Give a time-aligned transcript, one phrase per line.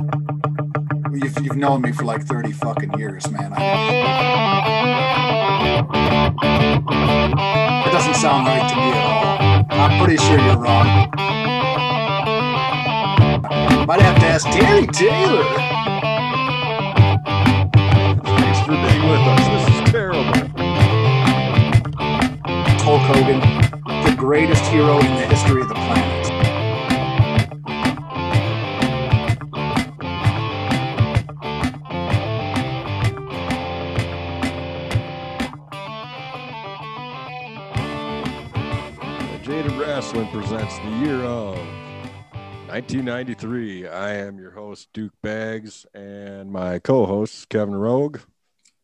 [0.00, 3.52] You've, you've known me for like 30 fucking years, man.
[3.52, 3.58] I,
[7.88, 9.66] it doesn't sound right to me at all.
[9.70, 10.86] I'm pretty sure you're wrong.
[13.88, 15.42] Might have to ask Terry Taylor.
[18.38, 19.48] Thanks for being with us.
[19.48, 20.22] This is terrible.
[22.84, 23.40] Hulk Hogan,
[24.04, 26.17] the greatest hero in the history of the planet.
[40.88, 41.54] The year of
[42.68, 43.88] 1993.
[43.88, 48.20] I am your host, Duke Bags, and my co host, Kevin Rogue.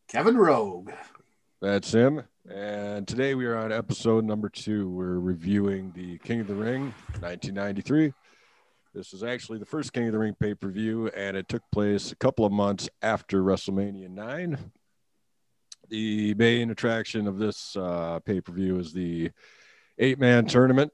[0.07, 0.91] Kevin Rogue.
[1.63, 2.21] That's him.
[2.47, 4.87] And today we are on episode number two.
[4.87, 8.13] We're reviewing the King of the Ring 1993.
[8.93, 11.63] This is actually the first King of the Ring pay per view, and it took
[11.71, 14.59] place a couple of months after WrestleMania 9.
[15.89, 19.31] The main attraction of this uh, pay per view is the
[19.97, 20.91] eight man tournament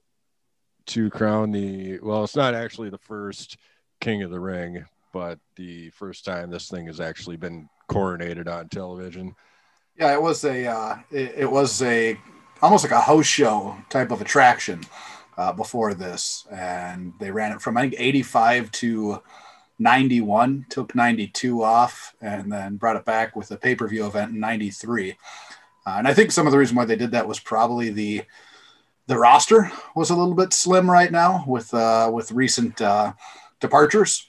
[0.92, 3.58] to crown the, well, it's not actually the first
[4.00, 8.70] King of the Ring, but the first time this thing has actually been coronated on
[8.70, 9.36] television.
[9.98, 12.18] Yeah, it was a uh, it, it was a
[12.62, 14.82] almost like a house show type of attraction
[15.38, 19.22] uh, before this, and they ran it from I think eighty five to
[19.78, 23.88] ninety one, took ninety two off, and then brought it back with a pay per
[23.88, 25.18] view event in ninety three.
[25.86, 28.24] Uh, and I think some of the reason why they did that was probably the
[29.08, 33.14] the roster was a little bit slim right now with uh, with recent uh,
[33.60, 34.28] departures,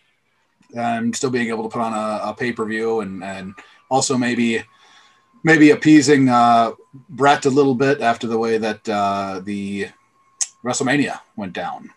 [0.77, 3.55] and still being able to put on a, a pay per view and and
[3.91, 4.65] also maybe
[5.45, 6.73] maybe appeasing uh,
[7.09, 9.89] Bret a little bit after the way that uh, the
[10.65, 11.91] WrestleMania went down.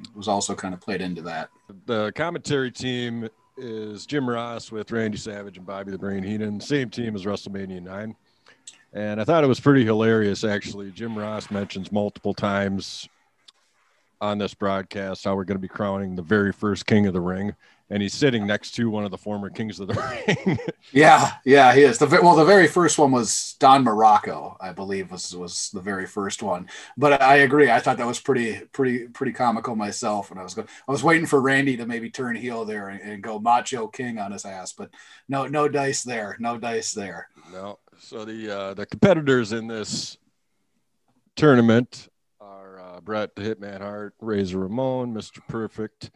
[0.00, 1.50] It was also kind of played into that.
[1.86, 6.90] The commentary team is Jim Ross with Randy Savage and Bobby the Brain Heenan, same
[6.90, 8.16] team as WrestleMania 9.
[8.92, 10.90] And I thought it was pretty hilarious, actually.
[10.90, 13.08] Jim Ross mentions multiple times
[14.20, 17.20] on this broadcast how we're going to be crowning the very first King of the
[17.20, 17.54] Ring.
[17.90, 19.94] And he's sitting next to one of the former Kings of the
[20.36, 20.58] Ring.
[20.92, 21.96] yeah, yeah, he is.
[21.96, 26.06] The well, the very first one was Don Muraco, I believe, was was the very
[26.06, 26.68] first one.
[26.98, 27.70] But I agree.
[27.70, 30.30] I thought that was pretty, pretty, pretty comical myself.
[30.30, 33.00] And I was going, I was waiting for Randy to maybe turn heel there and,
[33.00, 34.90] and go Macho King on his ass, but
[35.26, 37.28] no, no dice there, no dice there.
[37.50, 37.78] No.
[38.00, 40.16] So the uh, the competitors in this
[41.34, 42.08] tournament
[42.40, 45.40] are uh, Bret the Hitman Hart, Razor Ramon, Mr.
[45.48, 46.10] Perfect,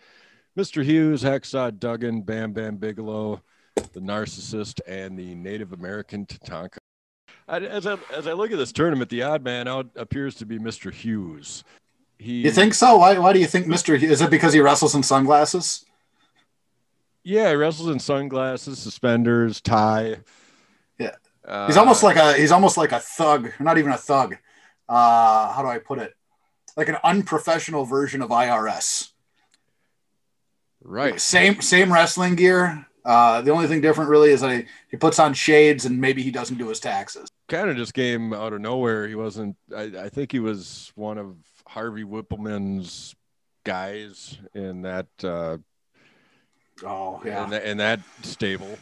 [0.57, 0.85] Mr.
[0.85, 3.43] Hughes, Hacksaw Duggan, Bam Bam Bigelow,
[3.93, 6.79] the Narcissist, and the Native American Tatanka.
[7.49, 10.47] I, as I as I look at this tournament, the odd man out appears to
[10.47, 10.93] be Mr.
[10.93, 11.65] Hughes.
[12.17, 12.99] He, you think so?
[12.99, 13.19] Why?
[13.19, 13.99] Why do you think Mr.
[13.99, 14.13] Hughes?
[14.13, 15.85] Is it because he wrestles in sunglasses?
[17.25, 20.19] Yeah, he wrestles in sunglasses, suspenders, tie.
[21.45, 23.51] Uh, he's almost like a he's almost like a thug.
[23.59, 24.37] Not even a thug.
[24.89, 26.15] Uh, how do I put it?
[26.77, 29.11] Like an unprofessional version of IRS.
[30.83, 31.21] Right.
[31.21, 32.87] Same same wrestling gear.
[33.05, 36.23] Uh, the only thing different really is that he, he puts on shades and maybe
[36.23, 37.29] he doesn't do his taxes.
[37.49, 39.09] Kind of just came out of nowhere.
[39.09, 39.57] He wasn't.
[39.77, 41.37] I, I think he was one of
[41.67, 43.15] Harvey Whippleman's
[43.65, 45.09] guys in that.
[45.23, 45.59] Uh,
[46.85, 47.45] oh yeah.
[47.45, 48.79] In, the, in that stable.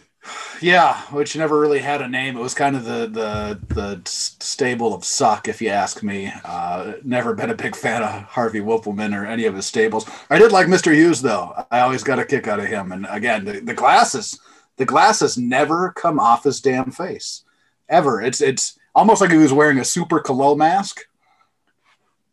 [0.60, 2.36] Yeah, which never really had a name.
[2.36, 6.30] It was kind of the the the stable of suck, if you ask me.
[6.44, 10.08] Uh, never been a big fan of Harvey Whippleman or any of his stables.
[10.28, 10.94] I did like Mr.
[10.94, 11.64] Hughes though.
[11.70, 12.92] I always got a kick out of him.
[12.92, 14.38] And again, the, the glasses,
[14.76, 17.44] the glasses never come off his damn face,
[17.88, 18.20] ever.
[18.20, 21.00] It's it's almost like he was wearing a Super Calo mask,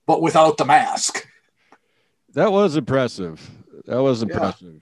[0.06, 1.26] but without the mask.
[2.34, 3.50] That was impressive.
[3.86, 4.74] That was impressive.
[4.74, 4.80] Yeah.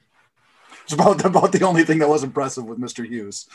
[0.86, 3.04] It's about about the only thing that was impressive with Mr.
[3.06, 3.48] Hughes.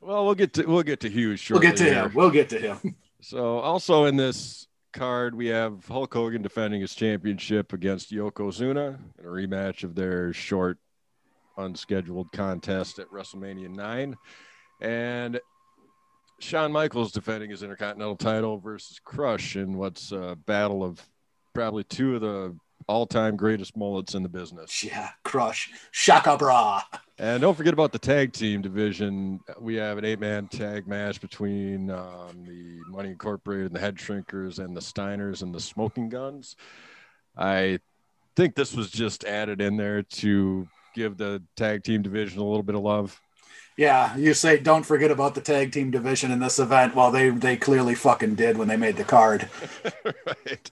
[0.00, 1.66] Well, we'll get to we'll get to Hughes shortly.
[1.66, 2.02] We'll get to here.
[2.04, 2.14] him.
[2.14, 2.96] We'll get to him.
[3.20, 9.24] So, also in this card, we have Hulk Hogan defending his championship against Yokozuna in
[9.24, 10.78] a rematch of their short,
[11.56, 14.16] unscheduled contest at WrestleMania 9.
[14.80, 15.40] And
[16.40, 21.00] Shawn Michaels defending his Intercontinental title versus Crush in what's a battle of
[21.54, 22.56] probably two of the
[22.88, 24.82] all-time greatest mullets in the business.
[24.84, 26.82] Yeah, crush Shaka Bra.
[27.18, 29.40] And don't forget about the tag team division.
[29.60, 34.58] We have an eight-man tag match between um, the Money Incorporated and the Head Shrinkers
[34.58, 36.56] and the Steiners and the Smoking Gunns.
[37.36, 37.78] I
[38.36, 42.62] think this was just added in there to give the tag team division a little
[42.62, 43.20] bit of love.
[43.76, 46.94] Yeah, you say don't forget about the tag team division in this event.
[46.94, 49.48] Well, they they clearly fucking did when they made the card.
[50.04, 50.70] right.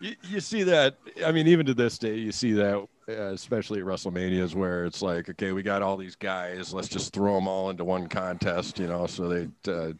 [0.00, 0.96] You, you see that?
[1.24, 2.86] I mean, even to this day, you see that
[3.18, 7.34] especially at WrestleManias where it's like, okay, we got all these guys, let's just throw
[7.34, 9.92] them all into one contest, you know, so they uh,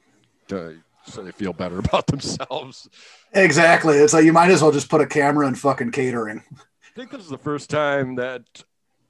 [1.04, 2.88] so they feel better about themselves.
[3.32, 3.96] Exactly.
[3.96, 6.42] It's like you might as well just put a camera in fucking catering.
[6.56, 8.42] I think this is the first time that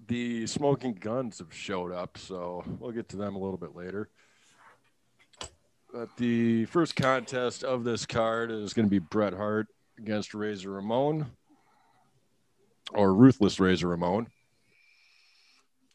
[0.07, 4.09] the Smoking Gunns have showed up, so we'll get to them a little bit later.
[5.93, 9.67] But the first contest of this card is going to be Bret Hart
[10.01, 11.27] against Razor Ramon
[12.93, 14.27] or Ruthless Razor Ramon.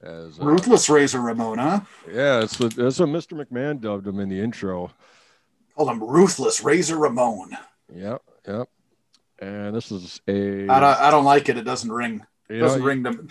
[0.02, 1.80] As, uh, Ruthless Razor Ramon, huh?
[2.07, 3.34] Yeah, that's what, that's what Mr.
[3.34, 4.92] McMahon dubbed him in the intro.
[5.75, 7.57] Called him Ruthless Razor Ramon.
[7.94, 8.69] Yep, yep.
[9.40, 10.68] And this is a.
[10.69, 11.58] I don't, I don't like it.
[11.58, 12.25] It doesn't ring.
[12.50, 13.28] It doesn't know, ring them.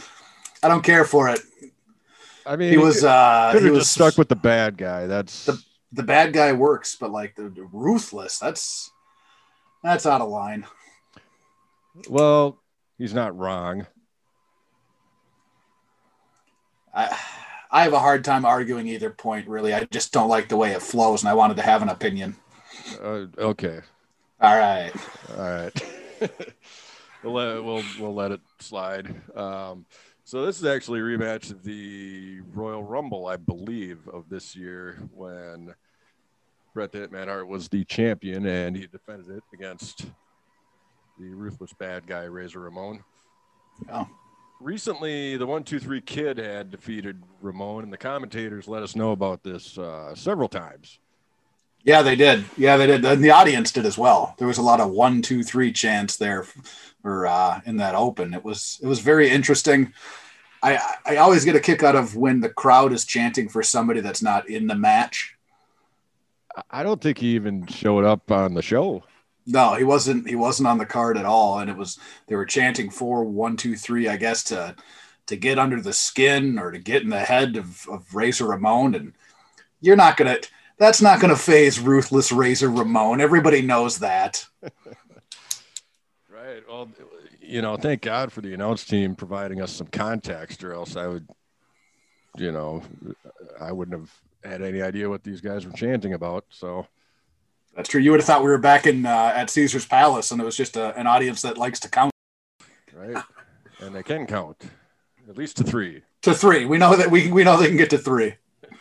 [0.62, 1.41] I don't care for it.
[2.44, 5.06] I mean, he was uh, he was stuck with the bad guy.
[5.06, 5.62] That's the
[5.93, 8.91] the bad guy works, but like the, the ruthless, that's
[9.85, 10.67] that's out of line.
[12.09, 12.59] Well,
[12.99, 13.87] he's not wrong.
[16.93, 17.17] I
[17.71, 19.47] I have a hard time arguing either point.
[19.47, 21.91] Really, I just don't like the way it flows, and I wanted to have an
[21.91, 22.35] opinion.
[23.01, 23.81] Uh, okay.
[24.41, 24.93] All right.
[25.37, 25.91] All right.
[27.23, 29.15] we'll let we'll we'll let it slide.
[29.37, 29.87] Um,
[30.25, 34.99] so this is actually a rematch of the Royal Rumble, I believe, of this year
[35.13, 35.75] when
[36.75, 40.06] Bret the Hitman Hart was the champion and he defended it against
[41.19, 43.03] the ruthless bad guy Razor Ramon.
[43.91, 44.09] Oh.
[44.61, 49.12] Recently, the one two three kid had defeated Ramon, and the commentators let us know
[49.12, 50.99] about this uh, several times.
[51.82, 52.44] Yeah, they did.
[52.56, 54.35] Yeah, they did, and the audience did as well.
[54.38, 56.47] There was a lot of one, two, three chants there,
[57.03, 58.32] or uh, in that open.
[58.32, 59.93] It was it was very interesting.
[60.62, 64.00] I I always get a kick out of when the crowd is chanting for somebody
[64.00, 65.34] that's not in the match.
[66.71, 69.03] I don't think he even showed up on the show.
[69.47, 70.29] No, he wasn't.
[70.29, 71.99] He wasn't on the card at all, and it was
[72.29, 74.09] they were chanting four, one, two, three.
[74.09, 74.75] I guess to
[75.27, 78.95] to get under the skin or to get in the head of, of Razor Ramon,
[78.95, 79.12] and
[79.81, 80.39] you're not gonna
[80.79, 83.21] that's not going to phase ruthless Razor Ramon.
[83.21, 84.47] Everybody knows that.
[84.62, 86.62] right.
[86.69, 86.91] Well,
[87.41, 91.06] you know, thank God for the announce team providing us some context, or else I
[91.06, 91.29] would,
[92.37, 92.83] you know,
[93.61, 94.12] I wouldn't have
[94.44, 96.44] had any idea what these guys were chanting about.
[96.50, 96.87] So
[97.75, 98.00] that's true.
[98.00, 100.56] You would have thought we were back in uh, at Caesar's Palace, and it was
[100.56, 102.12] just a, an audience that likes to count.
[102.94, 103.23] Right,
[103.81, 104.62] and they can count
[105.29, 106.02] at least to three.
[106.23, 108.35] To three, we know that we we know they can get to three.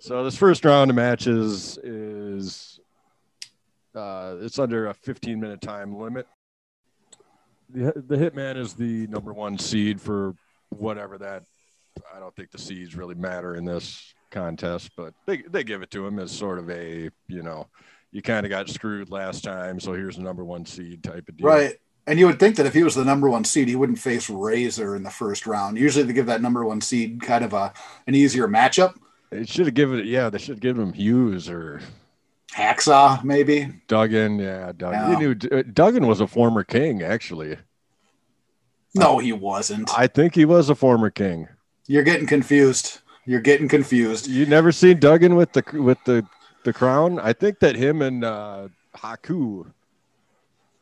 [0.00, 2.78] So this first round of matches is
[3.96, 6.28] uh, it's under a 15 minute time limit.
[7.68, 10.36] The the Hitman is the number one seed for
[10.68, 11.42] whatever that.
[12.14, 15.90] I don't think the seeds really matter in this contest, but they they give it
[15.92, 17.66] to him as sort of a you know
[18.10, 21.36] you kind of got screwed last time, so here's the number one seed type of
[21.36, 21.46] deal.
[21.46, 21.76] Right.
[22.06, 24.30] And you would think that if he was the number one seed, he wouldn't face
[24.30, 25.76] Razor in the first round.
[25.76, 27.72] Usually, they give that number one seed kind of a
[28.06, 28.94] an easier matchup.
[29.30, 30.06] It should have given it.
[30.06, 31.82] Yeah, they should give him Hughes or
[32.54, 33.68] Hacksaw, maybe.
[33.88, 35.10] Duggan, yeah, Duggan.
[35.10, 37.58] You knew uh, Duggan was a former king, actually.
[38.94, 39.90] No, he wasn't.
[39.96, 41.46] I think he was a former king.
[41.86, 43.00] You're getting confused.
[43.28, 44.26] You're getting confused.
[44.26, 46.24] You never seen Duggan with the with the
[46.64, 47.18] the crown?
[47.18, 49.70] I think that him and uh, Haku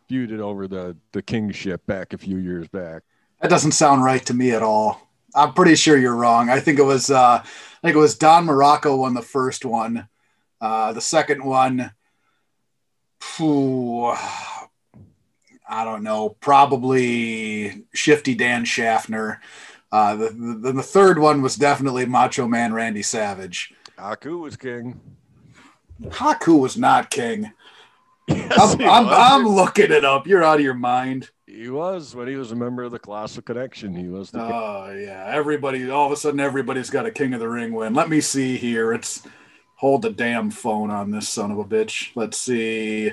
[0.09, 3.03] feuded over the the kingship back a few years back.
[3.43, 5.09] That doesn't sound right to me at all.
[5.35, 6.49] I'm pretty sure you're wrong.
[6.49, 10.09] I think it was uh, I think it was Don Muraco won the first one.
[10.61, 11.91] Uh, the second one,
[13.37, 14.15] whew,
[15.69, 19.41] I don't know, probably Shifty Dan Schaffner.
[19.93, 23.73] Uh, the, the, the third one was definitely Macho Man Randy Savage.
[23.99, 25.01] Haku was king.
[26.03, 27.53] Haku was not king.
[28.29, 30.27] Yes, I'm, I'm, I'm, looking it up.
[30.27, 31.31] You're out of your mind.
[31.47, 33.95] He was when he was a member of the Colossal Connection.
[33.95, 34.33] He was.
[34.33, 35.89] The oh yeah, everybody.
[35.89, 37.95] All of a sudden, everybody's got a King of the Ring win.
[37.95, 38.93] Let me see here.
[38.93, 39.23] It's
[39.77, 42.11] hold the damn phone on this son of a bitch.
[42.17, 43.13] Let's see.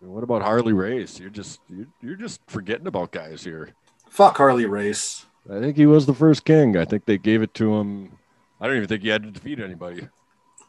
[0.00, 1.18] What about Harley Race?
[1.20, 3.70] You're just you're, you're just forgetting about guys here.
[4.16, 5.26] Fuck Harley Race.
[5.46, 6.74] I think he was the first king.
[6.74, 8.12] I think they gave it to him.
[8.58, 10.08] I don't even think he had to defeat anybody.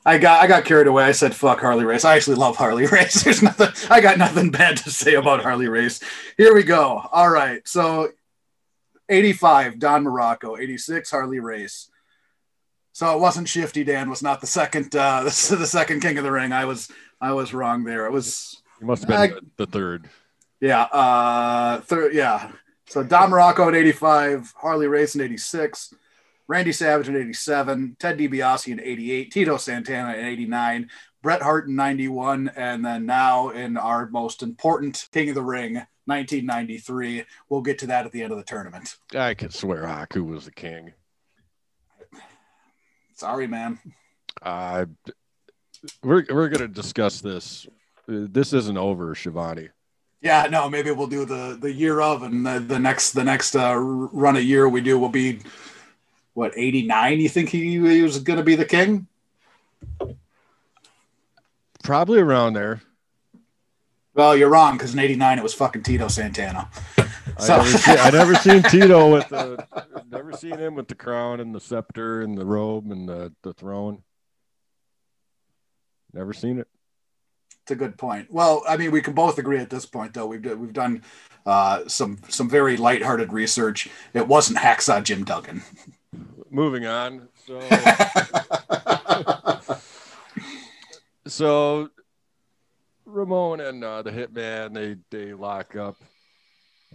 [0.06, 1.06] I got I got carried away.
[1.06, 2.04] I said fuck Harley Race.
[2.04, 3.24] I actually love Harley Race.
[3.24, 6.02] There's nothing I got nothing bad to say about Harley Race.
[6.36, 7.02] Here we go.
[7.10, 7.66] All right.
[7.66, 8.10] So
[9.08, 11.90] 85 Don Muraco, 86 Harley Race.
[12.92, 16.26] So it wasn't Shifty Dan was not the second uh the, the second king of
[16.26, 16.52] the ring.
[16.52, 18.08] I was I was wrong there.
[18.08, 20.10] It was He must have been I, the third.
[20.60, 22.52] Yeah, uh third yeah.
[22.88, 25.94] So Don Muraco at 85, Harley Race in 86.
[26.48, 30.90] Randy Savage in 87, Ted DiBiase in 88, Tito Santana in 89,
[31.22, 35.74] Bret Hart in 91, and then now in our most important King of the Ring,
[36.06, 37.26] 1993.
[37.50, 38.96] We'll get to that at the end of the tournament.
[39.14, 40.94] I could swear Haku was the king.
[43.14, 43.80] Sorry, man.
[44.42, 44.86] Uh,
[46.02, 47.68] we're we're gonna discuss this.
[48.08, 49.70] This isn't over, Shivani.
[50.28, 53.56] Yeah, no, maybe we'll do the the year of, and the, the next the next
[53.56, 55.40] uh, run of year we do will be
[56.34, 57.22] what 89.
[57.22, 59.08] You think he, he was going to be the king?
[61.82, 62.82] Probably around there.
[64.16, 66.70] Well, you're wrong because in '89 it was fucking Tito Santana.
[67.40, 67.54] So.
[67.54, 69.66] I, never see, I never seen Tito with the,
[70.12, 73.54] never seen him with the crown and the scepter and the robe and the, the
[73.54, 74.04] throne.
[76.12, 76.68] Never seen it.
[77.68, 78.32] It's a good point.
[78.32, 80.26] Well, I mean, we can both agree at this point, though.
[80.26, 81.04] We've we've done
[81.46, 83.90] uh, some some very lighthearted research.
[84.14, 85.62] It wasn't Hacksaw Jim Duggan.
[86.50, 87.28] Moving on.
[87.46, 87.60] So,
[91.28, 91.90] so
[93.06, 95.98] Ramon and uh, the hitman they they lock up.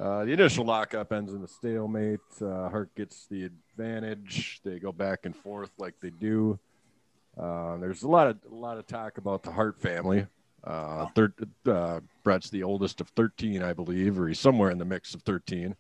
[0.01, 2.21] Uh, the initial lockup ends in a stalemate.
[2.41, 4.63] Uh, Hart gets the advantage.
[4.65, 6.59] They go back and forth like they do.
[7.39, 10.27] Uh, there's a lot of a lot of talk about the Hart family.
[10.65, 11.35] Uh, third,
[11.67, 15.23] uh, Bret's the oldest of 13, I believe, or he's somewhere in the mix of
[15.23, 15.75] 13.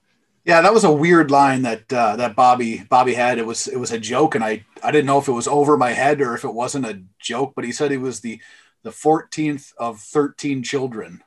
[0.45, 3.39] Yeah, that was a weird line that uh, that Bobby Bobby had.
[3.39, 5.77] It was it was a joke, and I I didn't know if it was over
[5.77, 7.53] my head or if it wasn't a joke.
[7.55, 8.41] But he said he was the
[8.83, 11.23] the 14th of 13 children.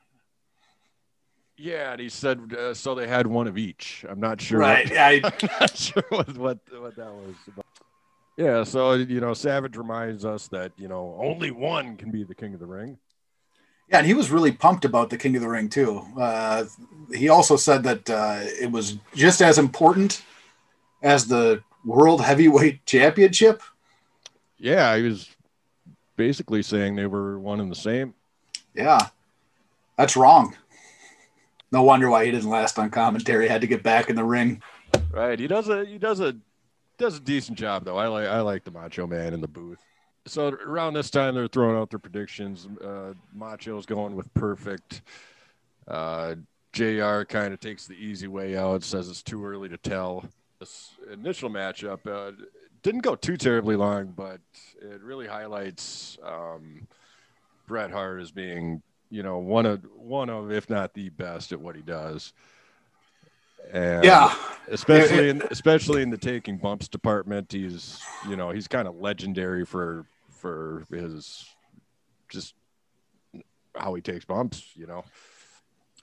[1.57, 4.05] Yeah, and he said uh, so they had one of each.
[4.09, 4.59] I'm not sure.
[4.59, 4.89] Right.
[4.89, 7.35] What, I, I'm not sure what, what what that was.
[7.47, 7.65] About.
[8.37, 12.35] Yeah, so you know, Savage reminds us that you know only one can be the
[12.35, 12.97] king of the ring.
[13.89, 16.01] Yeah, and he was really pumped about the King of the Ring too.
[16.17, 16.65] Uh,
[17.13, 20.23] he also said that uh, it was just as important
[21.03, 23.61] as the World Heavyweight Championship.
[24.57, 25.29] Yeah, he was
[26.15, 28.13] basically saying they were one and the same.
[28.73, 28.99] Yeah,
[29.97, 30.55] that's wrong.
[31.71, 33.45] No wonder why he didn't last on commentary.
[33.45, 34.61] He had to get back in the ring.
[35.11, 35.39] Right.
[35.39, 36.35] He does a he does a
[36.97, 37.97] does a decent job though.
[37.97, 39.79] I like I like the Macho Man in the booth.
[40.27, 42.67] So around this time they're throwing out their predictions.
[42.83, 45.01] Uh, Macho's going with perfect.
[45.87, 46.35] Uh,
[46.73, 47.23] Jr.
[47.23, 48.83] kind of takes the easy way out.
[48.83, 50.25] Says it's too early to tell.
[50.59, 52.31] This initial matchup uh,
[52.81, 54.41] didn't go too terribly long, but
[54.81, 56.87] it really highlights um,
[57.67, 61.59] Bret Hart as being you know one of one of if not the best at
[61.59, 62.33] what he does.
[63.71, 64.35] And yeah,
[64.69, 69.65] especially in especially in the taking bumps department, he's you know he's kind of legendary
[69.65, 70.05] for
[70.45, 71.43] for his
[72.29, 72.53] just
[73.75, 74.63] how he takes bumps.
[74.75, 75.03] You know,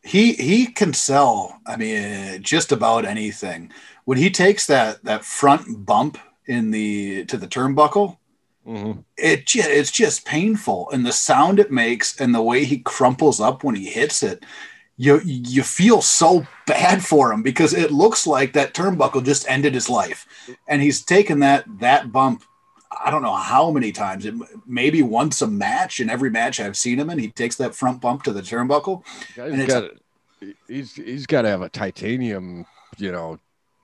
[0.03, 1.61] he he can sell.
[1.65, 3.71] I mean, just about anything.
[4.05, 8.19] When he takes that that front bump in the to the turnbuckle,
[8.67, 9.01] mm-hmm.
[9.17, 13.63] it it's just painful, and the sound it makes, and the way he crumples up
[13.63, 14.45] when he hits it
[14.97, 19.75] you you feel so bad for him because it looks like that turnbuckle just ended
[19.75, 20.27] his life,
[20.69, 22.45] and he's taken that that bump.
[23.05, 24.27] I don't know how many times.
[24.27, 24.35] It
[24.67, 26.01] maybe once a match.
[26.01, 29.03] In every match I've seen him in, he takes that front bump to the turnbuckle.
[29.35, 29.91] He's got,
[30.69, 32.67] he's he's got to have a titanium,
[32.99, 33.39] you know,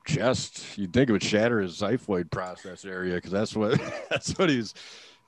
[0.07, 0.79] chest.
[0.79, 4.75] You'd think it would shatter his xiphoid process area because that's what that's what he's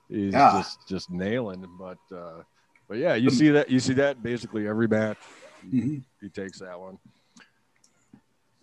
[0.09, 0.51] he's yeah.
[0.53, 1.65] just just nailing.
[1.79, 2.43] But uh,
[2.87, 5.17] but yeah, you see that you see that basically every match
[5.67, 5.97] Mm-hmm.
[6.21, 6.97] He takes that one.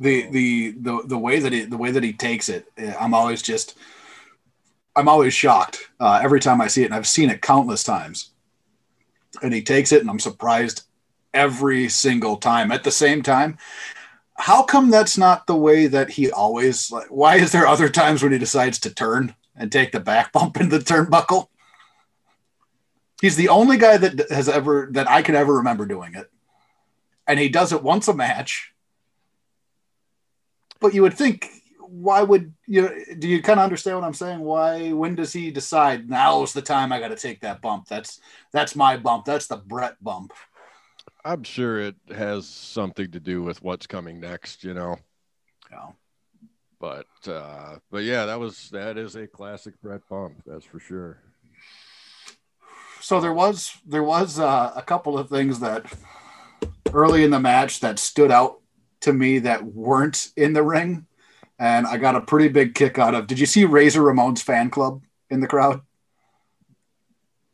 [0.00, 3.14] The, the the the way that he the way that he takes it, eh, I'm
[3.14, 3.76] always just
[4.96, 8.30] I'm always shocked uh, every time I see it, and I've seen it countless times.
[9.42, 10.82] And he takes it, and I'm surprised
[11.32, 12.72] every single time.
[12.72, 13.58] At the same time,
[14.34, 16.90] how come that's not the way that he always?
[16.90, 20.32] Like, why is there other times when he decides to turn and take the back
[20.32, 21.48] bump in the turnbuckle?
[23.20, 26.30] He's the only guy that has ever that I can ever remember doing it
[27.28, 28.72] and he does it once a match.
[30.80, 31.50] But you would think,
[31.88, 33.04] why would you?
[33.18, 34.40] Do you kind of understand what I'm saying?
[34.40, 34.92] Why?
[34.92, 37.88] When does he decide now's the time I got to take that bump?
[37.88, 38.20] That's
[38.52, 39.24] that's my bump.
[39.24, 40.32] That's the Bret bump.
[41.24, 44.64] I'm sure it has something to do with what's coming next.
[44.64, 44.96] You know.
[45.70, 45.90] Yeah.
[46.80, 50.42] But uh, but yeah, that was that is a classic Bret bump.
[50.46, 51.18] That's for sure.
[53.00, 55.92] So there was there was uh, a couple of things that
[56.92, 58.60] early in the match that stood out
[59.00, 61.06] to me that weren't in the ring.
[61.58, 63.26] And I got a pretty big kick out of.
[63.26, 65.80] Did you see Razor Ramon's fan club in the crowd?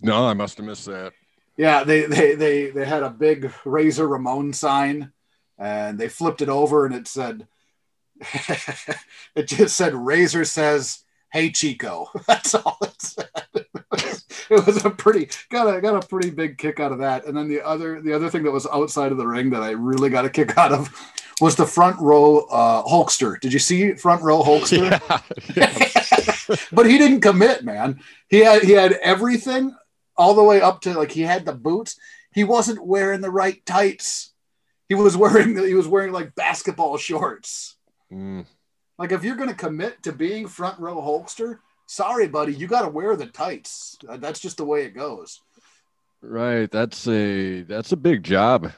[0.00, 1.12] No, I must have missed that.
[1.56, 5.12] Yeah, they they they they had a big Razor Ramon sign,
[5.58, 7.46] and they flipped it over, and it said,
[9.34, 13.28] it just said Razor says, "Hey Chico." That's all it said.
[14.50, 17.25] it was a pretty got a got a pretty big kick out of that.
[17.26, 19.70] And then the other the other thing that was outside of the ring that I
[19.70, 20.88] really got a kick out of
[21.41, 23.41] was the front row uh, Hulkster.
[23.41, 25.00] Did you see front row Hulkster?
[25.57, 26.57] Yeah.
[26.73, 28.00] but he didn't commit, man.
[28.29, 29.75] He had he had everything
[30.17, 31.97] all the way up to like he had the boots.
[32.33, 34.33] He wasn't wearing the right tights.
[34.88, 37.76] He was wearing he was wearing like basketball shorts.
[38.12, 38.47] Mm.
[38.99, 42.88] Like if you're gonna commit to being front row Hulkster, sorry, buddy, you got to
[42.88, 43.97] wear the tights.
[44.09, 45.41] Uh, that's just the way it goes.
[46.23, 46.71] Right.
[46.71, 48.73] That's a that's a big job.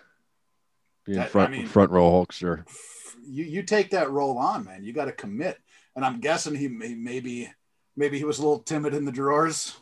[1.07, 2.67] Being that, front I mean, front row Hulkster.
[3.27, 4.85] You you take that role on, man.
[4.85, 5.59] You got to commit.
[5.95, 7.51] And I'm guessing he may, maybe
[7.97, 9.77] maybe he was a little timid in the drawers.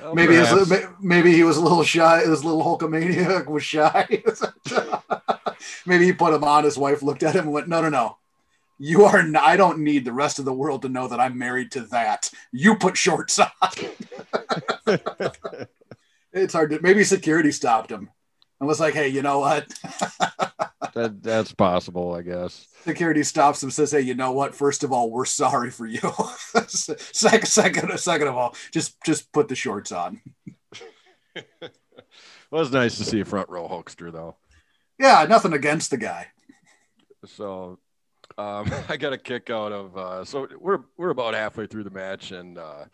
[0.00, 2.20] well, maybe his, maybe he was a little shy.
[2.20, 4.22] His little Hulkamaniac was shy.
[5.86, 6.64] maybe he put him on.
[6.64, 8.18] His wife looked at him and went, "No, no, no.
[8.78, 9.22] You are.
[9.22, 11.80] Not, I don't need the rest of the world to know that I'm married to
[11.86, 12.30] that.
[12.52, 13.48] You put shorts on."
[16.42, 16.80] it's hard to.
[16.80, 18.10] Maybe security stopped him
[18.60, 19.68] and was like, "Hey, you know what?"
[20.94, 22.66] that that's possible, I guess.
[22.84, 24.54] Security stops him, says, "Hey, you know what?
[24.54, 26.00] First of all, we're sorry for you.
[26.68, 30.20] second, second, second of all, just just put the shorts on."
[31.34, 31.72] it
[32.50, 34.36] was nice to see a front row Hulkster, though.
[34.98, 36.26] Yeah, nothing against the guy.
[37.24, 37.78] So,
[38.36, 39.96] um, I got a kick out of.
[39.96, 42.84] Uh, so we're we're about halfway through the match, and uh,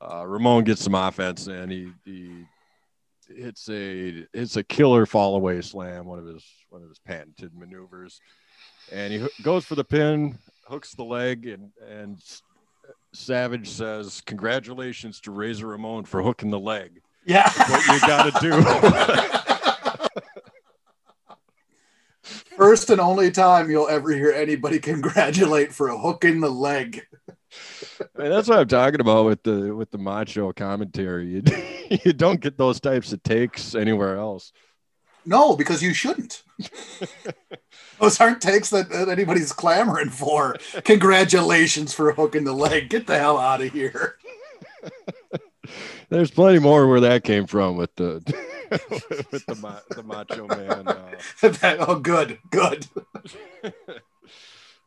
[0.00, 2.46] uh, Ramon gets some offense, and he he
[3.28, 7.54] it's a it's a killer fall away slam, one of his one of his patented
[7.54, 8.20] maneuvers,
[8.92, 12.18] and he goes for the pin, hooks the leg, and and
[13.12, 18.32] Savage says, "Congratulations to Razor Ramon for hooking the leg." Yeah, That's what you got
[18.32, 18.40] to
[22.47, 22.47] do.
[22.58, 27.06] First and only time you'll ever hear anybody congratulate for a hook in the leg.
[28.00, 31.28] I mean, that's what I'm talking about with the with the macho commentary.
[31.28, 31.42] You,
[32.04, 34.52] you don't get those types of takes anywhere else.
[35.24, 36.42] No, because you shouldn't.
[38.00, 40.56] those aren't takes that, that anybody's clamoring for.
[40.84, 42.88] Congratulations for hooking the leg.
[42.88, 44.16] Get the hell out of here.
[46.08, 48.22] There's plenty more where that came from with the
[48.90, 50.88] with the, the macho man.
[50.88, 51.14] Uh...
[51.86, 52.86] oh, good, good.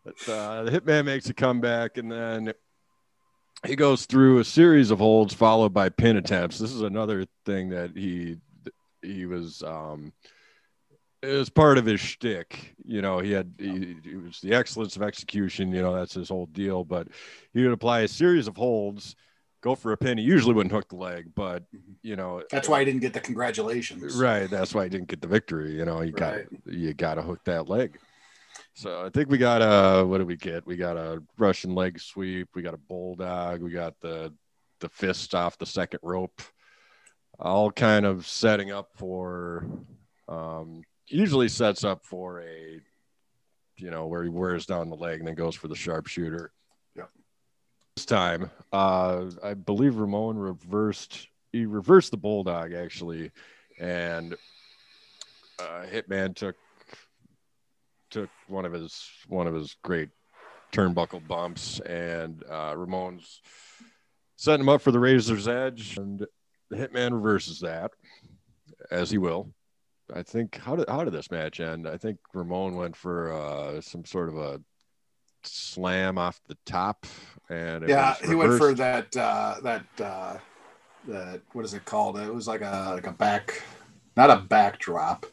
[0.04, 2.54] But, uh, the hitman makes a comeback, and then
[3.68, 6.58] he goes through a series of holds followed by pin attempts.
[6.58, 8.38] This is another thing that he
[9.04, 10.12] he was um,
[11.22, 12.76] it was part of his shtick.
[12.84, 15.72] You know, he had he, he, was the excellence of execution.
[15.72, 16.84] You know, that's his whole deal.
[16.84, 17.08] But
[17.54, 19.16] he would apply a series of holds,
[19.62, 20.18] go for a pin.
[20.18, 21.64] He usually wouldn't hook the leg, but
[22.02, 24.16] you know that's why he didn't get the congratulations.
[24.16, 24.50] Right.
[24.50, 25.76] That's why he didn't get the victory.
[25.76, 26.48] You know, you right.
[26.66, 27.98] got you got to hook that leg.
[28.74, 30.66] So I think we got a what do we get?
[30.66, 32.50] We got a Russian leg sweep.
[32.56, 33.62] We got a bulldog.
[33.62, 34.34] We got the
[34.80, 36.42] the fist off the second rope.
[37.40, 39.66] All kind of setting up for.
[40.28, 42.80] Um, usually sets up for a,
[43.78, 46.52] you know, where he wears down the leg and then goes for the sharpshooter.
[46.96, 47.04] Yeah.
[47.98, 51.28] This time, uh, I believe Ramon reversed.
[51.52, 53.32] He reversed the bulldog actually,
[53.80, 54.34] and
[55.60, 56.56] uh, Hitman took
[58.10, 60.10] took one of his one of his great
[60.72, 63.42] turnbuckle bumps, and uh, Ramon's
[64.38, 66.26] setting him up for the razor's edge, and
[66.70, 67.92] the Hitman reverses that,
[68.90, 69.54] as he will.
[70.14, 71.88] I think how did how did this match end?
[71.88, 74.62] I think Ramon went for uh, some sort of a
[75.44, 77.06] slam off the top,
[77.50, 80.38] and yeah, he went for that uh, that uh,
[81.08, 82.20] that what is it called?
[82.20, 83.62] It was like a like a back,
[84.16, 85.26] not a backdrop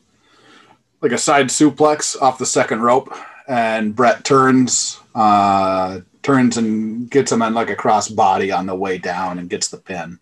[1.00, 3.12] like a side suplex off the second rope,
[3.46, 8.74] and Bret turns uh, turns and gets him on like a cross body on the
[8.74, 10.18] way down and gets the pin.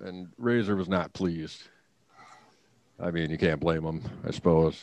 [0.00, 1.62] And Razor was not pleased.
[3.00, 4.80] I mean, you can't blame him, I suppose.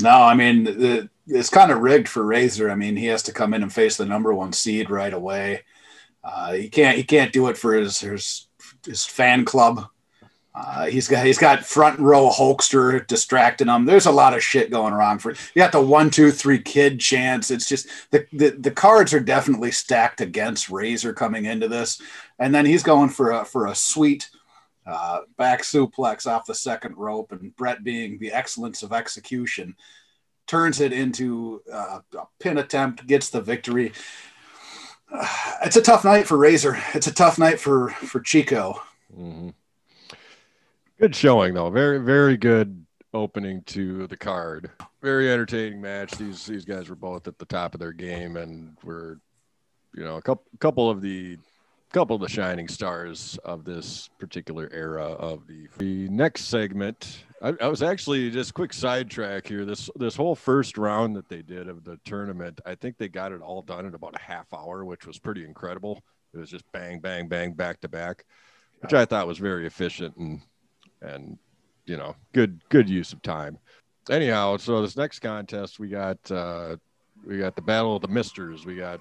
[0.00, 2.70] No, I mean the, it's kind of rigged for Razor.
[2.70, 5.62] I mean, he has to come in and face the number one seed right away.
[6.22, 8.46] Uh, he can't he can't do it for his his,
[8.86, 9.86] his fan club.
[10.54, 13.84] Uh, he's got he's got front row Hulkster distracting him.
[13.84, 15.36] There's a lot of shit going wrong for you.
[15.56, 17.50] Got the one two three kid chance.
[17.50, 22.00] It's just the, the the cards are definitely stacked against Razor coming into this,
[22.38, 24.30] and then he's going for a for a sweet
[24.86, 29.74] uh, back suplex off the second rope, and Bret being the excellence of execution
[30.46, 33.92] turns it into uh, a pin attempt, gets the victory.
[35.64, 36.78] it's a tough night for Razor.
[36.94, 38.80] It's a tough night for for Chico.
[39.12, 39.50] Mm-hmm.
[40.98, 41.70] Good showing though.
[41.70, 44.70] Very very good opening to the card.
[45.02, 46.12] Very entertaining match.
[46.12, 49.20] These these guys were both at the top of their game and were
[49.94, 51.38] you know a couple couple of the
[51.94, 57.22] couple of the shining stars of this particular era of the the next segment.
[57.40, 59.64] I, I was actually just quick sidetrack here.
[59.64, 63.30] This this whole first round that they did of the tournament, I think they got
[63.30, 66.02] it all done in about a half hour, which was pretty incredible.
[66.32, 68.24] It was just bang, bang, bang, back to back,
[68.80, 70.40] which I thought was very efficient and
[71.00, 71.38] and
[71.86, 73.56] you know good good use of time.
[74.10, 76.74] Anyhow, so this next contest we got uh,
[77.24, 78.66] we got the battle of the misters.
[78.66, 78.98] We got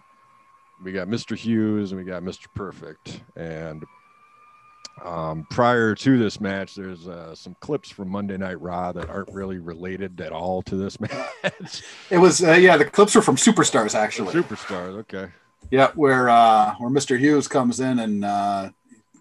[0.84, 1.36] we got Mr.
[1.36, 2.48] Hughes and we got Mr.
[2.54, 3.22] Perfect.
[3.36, 3.84] And
[5.04, 9.34] um, prior to this match, there's uh, some clips from Monday Night Raw that aren't
[9.34, 11.84] really related at all to this match.
[12.10, 14.34] It was uh, yeah, the clips were from Superstars actually.
[14.34, 15.30] Superstars, okay.
[15.72, 17.18] Yeah, where uh, where Mr.
[17.18, 18.70] Hughes comes in and uh,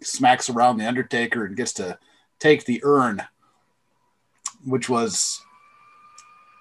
[0.02, 1.98] smacks around the Undertaker and gets to
[2.38, 3.22] take the urn,
[4.64, 5.40] which was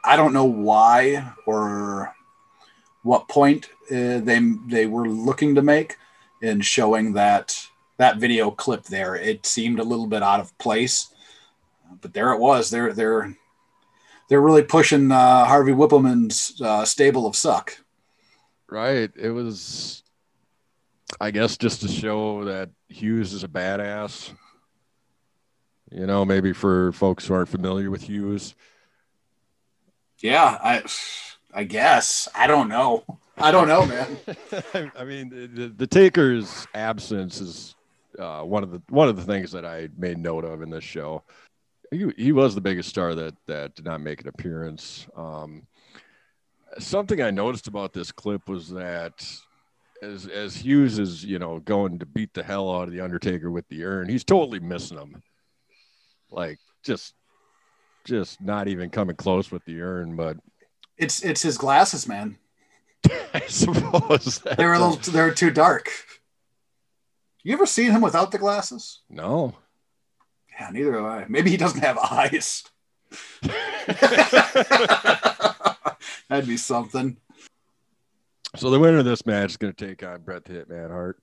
[0.03, 2.15] I don't know why or
[3.03, 5.97] what point uh, they they were looking to make
[6.41, 9.15] in showing that that video clip there.
[9.15, 11.13] It seemed a little bit out of place,
[12.01, 12.69] but there it was.
[12.69, 13.35] They're they're
[14.27, 17.77] they're really pushing uh, Harvey Whippleman's uh, stable of suck.
[18.69, 19.11] Right.
[19.15, 20.03] It was,
[21.19, 24.31] I guess, just to show that Hughes is a badass.
[25.91, 28.55] You know, maybe for folks who aren't familiar with Hughes.
[30.19, 30.83] Yeah, I
[31.53, 33.03] I guess I don't know.
[33.37, 34.17] I don't know, man.
[34.97, 37.75] I mean, the, the Taker's absence is
[38.19, 40.83] uh, one of the one of the things that I made note of in this
[40.83, 41.23] show.
[41.89, 45.07] He, he was the biggest star that that did not make an appearance.
[45.15, 45.63] Um,
[46.79, 49.25] something I noticed about this clip was that
[50.01, 53.51] as as Hughes is you know going to beat the hell out of the Undertaker
[53.51, 55.21] with the urn, he's totally missing him.
[56.29, 57.13] Like just
[58.05, 60.37] just not even coming close with the urn, but
[61.01, 62.37] It's it's his glasses, man.
[63.33, 65.89] I suppose They were a little they were too dark.
[67.43, 68.99] You ever seen him without the glasses?
[69.09, 69.55] no.
[70.59, 71.25] Yeah, neither have I.
[71.27, 72.63] Maybe he doesn't have eyes.
[76.29, 77.17] That'd be something.
[78.57, 81.17] So the winner of this match is going to take on Bret the Hitman Hart.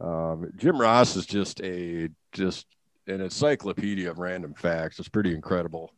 [0.00, 2.66] Um, Jim Ross is just a just
[3.08, 4.98] an encyclopedia of random facts.
[4.98, 5.92] It's pretty incredible.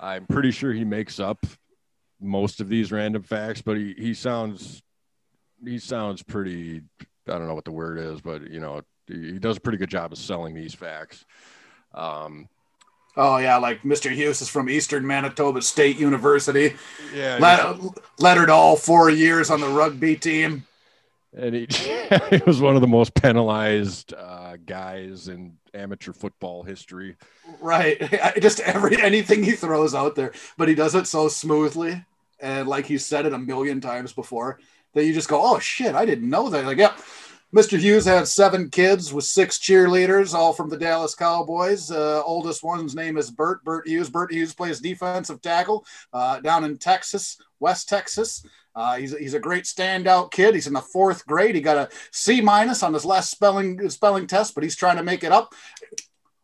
[0.00, 1.44] I'm pretty sure he makes up
[2.22, 4.82] most of these random facts, but he, he sounds
[5.64, 6.82] he sounds pretty.
[7.28, 9.90] I don't know what the word is, but you know he does a pretty good
[9.90, 11.24] job of selling these facts.
[11.94, 12.48] Um,
[13.16, 14.10] Oh yeah, like Mr.
[14.10, 16.74] Hughes is from Eastern Manitoba State University.
[17.14, 17.76] yeah, Let,
[18.18, 20.64] lettered all four years on the rugby team.
[21.36, 21.66] and he,
[22.30, 27.16] he was one of the most penalized uh, guys in amateur football history.
[27.60, 28.00] Right.
[28.40, 32.04] Just every anything he throws out there, but he does it so smoothly
[32.42, 34.58] and like he said it a million times before
[34.94, 36.98] that you just go, "Oh shit, I didn't know that." Like, yep.
[37.54, 37.78] Mr.
[37.78, 41.90] Hughes had seven kids with six cheerleaders, all from the Dallas Cowboys.
[41.90, 43.62] Uh, oldest one's name is Bert.
[43.62, 44.08] Bert Hughes.
[44.08, 48.42] Bert Hughes plays defensive tackle uh, down in Texas, West Texas.
[48.74, 50.54] Uh, he's, he's a great standout kid.
[50.54, 51.54] He's in the fourth grade.
[51.54, 55.02] He got a C minus on his last spelling spelling test, but he's trying to
[55.02, 55.54] make it up.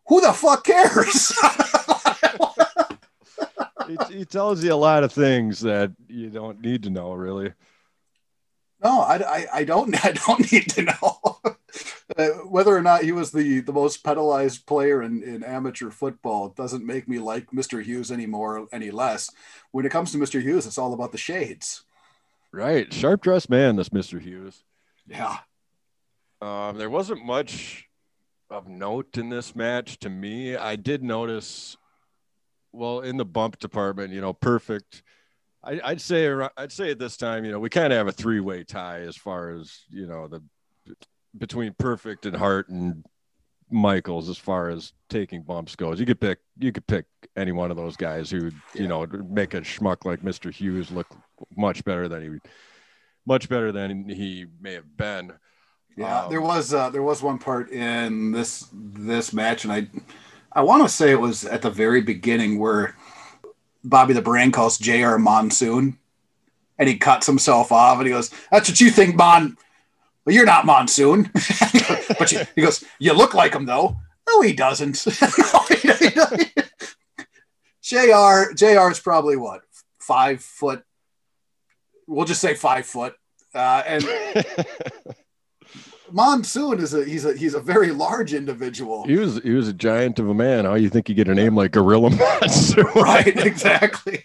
[0.09, 1.33] Who the fuck cares?
[3.89, 7.53] He, he tells you a lot of things that you don't need to know, really.
[8.83, 11.39] No, I, I, I don't I don't need to know
[12.17, 16.51] uh, whether or not he was the, the most penalized player in, in amateur football.
[16.51, 17.83] Doesn't make me like Mr.
[17.83, 19.31] Hughes anymore any less.
[19.73, 20.41] When it comes to Mr.
[20.41, 21.85] Hughes, it's all about the shades.
[22.53, 24.65] Right, sharp dressed man, this Mister Hughes.
[25.07, 25.39] Yeah,
[26.41, 27.89] Um, there wasn't much
[28.51, 30.57] of note in this match to me.
[30.57, 31.77] I did notice,
[32.73, 35.03] well, in the bump department, you know, perfect.
[35.65, 38.13] I, I'd say, I'd say at this time, you know, we kind of have a
[38.13, 40.43] three way tie as far as you know the
[41.37, 43.05] between perfect and Hart and
[43.71, 46.01] Michaels as far as taking bumps goes.
[46.01, 47.05] You could pick, you could pick
[47.37, 48.83] any one of those guys who, Yeah.
[48.83, 51.07] you know, make a schmuck like Mister Hughes look
[51.57, 52.39] much better than he,
[53.27, 55.33] much better than he may have been.
[55.99, 56.23] yeah.
[56.25, 59.89] Um, there was uh, there was one part in this this match, and I
[60.59, 62.97] I want to say it was at the very beginning where
[63.85, 65.17] Bobby the Brain calls Jr.
[65.17, 65.97] Monsoon,
[66.77, 69.57] and he cuts himself off, and he goes, "That's what you think, Mon."
[70.25, 71.31] Well, you're not Monsoon,
[72.19, 74.95] but you, he goes, "You look like him, though." No, he doesn't.
[77.81, 78.53] Jr.
[78.57, 78.91] Jr.
[78.91, 79.63] is probably what
[80.01, 80.83] five foot.
[82.09, 83.15] We'll just say five foot,
[83.55, 84.05] uh, and
[86.11, 89.07] Monsoon is a he's a he's a very large individual.
[89.07, 90.65] He was he was a giant of a man.
[90.65, 92.83] How you think you get a name like Gorilla Monster?
[92.95, 94.25] right exactly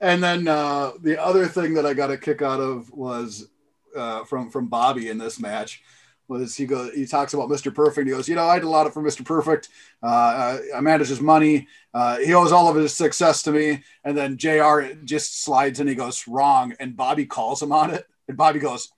[0.00, 3.48] and then uh the other thing that i got a kick out of was
[3.96, 5.82] uh from from bobby in this match
[6.28, 7.74] was he goes he talks about Mr.
[7.74, 8.06] Perfect.
[8.06, 9.24] He goes, you know, I did a lot of for Mr.
[9.24, 9.68] Perfect.
[10.02, 11.66] Uh, I manage his money.
[11.92, 13.82] Uh, he owes all of his success to me.
[14.02, 14.94] And then Jr.
[15.04, 15.88] just slides in.
[15.88, 18.06] He goes wrong, and Bobby calls him on it.
[18.28, 18.90] And Bobby goes,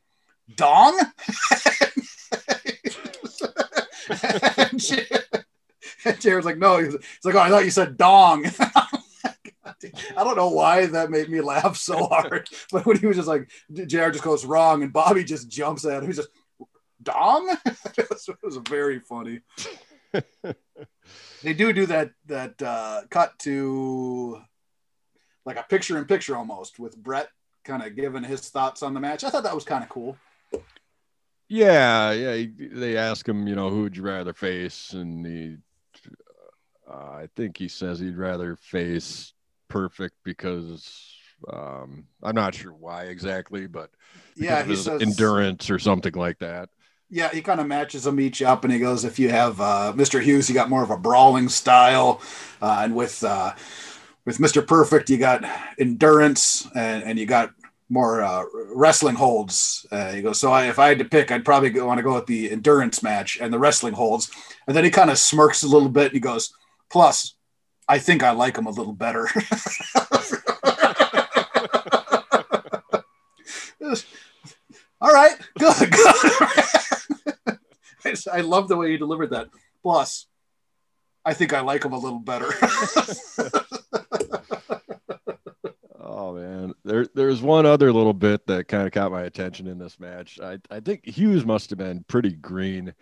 [0.54, 0.96] "Dong."
[6.04, 8.46] and Jared's like, "No." He's like, "Oh, I thought you said dong."
[10.16, 13.28] I don't know why that made me laugh so hard, but when he was just
[13.28, 13.50] like,
[13.86, 16.06] Jared just goes wrong, and Bobby just jumps at him.
[16.06, 16.28] He's just
[17.02, 17.56] dong.
[17.66, 19.40] it, was, it was very funny.
[21.42, 24.40] they do do that that uh, cut to
[25.44, 27.28] like a picture in picture almost with Bret
[27.64, 29.24] kind of giving his thoughts on the match.
[29.24, 30.16] I thought that was kind of cool.
[31.54, 32.46] Yeah, yeah.
[32.58, 35.56] They ask him, you know, who would you rather face, and he,
[36.90, 39.32] uh, I think he says he'd rather face
[39.68, 41.16] Perfect because
[41.52, 43.90] um, I'm not sure why exactly, but
[44.36, 46.68] yeah, he says endurance or something like that
[47.10, 49.92] yeah, he kind of matches them each up, and he goes, if you have uh,
[49.94, 50.20] Mr.
[50.20, 52.20] Hughes, you got more of a brawling style,
[52.60, 53.52] uh, and with uh,
[54.24, 54.66] with Mr.
[54.66, 55.44] Perfect, you got
[55.78, 57.52] endurance, and, and you got
[57.88, 58.44] more uh,
[58.74, 59.86] wrestling holds.
[59.90, 62.14] Uh, he goes, so I, if I had to pick, I'd probably want to go
[62.14, 64.30] with the endurance match and the wrestling holds.
[64.66, 66.06] And then he kind of smirks a little bit.
[66.06, 66.52] And he goes,
[66.90, 67.34] plus,
[67.88, 69.28] I think I like him a little better.
[75.00, 77.58] All right, good, good.
[78.32, 79.48] I love the way you delivered that.
[79.82, 80.26] Plus,
[81.24, 82.50] I think I like him a little better.
[86.34, 89.98] man, there there's one other little bit that kind of caught my attention in this
[89.98, 90.38] match.
[90.42, 92.94] I I think Hughes must have been pretty green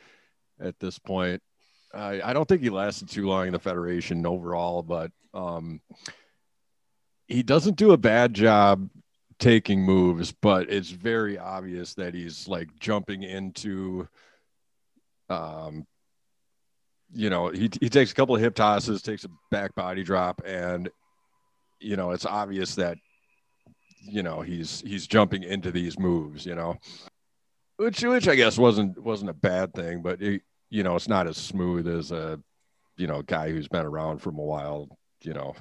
[0.61, 1.43] at this point.
[1.95, 5.81] I I don't think he lasted too long in the Federation overall, but um,
[7.27, 8.89] he doesn't do a bad job
[9.39, 14.07] taking moves, but it's very obvious that he's like jumping into
[15.29, 15.87] um,
[17.15, 20.43] you know, he, he takes a couple of hip tosses, takes a back body drop,
[20.45, 20.91] and
[21.79, 22.97] you know, it's obvious that
[24.03, 26.77] you know he's he's jumping into these moves, you know,
[27.77, 31.27] which which I guess wasn't wasn't a bad thing, but it, you know, it's not
[31.27, 32.41] as smooth as a
[32.97, 35.55] you know guy who's been around from a while, you know,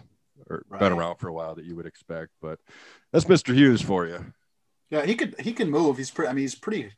[0.50, 0.80] or right.
[0.80, 2.32] been around for a while that you would expect.
[2.42, 2.60] But
[3.12, 3.54] that's Mr.
[3.54, 4.34] Hughes for you.
[4.90, 5.98] Yeah, he could he can move.
[5.98, 6.30] He's pretty.
[6.30, 6.92] I mean, he's pretty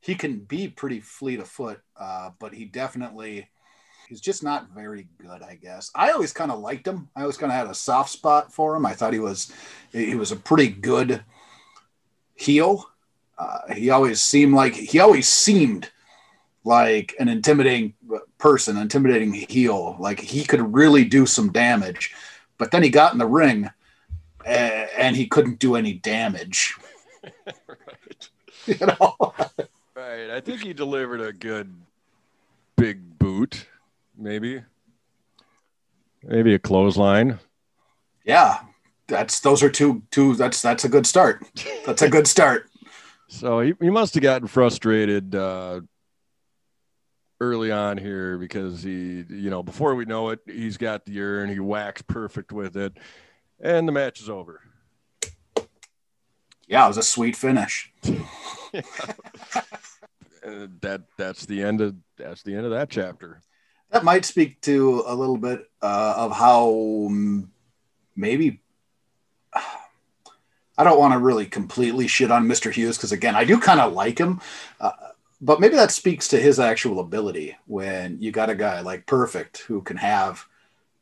[0.00, 3.48] he can be pretty fleet of foot, uh, but he definitely
[4.10, 5.90] he's just not very good, I guess.
[5.94, 7.08] I always kind of liked him.
[7.14, 8.84] I always kind of had a soft spot for him.
[8.84, 9.52] I thought he was
[9.92, 11.22] he was a pretty good
[12.34, 12.90] heel.
[13.38, 15.90] Uh, he always seemed like he always seemed
[16.64, 17.94] like an intimidating
[18.36, 19.96] person, intimidating heel.
[20.00, 22.12] Like he could really do some damage,
[22.58, 23.70] but then he got in the ring
[24.44, 26.74] and, and he couldn't do any damage.
[27.24, 28.28] right.
[28.66, 29.16] You know.
[29.96, 30.30] Right.
[30.30, 31.74] I think he delivered a good
[32.76, 33.66] big boot,
[34.20, 34.62] maybe.
[36.22, 37.38] Maybe a clothesline.
[38.24, 38.60] Yeah.
[39.08, 41.44] That's those are two two that's that's a good start.
[41.84, 42.70] That's a good start.
[43.28, 45.80] so he, he must have gotten frustrated uh
[47.40, 51.48] early on here because he you know before we know it he's got the urn
[51.48, 52.92] he whacks perfect with it
[53.60, 54.60] and the match is over
[56.68, 57.90] yeah it was a sweet finish
[60.80, 63.42] that that's the end of that's the end of that chapter.
[63.90, 67.08] That might speak to a little bit uh, of how
[68.16, 68.60] maybe
[69.54, 72.72] I don't want to really completely shit on Mr.
[72.72, 74.40] Hughes because again, I do kind of like him,
[74.80, 74.92] uh,
[75.40, 79.58] but maybe that speaks to his actual ability when you got a guy like Perfect
[79.58, 80.46] who can have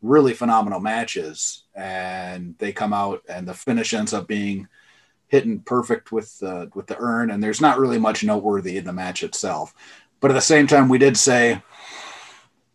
[0.01, 4.68] really phenomenal matches and they come out and the finish ends up being
[5.29, 8.92] hitting perfect with the with the urn, and there's not really much noteworthy in the
[8.92, 9.74] match itself.
[10.20, 11.62] But at the same time, we did say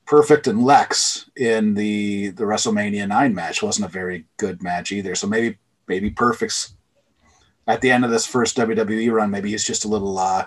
[0.05, 5.15] perfect and Lex in the the WrestleMania nine match wasn't a very good match either.
[5.15, 6.75] So maybe maybe perfect's
[7.67, 9.31] at the end of this first WWE run.
[9.31, 10.45] Maybe he's just a little uh,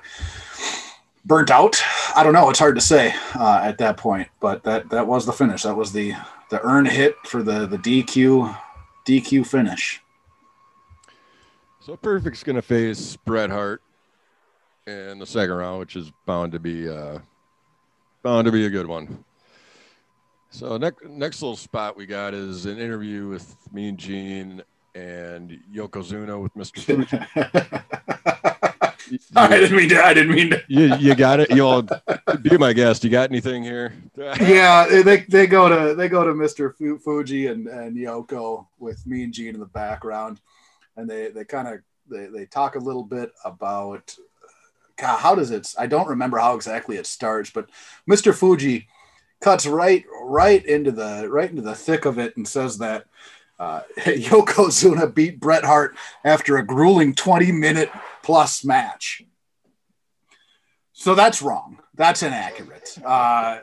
[1.25, 1.81] burnt out.
[2.14, 2.51] I don't know.
[2.51, 4.29] It's hard to say uh, at that point.
[4.40, 5.62] But that that was the finish.
[5.62, 6.14] That was the
[6.51, 8.57] the urn hit for the the DQ
[9.07, 10.01] DQ finish.
[11.81, 13.81] So Perfect's to face Bret Hart
[14.88, 17.21] in the second round, which is bound to be uh,
[18.25, 19.25] bound to be a good one.
[20.57, 24.62] So next next little spot we got is an interview with Mean Gene
[24.95, 26.81] and Yokozuna with Mr.
[26.81, 27.19] Fuji.
[29.37, 30.03] I didn't mean to.
[30.03, 30.62] I didn't mean to.
[30.66, 31.51] you, you got it.
[31.51, 31.87] You'll
[32.40, 33.05] be my guest.
[33.05, 33.92] You got anything here?
[34.16, 36.73] yeah, they, they go to they go to Mr.
[37.03, 40.40] Fuji and, and Yoko with Mean Gene in the background
[40.97, 44.16] and they they kind of they, they talk a little bit about
[44.97, 45.75] God, how does it?
[45.79, 47.69] I don't remember how exactly it starts, but
[48.11, 48.35] Mr.
[48.35, 48.88] Fuji
[49.40, 53.07] cuts right right into the right into the thick of it and says that
[53.59, 57.90] uh, Yokozuna beat Bret Hart after a grueling 20 minute
[58.22, 59.22] plus match.
[60.92, 61.79] So that's wrong.
[61.94, 62.99] That's inaccurate.
[63.05, 63.61] Uh,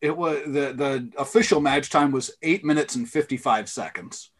[0.00, 4.30] it was the the official match time was eight minutes and 55 seconds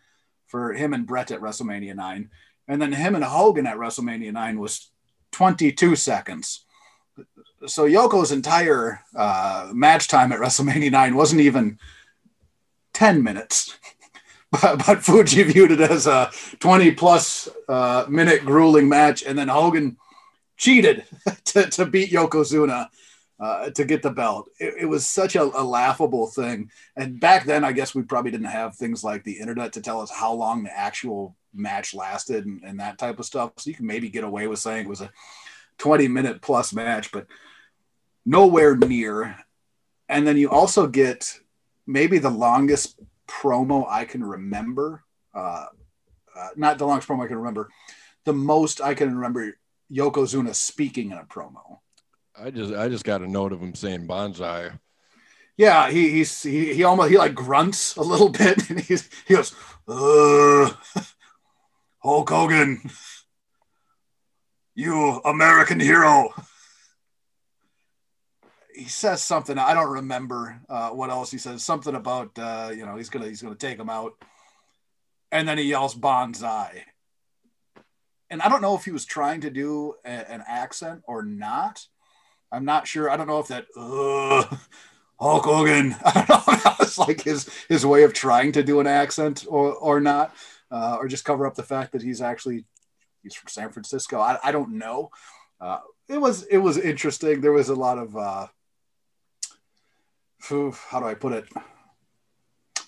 [0.47, 2.31] for him and Bret at WrestleMania 9.
[2.69, 4.91] And then him and Hogan at WrestleMania 9 was
[5.33, 6.65] 22 seconds.
[7.67, 11.79] So Yoko's entire uh, match time at WrestleMania 9 wasn't even
[12.95, 13.79] 10 minutes.
[14.51, 19.23] but, but Fuji viewed it as a 20 plus uh, minute grueling match.
[19.23, 19.97] And then Hogan
[20.57, 21.05] cheated
[21.47, 22.89] to, to beat Yokozuna
[23.41, 24.49] uh, to get the belt.
[24.61, 26.71] It, it was such a, a, laughable thing.
[26.97, 30.01] And back then, I guess we probably didn't have things like the internet to tell
[30.01, 33.53] us how long the actual match lasted and, and that type of stuff.
[33.57, 35.11] So you can maybe get away with saying it was a
[35.79, 37.27] 20 minute plus match, but
[38.25, 39.37] nowhere near.
[40.09, 41.39] And then you also get
[41.87, 45.03] maybe the longest promo I can remember.
[45.35, 45.67] Uh,
[46.37, 47.69] uh, not the longest promo I can remember.
[48.25, 49.57] The most I can remember
[49.91, 51.79] Yokozuna speaking in a promo.
[52.39, 54.79] I just I just got a note of him saying bonsai.
[55.57, 59.35] Yeah, he he's he, he almost he like grunts a little bit and he's he
[59.35, 59.55] goes,
[59.87, 60.77] Ugh,
[61.99, 62.91] Hulk Hogan,
[64.75, 66.31] you American hero.
[68.75, 71.65] He says something I don't remember uh, what else he says.
[71.65, 74.15] Something about uh, you know he's gonna he's gonna take him out,
[75.31, 76.83] and then he yells bonsai.
[78.31, 81.87] And I don't know if he was trying to do a, an accent or not
[82.53, 83.11] I'm not sure.
[83.11, 84.57] I don't know if that uh,
[85.19, 85.97] Hulk Hogan.
[86.05, 89.73] I don't know if like his his way of trying to do an accent or
[89.73, 90.35] or not,
[90.71, 92.67] uh, or just cover up the fact that he's actually
[93.23, 94.21] he's from San Francisco.
[94.21, 95.11] I, I don't know.
[95.61, 97.41] Uh, it was it was interesting.
[97.41, 98.49] There was a lot of uh,
[100.49, 101.49] how do I put it?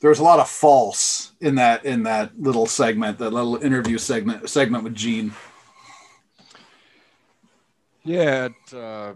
[0.00, 3.96] There was a lot of false in that in that little segment, that little interview
[3.98, 5.32] segment segment with Gene.
[8.02, 9.14] Yeah, it, uh,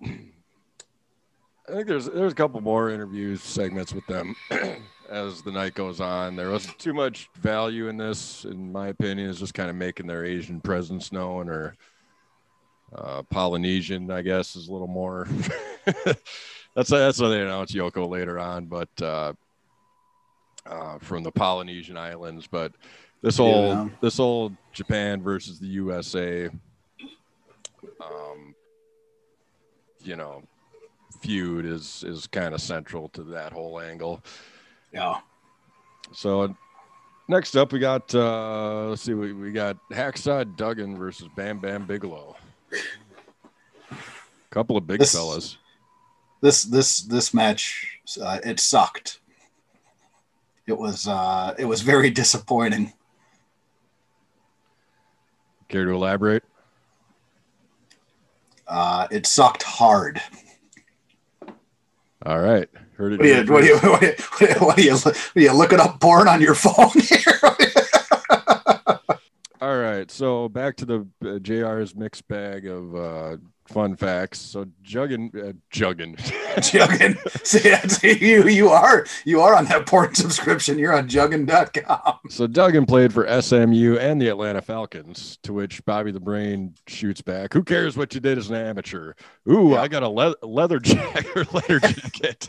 [0.02, 4.34] I think there's there's a couple more interview segments with them
[5.10, 6.34] as the night goes on.
[6.34, 9.28] There wasn't too much value in this, in my opinion.
[9.28, 11.76] It's just kind of making their Asian presence known, or
[12.94, 15.28] uh, Polynesian, I guess, is a little more.
[16.74, 19.32] that's that's how they announced Yoko later on, but uh,
[20.66, 22.46] uh, from the Polynesian islands.
[22.46, 22.72] But
[23.22, 23.88] this whole yeah.
[24.00, 26.48] this whole Japan versus the USA.
[28.00, 28.54] Um,
[30.04, 30.42] you know
[31.20, 34.22] feud is is kind of central to that whole angle.
[34.92, 35.18] Yeah.
[36.12, 36.54] So
[37.28, 41.86] next up we got uh let's see we, we got Hacksaw Duggan versus Bam Bam
[41.86, 42.36] Bigelow.
[44.50, 45.56] Couple of big this, fellas.
[46.42, 49.20] This this this match uh, it sucked.
[50.66, 52.92] It was uh it was very disappointing.
[55.68, 56.44] Care to elaborate?
[58.66, 60.20] Uh, it sucked hard.
[62.24, 62.68] All right.
[62.96, 63.20] Heard it.
[63.20, 64.14] What are, you, what, are you, what, are you,
[64.60, 67.38] what, are you, what are you looking up porn on your phone here?
[69.60, 70.10] All right.
[70.10, 73.36] So back to the uh, JR's mixed bag of uh,
[73.72, 74.38] fun facts.
[74.38, 76.16] So jugging, uh, jugging,
[76.56, 77.16] jugging.
[77.46, 80.78] see, you you are you are on that porn subscription.
[80.78, 82.18] You're on jugging.com.
[82.28, 87.22] So Duggan played for SMU and the Atlanta Falcons, to which Bobby the Brain shoots
[87.22, 87.52] back.
[87.52, 89.14] Who cares what you did as an amateur?
[89.50, 89.82] Ooh, yeah.
[89.82, 92.48] I got a le- leather jacket leather jacket.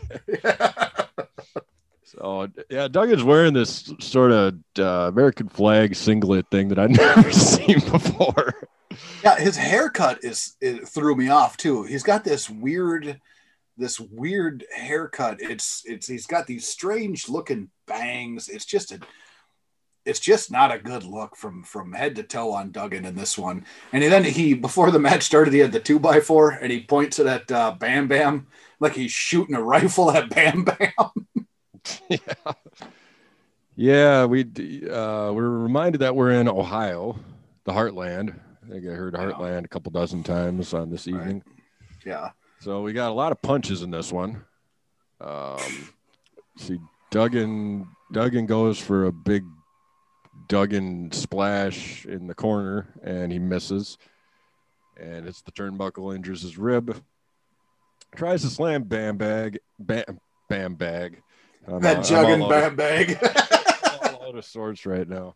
[2.16, 7.30] So yeah, Duggan's wearing this sort of uh, American flag singlet thing that I've never
[7.32, 8.68] seen before.
[9.22, 11.84] Yeah, his haircut is it threw me off too.
[11.84, 13.20] He's got this weird,
[13.76, 15.40] this weird haircut.
[15.40, 18.48] It's it's he's got these strange looking bangs.
[18.48, 19.00] It's just a,
[20.04, 23.36] it's just not a good look from from head to toe on Duggan in this
[23.36, 23.64] one.
[23.92, 26.82] And then he before the match started, he had the two by four, and he
[26.82, 28.46] points it at uh, Bam Bam
[28.78, 30.92] like he's shooting a rifle at Bam Bam.
[32.08, 32.52] yeah.
[33.76, 34.42] Yeah, we
[34.88, 37.18] uh, we're reminded that we're in Ohio,
[37.64, 41.42] the Heartland, I think I heard Heartland a couple dozen times on this evening.
[41.46, 42.06] Right.
[42.06, 42.30] Yeah.
[42.60, 44.42] So we got a lot of punches in this one.
[45.20, 45.58] Um,
[46.56, 46.78] see,
[47.10, 49.44] Duggan Duggan goes for a big
[50.48, 53.98] Duggan splash in the corner, and he misses.
[54.98, 57.02] And it's the turnbuckle injures his rib.
[58.14, 61.20] Tries to slam Bam Bag, Bam Bam Bag.
[61.66, 63.18] That jugging Bam Bag.
[64.22, 65.34] out of sorts right now.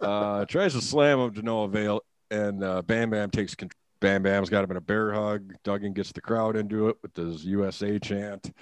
[0.00, 3.78] Uh, tries to slam him to no avail and uh, Bam Bam takes control.
[4.00, 5.54] Bam Bam's got him in a bear hug.
[5.64, 8.54] Duggan gets the crowd into it with his USA chant.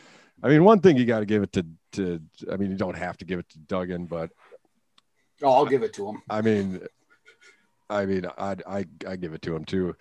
[0.43, 2.21] I mean, one thing you got to give it to to.
[2.51, 4.31] I mean, you don't have to give it to Duggan, but
[5.43, 6.23] oh, I'll give it to him.
[6.31, 6.81] I mean,
[7.91, 9.97] I mean, I I I give it to him too.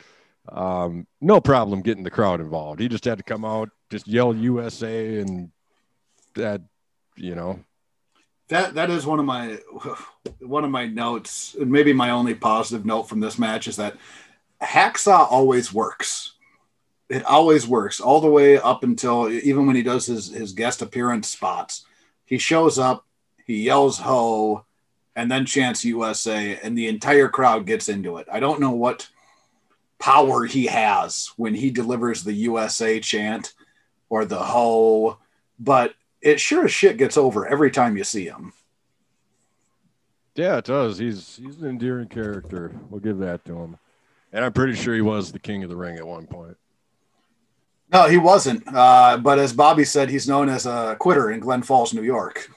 [0.50, 2.80] Um, no problem getting the crowd involved.
[2.80, 5.52] He just had to come out, just yell USA, and
[6.36, 6.62] that,
[7.16, 7.59] you know,
[8.49, 9.57] that that is one of my
[10.39, 13.97] one of my notes, and maybe my only positive note from this match is that
[14.61, 16.34] Hacksaw always works.
[17.09, 20.82] It always works all the way up until even when he does his his guest
[20.82, 21.86] appearance spots.
[22.26, 23.05] He shows up,
[23.45, 24.66] he yells "Ho,"
[25.16, 28.28] and then chants USA, and the entire crowd gets into it.
[28.32, 29.09] I don't know what
[29.99, 33.53] power he has when he delivers the USA chant
[34.09, 35.18] or the ho,
[35.59, 35.93] but
[36.24, 38.53] it sure as shit gets over every time you see him.
[40.36, 40.97] Yeah, it does.
[40.97, 42.74] He's he's an endearing character.
[42.89, 43.78] We'll give that to him.
[44.32, 46.57] And I'm pretty sure he was the king of the ring at one point.
[47.91, 48.63] No, he wasn't.
[48.67, 52.49] Uh, but as Bobby said, he's known as a quitter in Glen Falls, New York.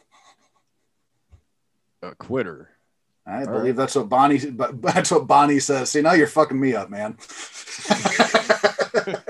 [2.02, 2.70] A quitter.
[3.26, 3.76] I All believe right.
[3.76, 4.38] that's what Bonnie.
[4.38, 5.90] That's what Bonnie says.
[5.90, 7.18] See, now you're fucking me up, man.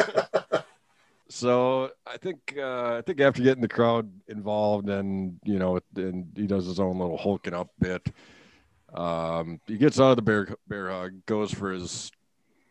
[1.36, 6.32] so I think uh, I think after getting the crowd involved and you know and
[6.34, 8.06] he does his own little hulking up bit,
[8.94, 12.10] um, he gets out of the bear bear hug, goes for his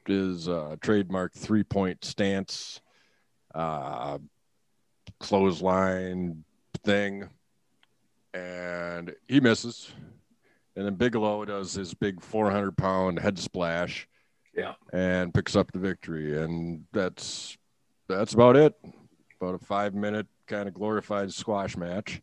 [0.07, 2.81] his uh, trademark three point stance,
[3.53, 4.17] uh,
[5.19, 6.43] clothesline
[6.83, 7.29] thing,
[8.33, 9.91] and he misses
[10.75, 14.07] and then Bigelow does his big 400 pound head splash.
[14.53, 14.73] Yeah.
[14.93, 16.41] And picks up the victory.
[16.41, 17.57] And that's
[18.07, 18.73] that's about it.
[19.41, 22.21] About a five minute kind of glorified squash match.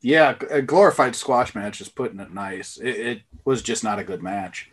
[0.00, 2.76] Yeah, a glorified squash match is putting it nice.
[2.76, 4.70] It, it, was just not a good match.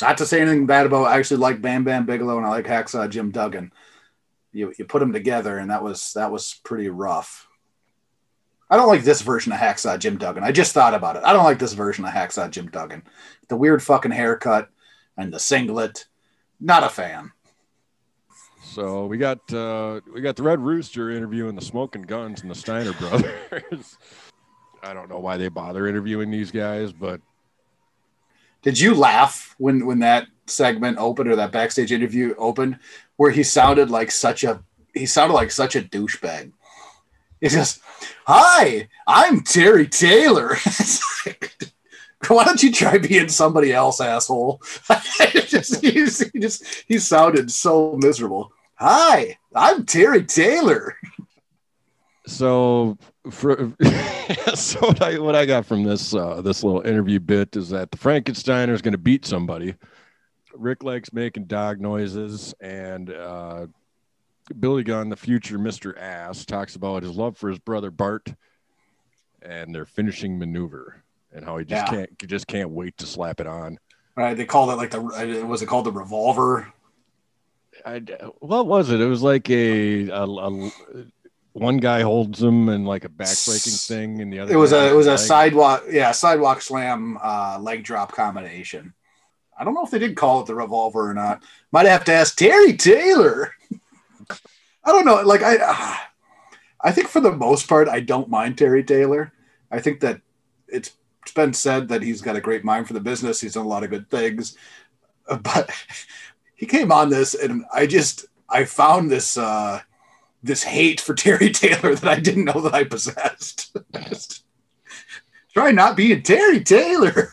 [0.00, 1.06] Not to say anything bad about.
[1.06, 3.72] I actually like Bam Bam Bigelow and I like Hacksaw Jim Duggan.
[4.52, 7.48] You you put them together and that was that was pretty rough.
[8.70, 10.44] I don't like this version of Hacksaw Jim Duggan.
[10.44, 11.24] I just thought about it.
[11.24, 13.02] I don't like this version of Hacksaw Jim Duggan.
[13.48, 14.68] The weird fucking haircut
[15.16, 16.06] and the singlet.
[16.60, 17.32] Not a fan.
[18.74, 22.56] So we got uh, we got the Red Rooster interviewing the Smoking Gunns and the
[22.56, 23.96] Steiner brothers.
[24.82, 27.20] I don't know why they bother interviewing these guys, but
[28.62, 32.80] did you laugh when when that segment opened or that backstage interview opened,
[33.16, 36.50] where he sounded like such a he sounded like such a douchebag?
[37.40, 37.78] He says,
[38.26, 40.56] Hi, I'm Terry Taylor.
[42.28, 44.60] why don't you try being somebody else, asshole?
[45.46, 45.92] just, he
[46.40, 48.52] just he sounded so miserable.
[48.76, 50.96] Hi, I'm Terry Taylor.
[52.26, 52.98] So,
[53.30, 53.72] for,
[54.54, 57.92] so what I, what I got from this uh, this little interview bit is that
[57.92, 59.76] the Frankensteiner is going to beat somebody.
[60.54, 63.66] Rick likes making dog noises, and uh,
[64.58, 65.96] Billy Gunn, the future Mr.
[65.96, 68.34] Ass, talks about his love for his brother Bart
[69.40, 71.98] and their finishing maneuver and how he just yeah.
[71.98, 73.78] can't just can't wait to slap it on.
[74.16, 74.36] Right.
[74.36, 75.00] They called it like the
[75.46, 76.72] was it called the revolver?
[77.84, 77.98] I,
[78.38, 79.00] what was it?
[79.00, 80.72] It was like a, a, a
[81.52, 84.52] one guy holds him and like a backbreaking thing, and the other.
[84.52, 85.14] It was a it was leg.
[85.14, 88.94] a sidewalk yeah sidewalk slam uh, leg drop combination.
[89.56, 91.42] I don't know if they did call it the revolver or not.
[91.70, 93.52] Might have to ask Terry Taylor.
[94.84, 95.22] I don't know.
[95.22, 96.00] Like I,
[96.80, 99.32] I think for the most part, I don't mind Terry Taylor.
[99.70, 100.20] I think that
[100.68, 100.90] it's
[101.34, 103.40] been said that he's got a great mind for the business.
[103.40, 104.56] He's done a lot of good things,
[105.28, 105.70] but
[106.54, 109.80] he came on this, and I just I found this uh,
[110.42, 113.76] this hate for Terry Taylor that I didn't know that I possessed.
[115.52, 117.30] try not being Terry Taylor.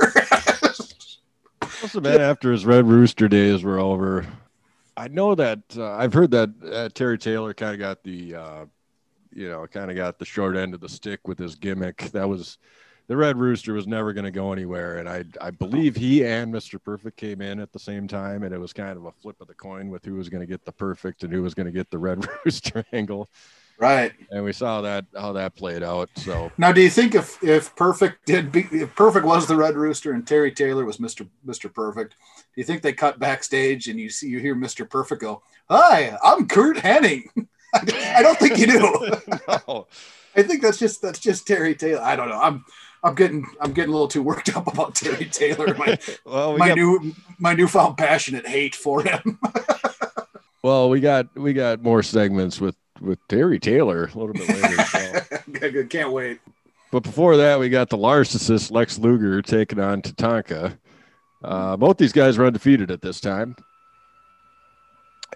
[1.82, 4.28] Must have after his Red Rooster days were over.
[4.96, 8.66] I know that uh, I've heard that uh, Terry Taylor kind of got the, uh,
[9.34, 12.12] you know, kind of got the short end of the stick with his gimmick.
[12.12, 12.60] That was
[13.08, 16.54] the Red Rooster was never going to go anywhere, and I I believe he and
[16.54, 16.82] Mr.
[16.82, 19.48] Perfect came in at the same time, and it was kind of a flip of
[19.48, 21.72] the coin with who was going to get the perfect and who was going to
[21.72, 23.28] get the Red Rooster angle.
[23.82, 24.14] Right.
[24.30, 26.08] And we saw that how that played out.
[26.16, 29.76] So now, do you think if if Perfect did be, if Perfect was the Red
[29.76, 34.00] Rooster and Terry Taylor was Mister Mister Perfect, do you think they cut backstage and
[34.00, 37.24] you see you hear Mister Perfect go, "Hi, I'm Curt Hennig."
[37.74, 38.80] I don't think you do.
[39.68, 39.88] no.
[40.36, 42.04] I think that's just that's just Terry Taylor.
[42.04, 42.40] I don't know.
[42.40, 42.64] I'm
[43.04, 45.74] I'm getting I'm getting a little too worked up about Terry Taylor.
[45.76, 49.40] My well, we my got, new my newfound passionate hate for him.
[50.64, 54.84] well, we got we got more segments with with Terry Taylor a little bit later.
[54.84, 55.84] So.
[55.90, 56.40] Can't wait.
[56.92, 60.78] But before that, we got the narcissist Lex Luger taking on Tatanka.
[61.44, 63.56] Uh, both these guys were undefeated at this time.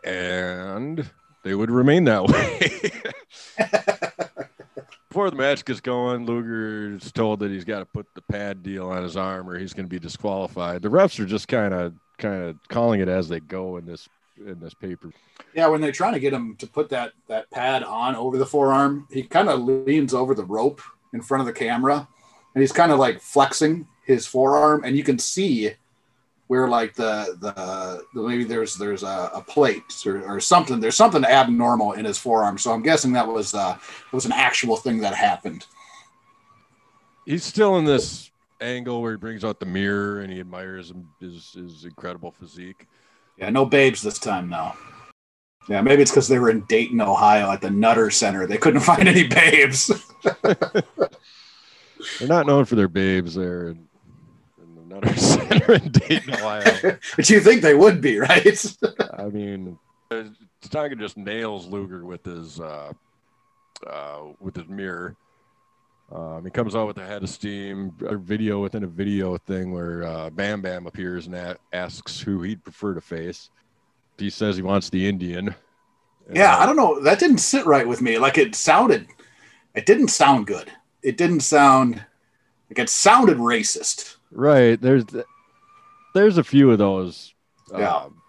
[0.03, 1.09] and
[1.43, 2.91] they would remain that way.
[5.15, 8.89] Before the match gets going, Luger's told that he's got to put the pad deal
[8.89, 10.81] on his arm or he's going to be disqualified.
[10.81, 14.09] The refs are just kind of kind of calling it as they go in this
[14.45, 15.13] in this paper.
[15.53, 18.45] Yeah, when they're trying to get him to put that that pad on over the
[18.45, 20.81] forearm, he kind of leans over the rope
[21.13, 22.09] in front of the camera,
[22.53, 25.71] and he's kind of like flexing his forearm, and you can see
[26.47, 30.79] where like the the, the maybe there's there's a, a plate or, or, something.
[30.79, 34.31] There's something abnormal in his forearm, so I'm guessing that was uh, it was an
[34.31, 35.65] actual thing that happened.
[37.25, 38.29] He's still in this
[38.61, 42.87] angle where he brings out the mirror and he admires his his incredible physique.
[43.37, 44.73] Yeah, no babes this time though.
[45.67, 48.45] Yeah, maybe it's because they were in Dayton, Ohio, at the Nutter Center.
[48.45, 49.91] They couldn't find any babes.
[52.19, 53.84] They're not known for their babes there in,
[55.15, 56.97] Center in Dayton, Ohio.
[57.15, 58.75] but you think they would be, right?
[59.17, 59.77] I mean,
[60.11, 62.93] Tatanka just nails Luger with his uh,
[63.87, 65.15] uh, with his mirror.
[66.11, 69.71] Um, he comes out with a head of steam, a video within a video thing
[69.71, 73.49] where uh, Bam Bam appears and a- asks who he'd prefer to face.
[74.17, 75.55] He says he wants the Indian.
[76.31, 77.01] Yeah, I don't know.
[77.01, 78.17] That didn't sit right with me.
[78.17, 79.07] Like it sounded,
[79.73, 80.71] it didn't sound good.
[81.01, 82.03] It didn't sound
[82.69, 84.15] like it sounded racist.
[84.35, 84.79] Right.
[84.79, 85.05] There's
[86.13, 87.33] there's a few of those.
[87.71, 87.95] Yeah.
[87.95, 88.21] Um,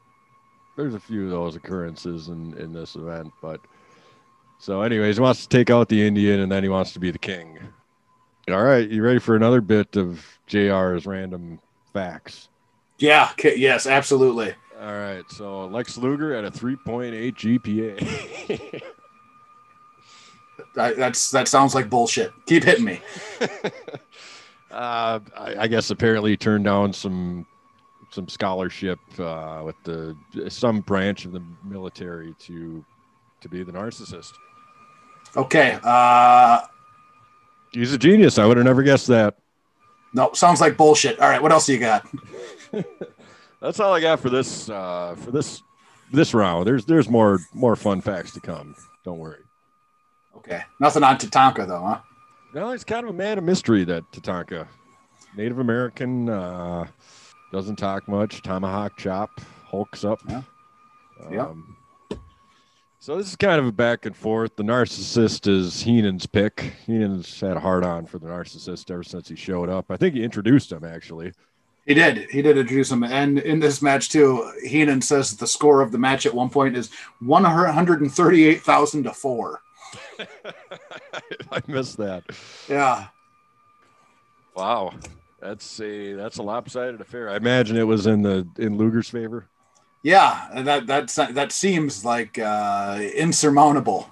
[0.76, 3.60] there's a few of those occurrences in in this event, but
[4.58, 7.10] so, anyways, he wants to take out the Indian and then he wants to be
[7.10, 7.58] the king.
[8.48, 11.60] All right, you ready for another bit of JR's random
[11.92, 12.48] facts?
[12.98, 14.54] Yeah, yes, absolutely.
[14.80, 18.82] All right, so Lex Luger at a 3.8 GPA.
[20.96, 22.32] that's that sounds like bullshit.
[22.46, 23.00] Keep hitting me.
[24.76, 27.46] uh, I, I, guess apparently he turned down some
[28.10, 30.16] some scholarship uh, with the
[30.48, 32.84] some branch of the military to
[33.40, 34.32] to be the narcissist.
[35.34, 35.78] Okay.
[35.82, 36.60] Uh,
[37.72, 38.38] He's a genius.
[38.38, 39.36] I would have never guessed that.
[40.12, 41.18] No, sounds like bullshit.
[41.20, 42.06] All right, what else do you got?
[43.60, 45.62] That's all I got for this uh, for this
[46.12, 46.66] this round.
[46.66, 48.74] There's there's more more fun facts to come.
[49.04, 49.40] Don't worry.
[50.36, 52.00] Okay, nothing on Tatanka though, huh?
[52.56, 53.84] No, he's kind of a man of mystery.
[53.84, 54.66] That Tatanka,
[55.36, 56.86] Native American, uh,
[57.52, 58.40] doesn't talk much.
[58.40, 59.28] Tomahawk chop,
[59.66, 60.20] hulks up.
[60.26, 60.42] Yeah.
[61.20, 61.76] Um,
[62.10, 62.16] yeah.
[62.98, 64.56] So this is kind of a back and forth.
[64.56, 66.72] The narcissist is Heenan's pick.
[66.86, 69.90] Heenan's had a hard on for the narcissist ever since he showed up.
[69.90, 71.32] I think he introduced him actually.
[71.84, 72.26] He did.
[72.30, 75.98] He did introduce him, and in this match too, Heenan says the score of the
[75.98, 76.90] match at one point is
[77.20, 79.60] one hundred thirty-eight thousand to four.
[81.52, 82.24] I missed that.
[82.68, 83.06] Yeah.
[84.54, 84.94] Wow,
[85.40, 87.28] that's a that's a lopsided affair.
[87.28, 89.46] I imagine it was in the in Luger's favor.
[90.02, 94.08] Yeah, that that that seems like uh, insurmountable.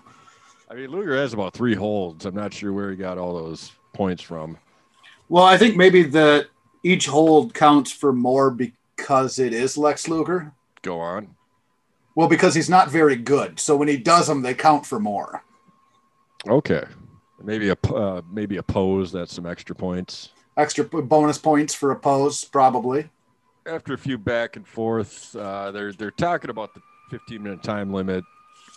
[0.69, 2.27] I mean, Luger has about three holds.
[2.27, 4.59] I'm not sure where he got all those points from.
[5.29, 6.49] Well, I think maybe that
[6.83, 10.53] each hold counts for more because it is Lex Luger.
[10.83, 11.37] Go on.
[12.17, 15.44] Well, because he's not very good, so when he does them, they count for more.
[16.49, 16.85] Okay,
[17.43, 19.13] maybe a uh, maybe a pose.
[19.13, 20.31] That's some extra points.
[20.57, 23.09] Extra bonus points for a pose, probably
[23.67, 27.93] after a few back and forth, uh, they're they're talking about the 15 minute time
[27.93, 28.25] limit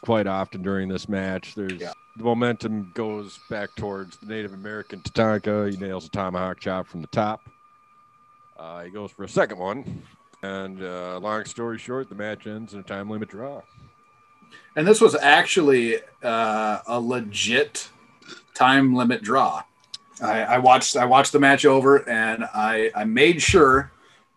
[0.02, 1.56] quite often during this match.
[1.56, 1.94] There's yeah.
[2.18, 5.72] the momentum goes back towards the Native American Tatanka.
[5.72, 7.42] He nails a tomahawk chop from the top.
[8.58, 10.02] Uh, he goes for a second one,
[10.42, 13.62] and uh, long story short, the match ends in a time limit draw.
[14.76, 17.90] And this was actually uh, a legit
[18.54, 19.64] time limit draw.
[20.22, 23.92] I, I watched I watched the match over, and I I made sure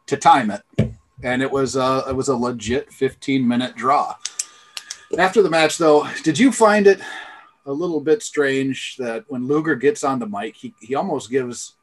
[0.06, 0.92] to time it,
[1.22, 4.14] and it was a it was a legit 15 minute draw.
[5.18, 7.00] After the match, though, did you find it
[7.66, 11.74] a little bit strange that when Luger gets on the mic, he he almost gives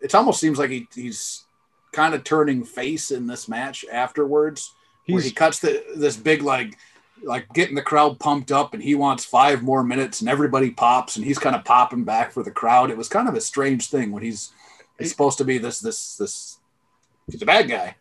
[0.00, 1.44] it almost seems like he, he's
[1.92, 4.74] kind of turning face in this match afterwards,
[5.04, 6.76] he's, where he cuts the this big like
[7.22, 11.16] like getting the crowd pumped up and he wants five more minutes and everybody pops
[11.16, 12.90] and he's kind of popping back for the crowd.
[12.90, 14.52] It was kind of a strange thing when he's
[14.98, 16.58] he's supposed to be this this this
[17.30, 17.94] He's a bad guy.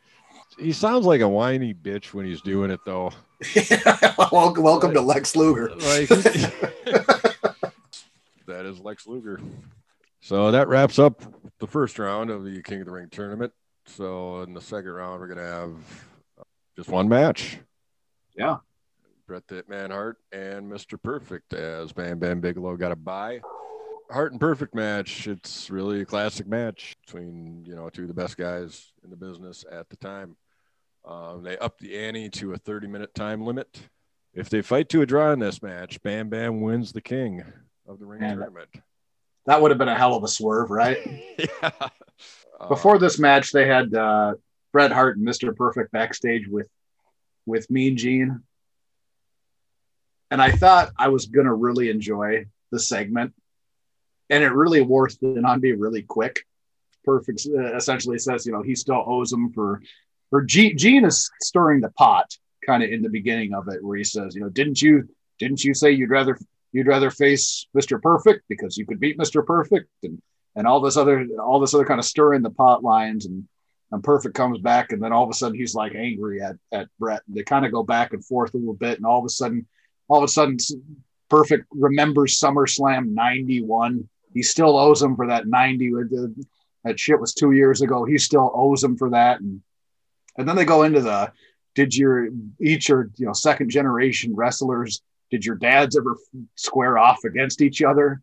[0.57, 3.11] He sounds like a whiny bitch when he's doing it, though.
[4.31, 5.69] welcome, welcome like, to Lex Luger.
[5.69, 6.07] Like,
[8.47, 9.39] that is Lex Luger.
[10.21, 11.21] So that wraps up
[11.59, 13.53] the first round of the King of the Ring tournament.
[13.85, 15.75] So in the second round, we're gonna have
[16.39, 16.43] uh,
[16.75, 17.59] just one match.
[18.35, 18.57] Yeah.
[19.27, 21.01] Bret the Man Hart and Mr.
[21.01, 23.41] Perfect as Bam Bam Bigelow got a bye.
[24.09, 25.27] Hart and Perfect match.
[25.27, 29.17] It's really a classic match between you know two of the best guys in the
[29.17, 30.37] business at the time.
[31.03, 33.89] Um, they upped the ante to a 30 minute time limit.
[34.33, 37.43] If they fight to a draw in this match, Bam Bam wins the king
[37.85, 38.69] of the ring Man, tournament.
[39.45, 40.97] That would have been a hell of a swerve, right?
[41.37, 41.71] yeah.
[42.59, 44.35] Uh, Before this match, they had uh,
[44.71, 45.53] Bret Hart and Mr.
[45.53, 46.69] Perfect backstage with
[47.45, 48.41] with Mean Gene,
[50.31, 53.33] and I thought I was gonna really enjoy the segment,
[54.29, 56.45] and it really wore thin on me really quick.
[57.03, 59.81] Perfect uh, essentially says, you know, he still owes him for,
[60.31, 63.97] or G- Gene is stirring the pot kind of in the beginning of it, where
[63.97, 65.07] he says, you know, didn't you
[65.39, 66.37] didn't you say you'd rather
[66.71, 68.01] you'd rather face Mr.
[68.01, 69.45] Perfect because you could beat Mr.
[69.45, 70.21] Perfect and
[70.55, 73.47] and all this other all this other kind of stirring the pot lines and
[73.91, 76.89] and Perfect comes back and then all of a sudden he's like angry at at
[76.99, 77.21] Bret.
[77.27, 79.65] They kind of go back and forth a little bit and all of a sudden
[80.07, 80.57] all of a sudden
[81.29, 84.07] Perfect remembers SummerSlam 91.
[84.33, 85.99] He still owes him for that 90 uh,
[86.83, 88.05] that shit was 2 years ago.
[88.05, 89.61] He still owes him for that and
[90.37, 91.31] and then they go into the
[91.75, 92.29] did your
[92.61, 96.15] each or you know second generation wrestlers did your dads ever
[96.55, 98.21] square off against each other?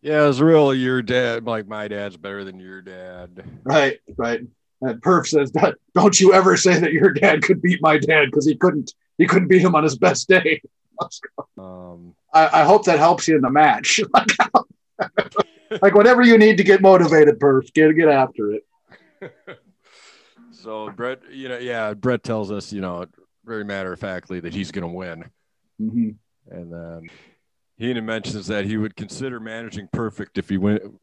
[0.00, 0.74] Yeah, it's real.
[0.74, 3.44] Your dad, like my dad's better than your dad.
[3.62, 4.40] Right, right.
[4.80, 5.52] And Perf says
[5.94, 8.92] don't you ever say that your dad could beat my dad because he couldn't
[9.22, 10.60] he couldn't beat him on his best day.
[11.56, 14.00] Um, I, I hope that helps you in the match.
[15.80, 18.66] like whatever you need to get motivated, Perf, get get after it.
[20.50, 23.06] so Bret, you know, yeah, Bret tells us, you know,
[23.44, 25.24] very matter of factly that he's going to win.
[25.80, 26.10] Mm-hmm.
[26.50, 27.10] And then
[27.76, 30.98] Heenan mentions that he would consider managing perfect if he win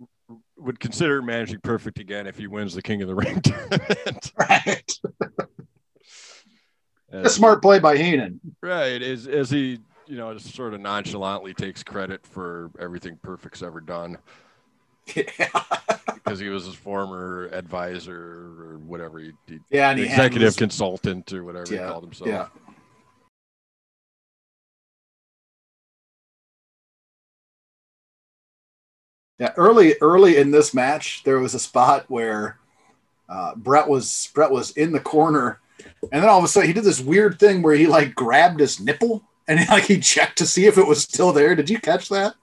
[0.58, 4.34] would consider managing perfect again if he wins the King of the Ring tournament.
[4.38, 4.92] Right.
[7.12, 8.40] And- A smart play by Heenan.
[8.62, 9.02] Right.
[9.02, 13.82] As as he, you know, just sort of nonchalantly takes credit for everything Perfect's ever
[13.82, 14.18] done
[15.16, 15.50] Yeah.
[16.14, 18.16] because he was his former advisor
[18.74, 22.28] or whatever he, he Yeah, and he executive consultant or whatever Yeah, he called himself.
[22.30, 22.48] Yeah.
[29.40, 32.58] Yeah, early early in this match, there was a spot where
[33.30, 35.60] uh, Bret was Bret was in the corner,
[36.12, 38.60] and then all of a sudden he did this weird thing where he like grabbed
[38.60, 41.56] his nipple and he, like he checked to see if it was still there.
[41.56, 42.36] Did you catch that?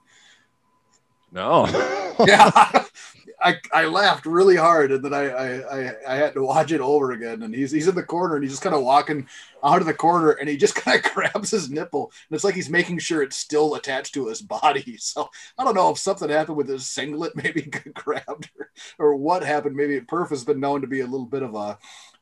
[1.31, 1.65] No.
[2.25, 2.85] yeah,
[3.39, 6.81] I, I laughed really hard, and then I, I I I had to watch it
[6.81, 7.43] over again.
[7.43, 9.27] And he's he's in the corner, and he's just kind of walking
[9.63, 12.55] out of the corner, and he just kind of grabs his nipple, and it's like
[12.55, 14.97] he's making sure it's still attached to his body.
[14.97, 19.15] So I don't know if something happened with his singlet, maybe got grabbed, or, or
[19.15, 19.75] what happened.
[19.75, 21.77] Maybe Perf has been known to be a little bit of a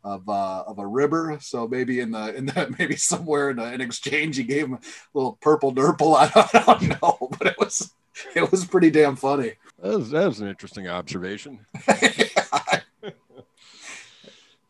[0.06, 1.38] of uh, of a ribber.
[1.42, 4.80] So maybe in the in the maybe somewhere in, in exchange he gave him a
[5.14, 6.16] little purple nurple.
[6.16, 7.94] I don't, I don't know, but it was
[8.36, 9.54] it was pretty damn funny.
[9.82, 11.66] That was, that was an interesting observation.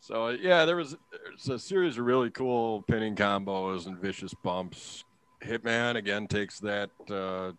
[0.00, 5.02] So yeah, there was there's a series of really cool pinning combos and vicious bumps.
[5.44, 7.50] Hitman again takes that uh,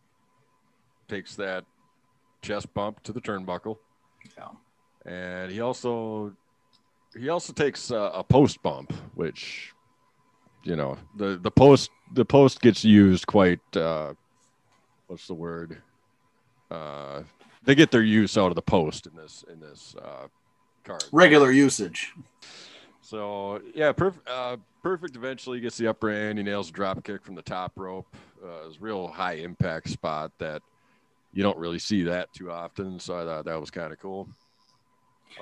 [1.09, 1.65] takes that
[2.41, 3.80] chest bump to the turnbuckle,
[4.38, 4.47] Yeah.
[5.05, 6.32] and he also
[7.18, 9.74] he also takes uh, a post bump, which
[10.63, 13.59] you know the the post the post gets used quite.
[13.76, 14.13] Uh,
[15.07, 15.82] what's the word?
[16.70, 17.24] Uh,
[17.63, 20.28] they get their use out of the post in this in this uh,
[20.84, 21.03] card.
[21.11, 22.13] Regular usage.
[23.01, 24.28] So yeah, perfect.
[24.28, 25.15] Uh, perfect.
[25.15, 26.38] Eventually gets the upper hand.
[26.38, 28.15] He nails a drop kick from the top rope.
[28.43, 30.61] Uh, it's a real high impact spot that
[31.34, 32.99] you don't really see that too often.
[32.99, 34.28] So I thought that was kind of cool.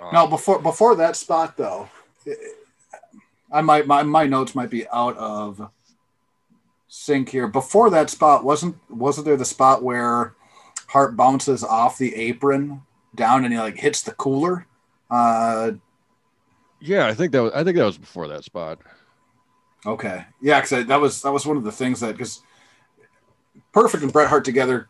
[0.02, 1.90] Um, No, before before that spot though,
[3.52, 5.70] I might my, my notes might be out of
[6.88, 7.48] sync here.
[7.48, 10.34] Before that spot, wasn't wasn't there the spot where
[10.88, 12.82] Hart bounces off the apron
[13.16, 14.68] down and he like hits the cooler?
[15.10, 15.72] Uh,
[16.82, 17.54] yeah, I think that was.
[17.54, 18.80] I think that was before that spot.
[19.86, 22.42] okay, yeah, because that was that was one of the things that because
[23.72, 24.88] Perfect and Bret Hart together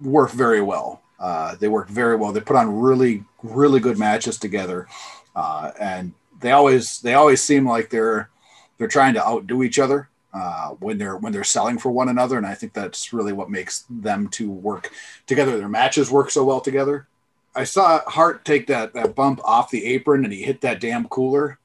[0.00, 1.02] work very well.
[1.20, 2.32] Uh, they work very well.
[2.32, 4.88] They put on really really good matches together,
[5.36, 8.30] uh, and they always they always seem like they're
[8.78, 12.38] they're trying to outdo each other uh, when they're when they're selling for one another.
[12.38, 14.90] And I think that's really what makes them to work
[15.26, 15.58] together.
[15.58, 17.06] Their matches work so well together.
[17.54, 21.08] I saw Hart take that that bump off the apron and he hit that damn
[21.08, 21.58] cooler.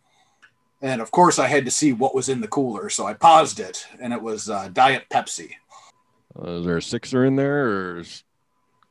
[0.81, 3.59] And of course, I had to see what was in the cooler, so I paused
[3.59, 5.53] it, and it was uh, Diet Pepsi.
[6.37, 8.24] Uh, is there a sixer in there or is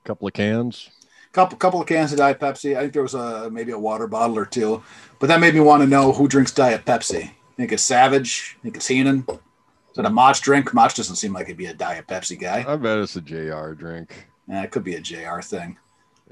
[0.05, 0.91] couple of cans?
[1.35, 2.77] couple couple of cans of Diet Pepsi.
[2.77, 4.83] I think there was a maybe a water bottle or two,
[5.19, 7.25] but that made me want to know who drinks Diet Pepsi.
[7.25, 8.57] I think it's Savage.
[8.59, 9.27] I think it's Heenan.
[9.29, 10.73] Is it a Mach drink?
[10.73, 12.65] Mach doesn't seem like he'd be a Diet Pepsi guy.
[12.67, 14.29] I bet it's a JR drink.
[14.51, 15.77] Eh, it could be a JR thing.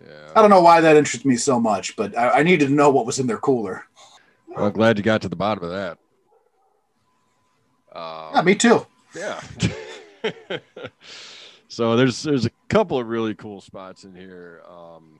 [0.03, 0.33] Yeah.
[0.35, 2.91] I don't know why that interests me so much, but I, I needed to know
[2.91, 3.85] what was in their cooler.
[4.49, 5.99] Well, glad you got to the bottom of that.
[7.93, 8.87] Uh, yeah, me too.
[9.14, 9.41] Yeah.
[11.73, 14.62] so there's there's a couple of really cool spots in here.
[14.68, 15.18] Um,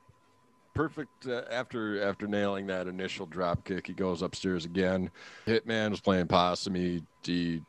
[0.75, 5.11] perfect uh, after after nailing that initial drop kick, he goes upstairs again.
[5.47, 6.75] Hitman was playing possum.
[6.75, 7.63] He, he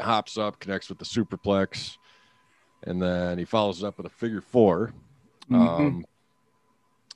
[0.00, 1.98] hops up, connects with the superplex,
[2.84, 4.94] and then he follows up with a figure 4
[5.50, 5.54] mm-hmm.
[5.56, 6.06] Um,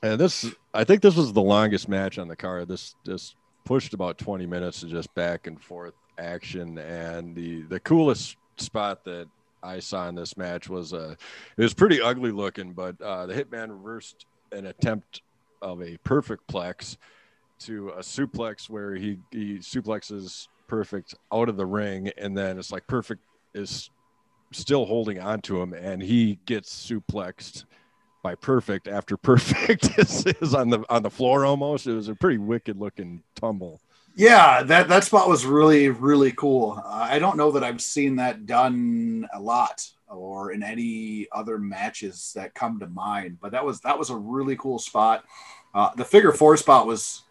[0.03, 0.45] and this,
[0.75, 2.69] I think this was the longest match on the card.
[2.69, 3.35] This this
[3.65, 6.77] pushed about 20 minutes of just back and forth action.
[6.77, 9.27] And the the coolest spot that
[9.63, 11.15] I saw in this match was uh,
[11.57, 15.23] it was pretty ugly looking, but uh, the Hitman reversed an attempt
[15.63, 16.97] of a perfect plex
[17.61, 22.73] to a suplex where he he suplexes perfect out of the ring, and then it's
[22.73, 23.23] like perfect
[23.55, 23.91] is
[24.53, 27.65] still holding on to him, and he gets suplexed
[28.23, 31.87] by perfect after perfect is, is on the on the floor almost.
[31.87, 33.81] It was a pretty wicked looking tumble.
[34.15, 36.83] Yeah, that that spot was really really cool.
[36.85, 42.33] I don't know that I've seen that done a lot or in any other matches
[42.35, 45.25] that come to mind, but that was that was a really cool spot.
[45.75, 47.23] Uh, the figure four spot was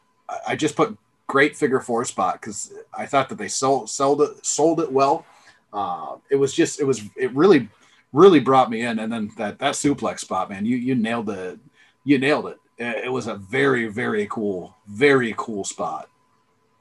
[0.48, 4.46] I just put great figure four spot because I thought that they sold sold it
[4.46, 5.26] sold it well.
[5.74, 7.70] Uh, it was just it was it really
[8.14, 11.60] really brought me in, and then that that suplex spot, man, you you nailed it.
[12.06, 12.58] You nailed it.
[12.78, 16.10] It was a very very cool very cool spot.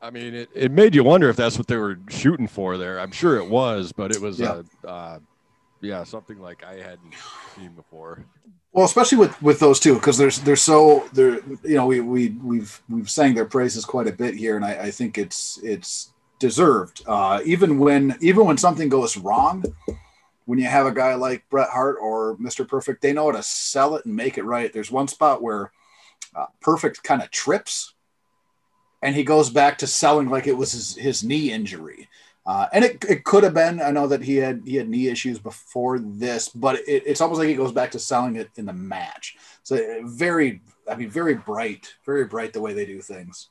[0.01, 3.01] I mean, it, it made you wonder if that's what they were shooting for there.
[3.01, 4.63] I'm sure it was, but it was yeah.
[4.85, 5.19] Uh, uh,
[5.81, 7.15] yeah, something like I hadn't
[7.57, 8.25] seen before.
[8.73, 12.31] Well, especially with with those two, because there's they're so they're you know we we
[12.31, 16.13] we've we've sang their praises quite a bit here, and I, I think it's it's
[16.39, 17.03] deserved.
[17.07, 19.65] Uh, even when even when something goes wrong,
[20.45, 22.67] when you have a guy like Bret Hart or Mr.
[22.67, 24.73] Perfect, they know how to sell it and make it right.
[24.73, 25.73] There's one spot where
[26.35, 27.95] uh, Perfect kind of trips,
[29.03, 32.09] and he goes back to selling like it was his, his knee injury.
[32.47, 33.81] Uh, and it, it could have been.
[33.81, 37.39] I know that he had he had knee issues before this, but it, it's almost
[37.39, 39.37] like he goes back to selling it in the match.
[39.65, 43.51] So very, I mean, very bright, very bright the way they do things.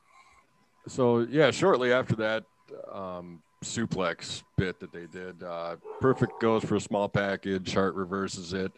[0.87, 2.45] So yeah, shortly after that
[2.91, 7.71] um, suplex bit that they did, uh, Perfect goes for a small package.
[7.75, 8.71] Hart reverses it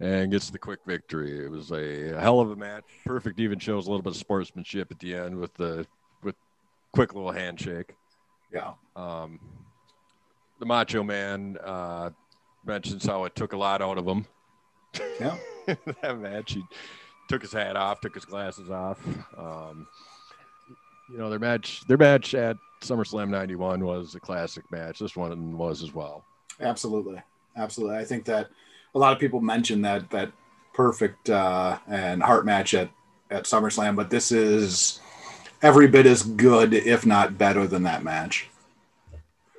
[0.00, 1.44] and gets the quick victory.
[1.44, 2.84] It was a hell of a match.
[3.06, 5.86] Perfect even shows a little bit of sportsmanship at the end with the
[6.92, 7.94] quick little handshake.
[8.52, 8.72] Yeah.
[8.94, 9.40] Um,
[10.58, 12.10] the Macho Man uh,
[12.64, 14.26] mentions how it took a lot out of him.
[15.20, 15.36] Yeah.
[16.02, 16.62] that match, he
[17.28, 18.98] took his hat off, took his glasses off.
[19.36, 19.86] Um,
[21.10, 24.98] you know, their match, their match at SummerSlam '91 was a classic match.
[24.98, 26.24] This one was as well.
[26.60, 27.20] Absolutely,
[27.56, 27.96] absolutely.
[27.96, 28.48] I think that
[28.94, 30.32] a lot of people mention that that
[30.74, 32.90] perfect uh, and Hart match at
[33.30, 35.00] at SummerSlam, but this is
[35.62, 38.48] every bit as good, if not better, than that match.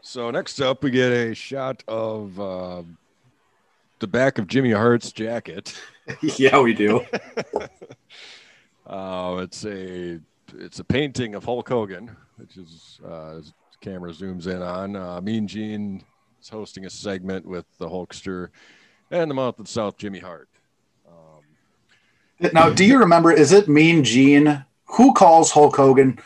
[0.02, 2.84] So next up, we get a shot of uh,
[4.00, 5.74] the back of Jimmy Hart's jacket.
[6.22, 7.06] yeah, we do.
[8.86, 10.20] uh, it's a
[10.56, 13.40] it's a painting of Hulk Hogan, which is uh,
[13.80, 14.96] camera zooms in on.
[14.96, 16.04] Uh, mean Gene
[16.42, 18.50] is hosting a segment with the Hulkster
[19.10, 20.50] and the Mouth of the South, Jimmy Hart.
[21.08, 23.32] Um, now, do you remember?
[23.32, 26.20] Is it Mean Gene who calls Hulk Hogan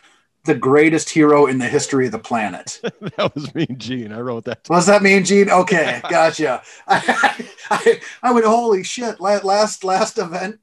[0.45, 2.79] the greatest hero in the history of the planet?
[2.83, 4.11] that was Mean Gene.
[4.11, 4.67] I wrote that.
[4.69, 5.49] Was that Mean Gene?
[5.49, 6.61] Okay, gotcha.
[6.87, 9.19] I, I, I went, holy shit!
[9.19, 10.59] Last last event,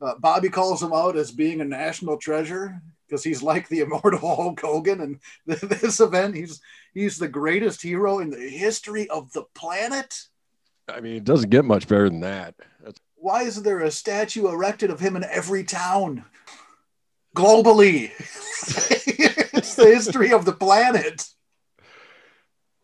[0.00, 4.18] uh, Bobby calls him out as being a national treasure because he's like the immortal
[4.36, 6.60] Hulk Hogan, and this event, he's
[6.94, 10.24] he's the greatest hero in the history of the planet.
[10.88, 12.54] I mean, it doesn't get much better than that.
[12.80, 16.24] That's- Why isn't there a statue erected of him in every town?
[17.34, 18.10] Globally.
[19.54, 21.26] it's the history of the planet.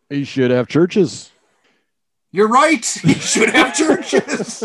[0.09, 1.31] He should have churches.
[2.31, 2.85] You're right.
[2.85, 4.63] He should have churches.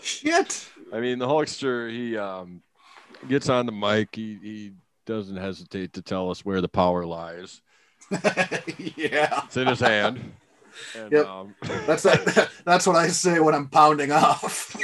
[0.00, 0.68] Shit.
[0.92, 2.62] I mean, the Hulkster, he um,
[3.28, 4.14] gets on the mic.
[4.14, 4.72] He, he
[5.06, 7.60] doesn't hesitate to tell us where the power lies.
[8.10, 9.42] yeah.
[9.44, 10.32] It's in his hand.
[10.96, 11.26] And, yep.
[11.26, 11.54] Um,
[11.86, 14.74] that's that, that's what I say when I'm pounding off.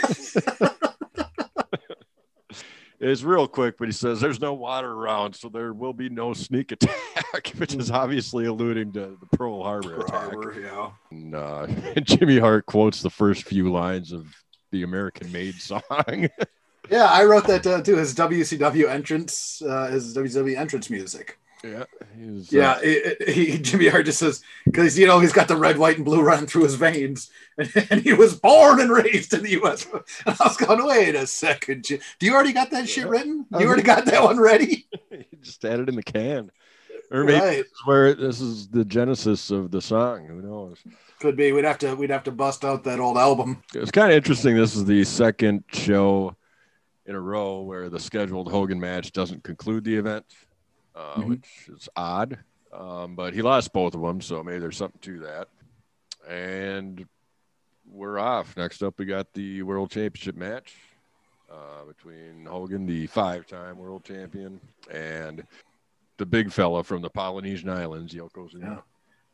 [3.01, 6.33] Is real quick, but he says there's no water around, so there will be no
[6.33, 10.33] sneak attack, which is obviously alluding to the Pearl Harbor Pearl attack.
[10.33, 10.91] Harbor, yeah.
[11.11, 11.67] And, uh,
[12.03, 14.27] Jimmy Hart quotes the first few lines of
[14.73, 15.83] the American Made song.
[16.91, 17.97] yeah, I wrote that uh, too.
[17.97, 21.39] His WCW entrance, uh, his WCW entrance music.
[21.65, 21.85] Yeah,
[22.17, 25.49] he's, Yeah, uh, it, it- he, Jimmy Hart just says because you know he's got
[25.49, 28.91] the red, white, and blue running through his veins, and, and he was born and
[28.91, 29.87] raised in the U.S.
[30.27, 33.11] And I was going, wait a second, do you already got that shit Yeah.
[33.11, 33.47] written?
[33.53, 34.87] I You already got that one ready?
[35.11, 36.51] he just had it in the can,
[37.11, 40.27] or maybe Right, this where this is the genesis of the song.
[40.27, 40.79] Who knows?
[41.19, 41.51] could be.
[41.53, 43.63] We'd have to we'd have to bust out that old album.
[43.75, 44.55] It's kind of interesting.
[44.55, 46.37] This is the second show
[47.07, 50.27] in a row where the scheduled Hogan match doesn't conclude the event,
[50.97, 51.29] uh, Mhm.
[51.29, 52.39] which is odd.
[52.73, 55.49] Um, but he lost both of them, so maybe there's something to that.
[56.29, 57.07] And
[57.89, 58.57] we're off.
[58.57, 60.75] Next up, we got the World Championship match
[61.51, 65.47] uh, between Hogan, the five-time world champion, and
[66.17, 68.63] the big fella from the Polynesian Islands, Yokozuna.
[68.63, 68.81] Yeah.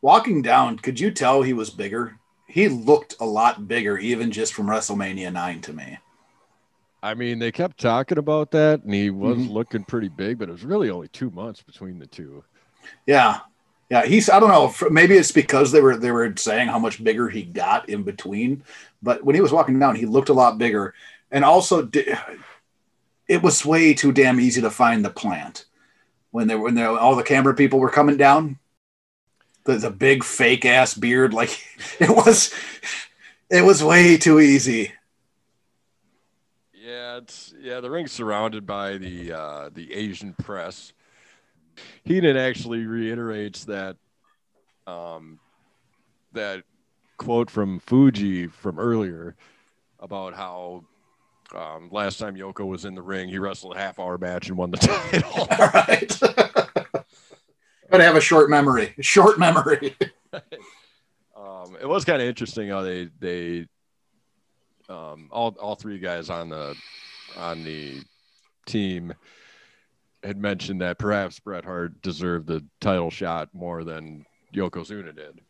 [0.03, 2.19] Walking down, could you tell he was bigger?
[2.47, 5.99] He looked a lot bigger, even just from WrestleMania nine to me.
[7.03, 9.51] I mean, they kept talking about that, and he was Mhm.
[9.51, 12.45] looking pretty big, but it was really only two months between the two.
[13.07, 13.41] Yeah,
[13.91, 14.05] yeah.
[14.05, 14.73] He's I don't know.
[14.91, 18.63] Maybe it's because they were they were saying how much bigger he got in between.
[19.03, 20.95] But when he was walking down, he looked a lot bigger,
[21.31, 21.89] and also
[23.29, 25.65] it was way too damn easy to find the plant
[26.31, 28.59] when they were, when they, all the camera people were coming down.
[29.65, 31.51] The the big fake ass beard, like
[32.01, 32.53] it was,
[33.51, 34.93] it was way too easy.
[37.13, 37.81] Yeah, it's yeah.
[37.81, 40.93] The ring's surrounded by the uh, the Asian press.
[42.05, 43.97] Heenan actually reiterates that
[44.87, 45.39] um,
[46.33, 46.65] that
[47.17, 49.37] quote from Fuji from earlier
[50.01, 50.85] about how
[51.55, 54.57] um, last time Yoko was in the ring, he wrestled a half hour match and
[54.57, 55.31] won the title.
[55.51, 56.19] All right.
[57.91, 58.95] Gotta have a short memory.
[59.01, 59.95] Short memory.
[61.37, 63.67] um, it was kind of interesting how they they
[64.89, 66.77] um, all all three guys on the
[67.37, 68.03] on the
[68.67, 69.13] team
[70.23, 74.25] had mentioned that perhaps Bret Hart deserved the title shot more than
[74.55, 75.41] Yokozuna did,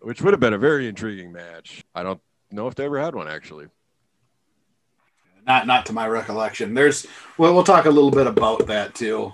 [0.00, 1.84] which would have been a very intriguing match.
[1.94, 2.20] I don't
[2.50, 3.66] know if they ever had one actually.
[5.46, 6.74] not not to my recollection.
[6.74, 7.06] There's
[7.38, 9.32] well, we'll talk a little bit about that too.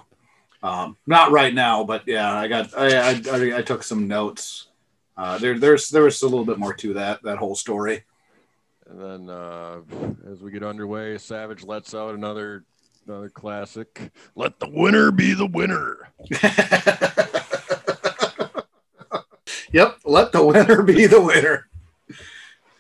[0.63, 4.69] Um, not right now, but yeah, I got I I, I, took some notes.
[5.17, 8.05] Uh, there there's there was a little bit more to that that whole story.
[8.93, 9.81] And then uh,
[10.31, 12.65] as we get underway, Savage lets out another
[13.07, 14.13] another classic.
[14.37, 16.11] Let the winner be the winner.
[19.73, 21.69] yep, let the winner be the winner.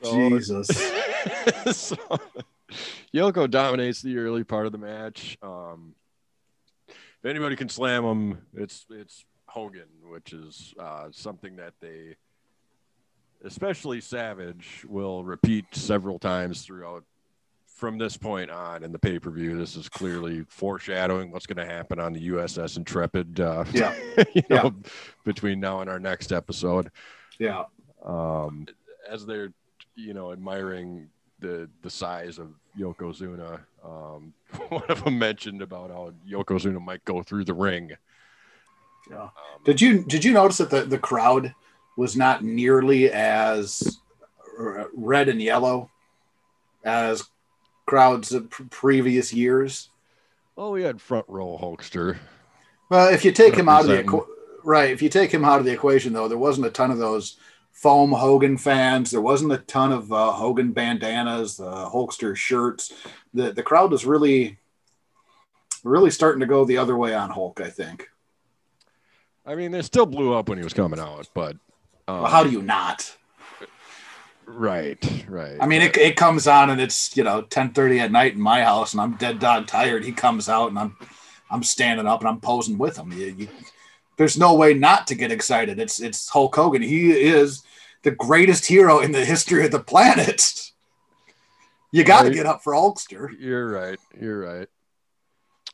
[0.02, 0.68] So- Jesus.
[1.72, 1.96] so,
[3.14, 5.38] Yoko dominates the early part of the match.
[5.42, 5.94] Um,
[6.88, 12.16] if anybody can slam him, it's it's Hogan, which is uh, something that they,
[13.44, 17.04] especially Savage, will repeat several times throughout
[17.66, 19.56] from this point on in the pay per view.
[19.58, 23.40] This is clearly foreshadowing what's going to happen on the USS Intrepid.
[23.40, 23.94] Uh, Yeah.
[24.34, 24.62] you Yeah.
[24.62, 24.74] know,
[25.24, 26.90] between now and our next episode
[27.38, 27.64] Yeah.
[28.04, 28.66] um,
[29.08, 29.52] as they're
[29.96, 31.08] you know admiring
[31.40, 33.60] the the size of Yokozuna.
[33.84, 34.32] Um,
[34.68, 37.90] one of them mentioned about how Yokozuna might go through the ring.
[39.10, 39.22] Yeah.
[39.24, 39.30] Um,
[39.64, 41.52] Did you did you notice that the, the crowd
[41.96, 43.98] was not nearly as
[44.94, 45.90] red and yellow
[46.84, 47.24] as
[47.86, 49.88] crowds of previous years?
[50.56, 52.18] well, we had front row Hulkster.
[52.88, 54.26] Well, if you take him out of the equ-
[54.64, 56.98] right, if you take him out of the equation, though, there wasn't a ton of
[56.98, 57.38] those
[57.72, 59.10] foam Hogan fans.
[59.10, 62.92] There wasn't a ton of uh, Hogan bandanas, the Hulkster shirts.
[63.32, 64.58] The the crowd was really,
[65.84, 67.60] really starting to go the other way on Hulk.
[67.60, 68.08] I think.
[69.44, 71.56] I mean, they still blew up when he was coming out, but
[72.08, 73.16] um, Well, how do you not?
[74.44, 75.56] Right, right.
[75.60, 78.40] I mean, it, it comes on and it's you know ten thirty at night in
[78.40, 80.04] my house, and I'm dead dog tired.
[80.04, 80.96] He comes out and I'm
[81.50, 83.12] I'm standing up and I'm posing with him.
[83.12, 83.48] You, you,
[84.16, 85.78] there's no way not to get excited.
[85.78, 86.82] It's it's Hulk Hogan.
[86.82, 87.62] He is
[88.02, 90.70] the greatest hero in the history of the planet.
[91.92, 92.34] You got to Right.
[92.34, 93.28] get up for Hulkster.
[93.38, 93.98] You're right.
[94.20, 94.68] You're right.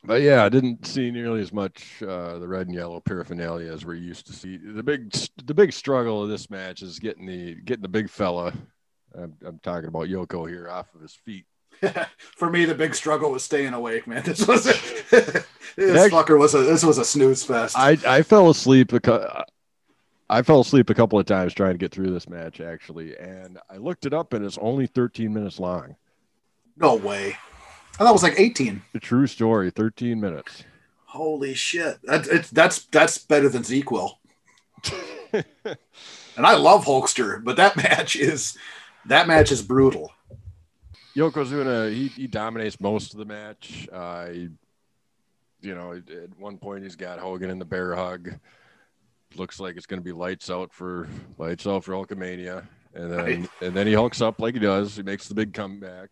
[0.03, 3.85] But yeah, I didn't see nearly as much uh, the red and yellow paraphernalia as
[3.85, 4.57] we're used to see.
[4.57, 5.11] The big,
[5.45, 8.53] the big struggle of this match is getting the getting the big fella.
[9.13, 11.45] I'm, I'm talking about Yoko here off of his feet.
[12.37, 14.23] for me, the big struggle was staying awake, man.
[14.25, 14.73] This was a,
[15.11, 15.45] this
[15.77, 17.77] Actually- fucker was a this was a snooze fest.
[17.77, 19.29] I I fell asleep because
[20.29, 23.59] I fell asleep a couple of times trying to get through this match actually, and
[23.69, 25.95] I looked it up and it's only 13 minutes long.
[26.77, 27.35] no way.
[27.99, 28.81] I thought it was like 18.
[28.93, 30.63] The true story, 13 minutes.
[31.05, 31.97] Holy shit.
[32.03, 34.13] That, that's that's better than Zequel.
[36.39, 38.57] And I love Hulkster, but that match is
[39.07, 40.13] that match is brutal.
[41.17, 43.89] Yokozuna, he, he dominates most of the match.
[43.91, 44.49] Uh, he
[45.61, 48.39] you know, at one point he's got Hogan in the bear hug.
[49.35, 53.19] Looks like it's going to be lights out for lights out for Hulkamania, and then
[53.19, 53.49] Right.
[53.61, 54.95] and then he hulks up like he does.
[54.95, 56.09] He makes the big comeback.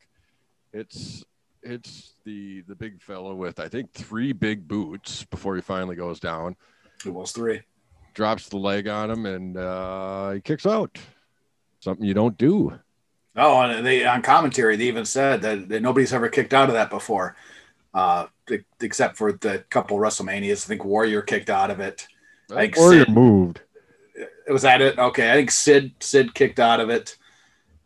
[0.73, 1.23] It's
[1.63, 6.19] it's the the big fellow with I think three big boots before he finally goes
[6.19, 6.55] down.
[7.05, 7.61] It was three.
[8.13, 10.97] Drops the leg on him and uh, he kicks out.
[11.79, 12.79] Something you don't do.
[13.35, 16.73] Oh, and they on commentary they even said that, that nobody's ever kicked out of
[16.73, 17.35] that before,
[17.93, 18.25] uh,
[18.81, 20.65] except for the couple WrestleManias.
[20.65, 22.07] I think Warrior kicked out of it.
[22.51, 23.61] I think Warrior Sid- moved.
[24.49, 24.97] Was that it?
[24.97, 27.17] Okay, I think Sid Sid kicked out of it.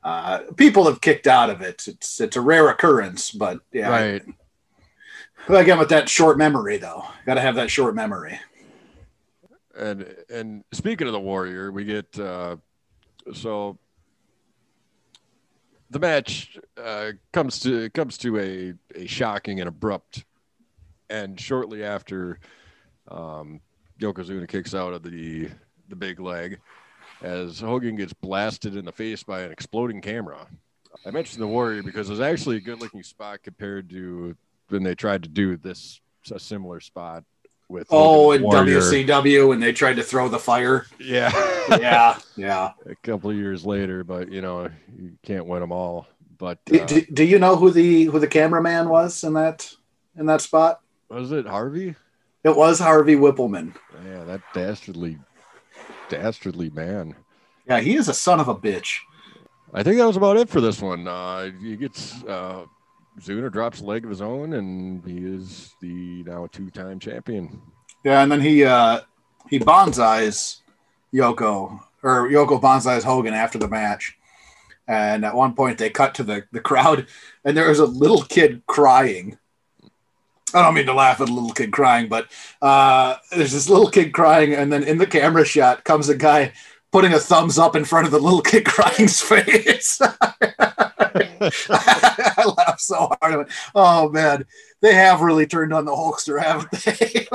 [0.04, 1.88] Uh, people have kicked out of it.
[1.88, 3.90] It's it's a rare occurrence, but yeah.
[3.90, 4.24] Right.
[5.48, 8.40] But again, with that short memory though, got to have that short memory.
[9.76, 12.58] And and speaking of the Warrior, we get uh,
[13.34, 13.78] so
[15.90, 20.26] the match uh, comes to comes to a, a shocking and abrupt
[21.10, 22.40] and shortly after
[23.10, 23.60] um,
[24.00, 25.50] Yokozuna kicks out of the
[25.90, 26.60] the big leg
[27.22, 30.48] as Hogan gets blasted in the face by an exploding camera.
[31.06, 34.36] I mentioned the Warrior because it was actually a good looking spot compared to
[34.70, 36.00] when they tried to do this
[36.32, 37.24] a similar spot
[37.68, 38.44] with Oh, in.
[38.44, 40.86] WCW when they tried to throw the fire.
[41.00, 41.32] Yeah.
[41.80, 42.72] Yeah, yeah.
[42.88, 44.68] a couple of years later, but you know,
[44.98, 46.08] you can't win them all.
[46.40, 49.72] But Do, uh, do, do you know who the who the cameraman was in that
[50.18, 50.82] in that spot?
[51.08, 51.96] was it Harvey?
[52.44, 53.76] It was Harvey Wippleman.
[54.06, 55.20] Yeah, that dastardly,
[56.12, 57.16] dastardly man.
[57.68, 58.98] Yeah, he is a son of a bitch.
[59.74, 61.08] I think that was about it for this one.
[61.08, 62.66] Uh, he gets uh,
[63.20, 67.62] Zuna drops a leg of his own, and he is the now two-time champion.
[68.04, 69.02] Yeah, and then he uh
[69.50, 70.58] he bonsais
[71.14, 74.18] Yoko or Yoko bonsais Hogan after the match.
[74.88, 77.08] And at one point they cut to the, the crowd
[77.46, 79.38] and there was a little kid crying.
[80.54, 82.28] I don't mean to laugh at a little kid crying, but
[82.62, 86.54] uh, there's this little kid crying, and then in the camera shot comes a guy
[86.92, 90.02] putting a thumbs up in front of the little kid crying's face.
[91.12, 93.38] I laughed so hard.
[93.38, 94.46] Went, oh man,
[94.82, 97.28] they have really turned on the Hulkster, haven't they?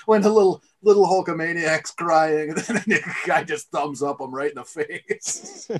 [0.06, 4.50] when the little little Hulkamaniac's crying, and then the guy just thumbs up him right
[4.50, 5.70] in the face.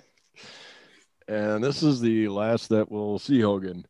[1.29, 3.87] And this is the last that we'll see Hogan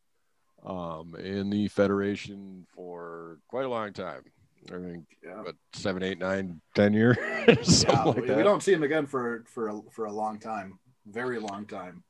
[0.65, 4.23] um, in the Federation for quite a long time.
[4.69, 5.43] I think Yeah.
[5.73, 7.17] seven, eight, nine, ten years,
[7.63, 8.37] something Yeah, like we, that.
[8.37, 12.03] we don't see him again for for a, for a long time, very long time.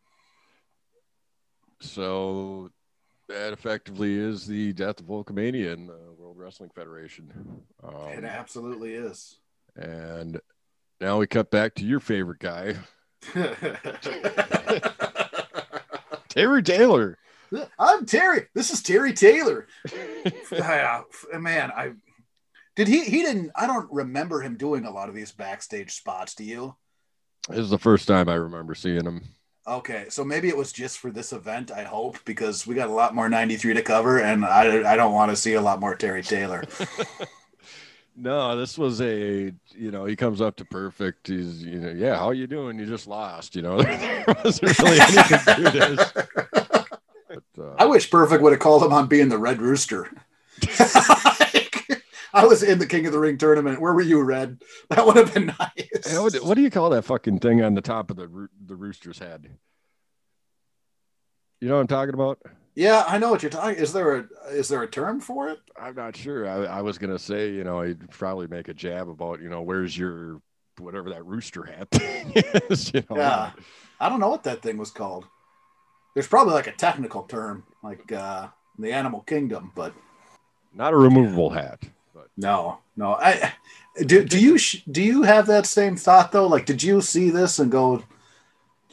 [1.80, 2.70] So
[3.30, 7.32] that effectively is the death of Hulkamania in the World Wrestling Federation.
[7.84, 7.88] it
[8.20, 9.38] Um, absolutely is.
[9.78, 10.39] and
[10.99, 12.76] now we cut back to your favorite guy,
[16.30, 17.18] Terry Taylor.
[17.78, 18.47] I'm Terry.
[18.54, 19.68] This is Terry Taylor.
[20.52, 21.93] Yeah, uh, man, I
[22.76, 26.36] did he he didn't I don't remember him doing a lot of these backstage spots,
[26.36, 26.76] do you?
[27.49, 29.22] This is the first time I remember seeing him.
[29.66, 32.93] Okay, so maybe it was just for this event, I hope, because we got a
[32.93, 35.95] lot more 93 to cover and I I don't want to see a lot more
[35.95, 36.64] Terry Taylor.
[38.16, 41.28] No, this was a you know he comes up to perfect.
[41.28, 42.78] He's you know yeah how you doing?
[42.78, 43.56] You just lost.
[43.56, 46.14] You know there wasn't really anything to this.
[47.62, 50.09] Uh, I wish Perfect would have called him on being the Red Rooster.
[52.34, 53.82] I was in the King of the Ring tournament.
[53.82, 54.62] Where were you, Red?
[54.89, 56.18] That would have been nice.
[56.18, 59.20] What, what do you call that fucking thing on the top of the the rooster's
[59.20, 59.49] head?
[61.59, 62.39] You know what I'm talking about?
[62.74, 63.76] Yeah, I know what you're talking.
[63.76, 65.59] Is there a is there a term for it?
[65.80, 66.47] I'm not sure.
[66.47, 69.62] I, I was gonna say, you know, I'd probably make a jab about, you know,
[69.62, 70.41] where's your
[70.80, 72.32] whatever that rooster hat thing
[72.70, 72.93] is.
[72.93, 73.18] You know?
[73.18, 73.51] Yeah.
[73.99, 75.26] I don't know what that thing was called.
[76.14, 78.47] There's probably like a technical term, like uh,
[78.78, 79.93] the animal kingdom, but
[80.74, 81.80] Not a removable hat.
[82.14, 83.14] But no, no.
[83.14, 83.53] I
[84.05, 84.24] do.
[84.26, 84.57] Do you
[84.89, 86.47] do you have that same thought though?
[86.47, 88.03] Like, did you see this and go,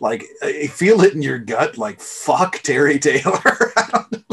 [0.01, 0.25] like,
[0.71, 3.43] feel it in your gut, like, fuck Terry Taylor?
[3.77, 4.25] I don't,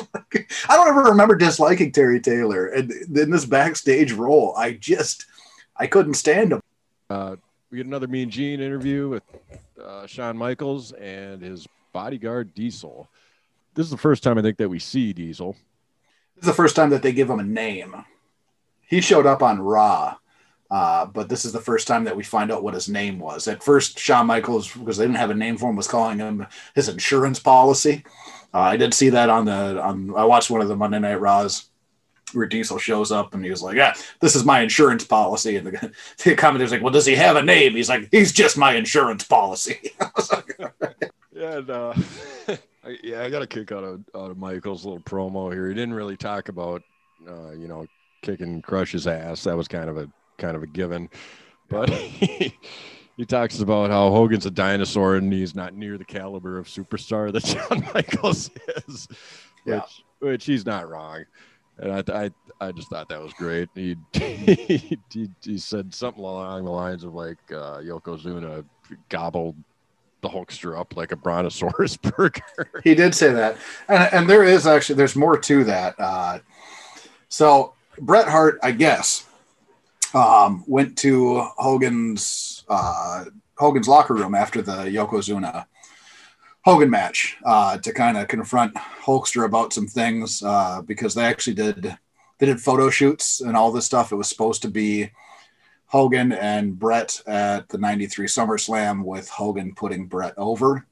[0.70, 5.26] I don't ever remember disliking Terry Taylor, and in this backstage role, I just
[5.78, 6.62] I couldn't stand him.
[7.10, 7.36] uh,
[7.72, 9.24] we get another Mean Gene interview with
[9.84, 13.10] uh, Shawn Michaels and his bodyguard Diesel.
[13.74, 15.54] This is the first time I think that we see Diesel.
[16.36, 17.96] This is the first time that they give him a name.
[18.82, 20.18] He showed up on Raw,
[20.70, 23.48] uh, but this is the first time that we find out what his name was.
[23.48, 26.46] At first, Shawn Michaels, because they didn't have a name for him, was calling him
[26.76, 28.04] his insurance policy.
[28.54, 30.14] Uh, I did see that on the on.
[30.18, 31.70] I watched one of the Monday Night Raws
[32.34, 35.68] where Diesel shows up and he was like, "Yeah, this is my insurance policy." And
[35.68, 35.92] the,
[36.26, 39.24] the commentator's like, "Well, does he have a name?" He's like, "He's just my insurance
[39.24, 39.94] policy."
[41.40, 41.70] I was like, Yeah, and,
[42.50, 45.68] uh, I, yeah, I got a kick out of out of Michael's little promo here.
[45.68, 46.82] He didn't really talk about,
[47.28, 47.86] uh, you know,
[48.22, 49.44] kicking Crush's ass.
[49.44, 51.10] That was kind of a kind of a given.
[51.70, 52.54] But he,
[53.18, 57.32] he talks about how Hogan's a dinosaur and he's not near the caliber of superstar
[57.34, 58.52] that John Michaels
[58.88, 59.08] is,
[59.66, 59.76] Yeah.
[59.78, 61.26] which which he's not wrong.
[61.78, 62.32] And I, I,
[62.68, 63.68] I just thought that was great.
[63.76, 68.64] He, he, he, he said something along the lines of like uh, Yokozuna
[69.10, 69.58] gobbled
[70.26, 72.42] the Hulkster up like a brontosaurus burger.
[72.84, 73.58] He did say that,
[73.88, 75.96] and and there is actually there's more to that.
[76.00, 76.40] Uh,
[77.30, 79.26] so Bret Hart, I guess,
[80.14, 83.26] um, went to Hogan's uh,
[83.58, 85.66] Hogan's locker room after the Yokozuna
[86.64, 91.54] Hogan match uh, to kind of confront Hulkster about some things uh, because they actually
[91.54, 91.96] did
[92.40, 94.12] they did photo shoots and all this stuff.
[94.12, 95.12] It was supposed to be
[95.96, 100.86] Hogan and Bret at the '93 SummerSlam with Hogan putting Bret over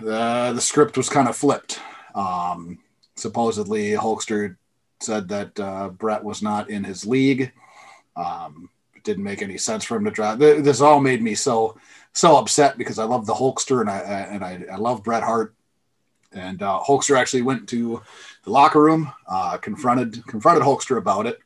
[0.00, 1.80] uh, the script was kind of flipped.
[2.14, 2.78] Um,
[3.14, 4.56] supposedly, Hulkster
[5.00, 7.52] said that uh, Bret was not in his league.
[8.16, 10.38] Um, it didn't make any sense for him to drive.
[10.38, 11.76] This all made me so
[12.12, 15.54] so upset because I love the Hulkster and I and I, I love Bret Hart.
[16.32, 18.02] And uh, Hulkster actually went to
[18.44, 21.38] the locker room, uh, confronted confronted Hulkster about it,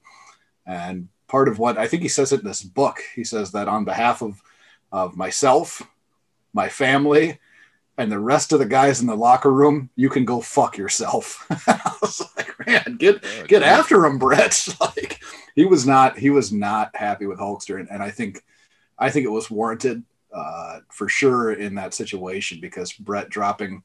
[0.66, 3.68] and part of what I think he says it in this book, he says that
[3.68, 4.42] on behalf of
[4.90, 5.80] of myself,
[6.52, 7.38] my family,
[7.96, 11.46] and the rest of the guys in the locker room, you can go fuck yourself.
[11.68, 14.66] I was like, man, get Oh, get after him, Bret.
[14.80, 15.22] like
[15.54, 18.42] he was not he was not happy with Hulkster, and, and I think
[18.98, 20.02] I think it was warranted
[20.34, 23.84] uh, for sure in that situation because Bret dropping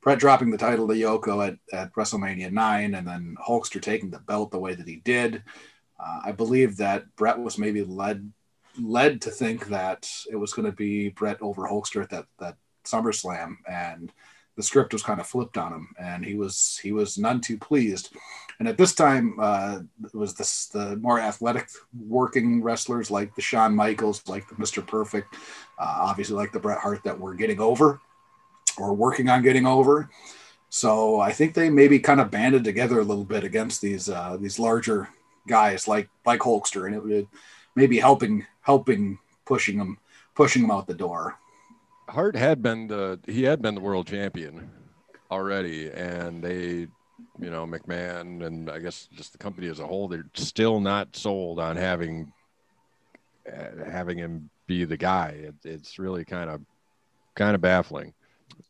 [0.00, 4.20] Bret dropping the title to Yoko at, at WrestleMania nine, and then Hulkster taking the
[4.20, 5.42] belt the way that he did.
[5.98, 8.30] Uh, I believe that Bret was maybe led
[8.82, 12.56] led to think that it was going to be Bret over Hulkster at that that
[12.84, 14.12] SummerSlam, and
[14.56, 17.58] the script was kind of flipped on him, and he was he was none too
[17.58, 18.14] pleased.
[18.58, 21.68] And at this time, uh, it was this the more athletic
[22.06, 24.86] working wrestlers like the Shawn Michaels, like the Mr.
[24.86, 25.34] Perfect,
[25.78, 28.00] uh, obviously like the Bret Hart that were getting over
[28.78, 30.08] or working on getting over.
[30.68, 34.36] So I think they maybe kind of banded together a little bit against these uh,
[34.40, 35.08] these larger
[35.46, 37.28] guys like like Hulkster, and it would
[37.74, 39.98] maybe helping helping pushing them
[40.34, 41.38] pushing them out the door.
[42.08, 44.70] Hart had been the he had been the world champion
[45.30, 46.86] already, and they,
[47.40, 51.16] you know, McMahon and I guess just the company as a whole, they're still not
[51.16, 52.32] sold on having
[53.50, 55.28] uh, having him be the guy.
[55.28, 56.60] It, it's really kind of
[57.34, 58.14] kind of baffling.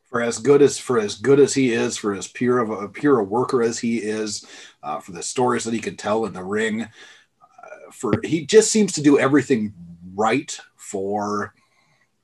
[0.08, 2.88] for as good as for as good as he is, for as pure of a
[2.88, 4.46] pure a worker as he is,
[4.84, 8.70] uh, for the stories that he can tell in the ring, uh, for he just
[8.70, 9.72] seems to do everything
[10.14, 11.54] right for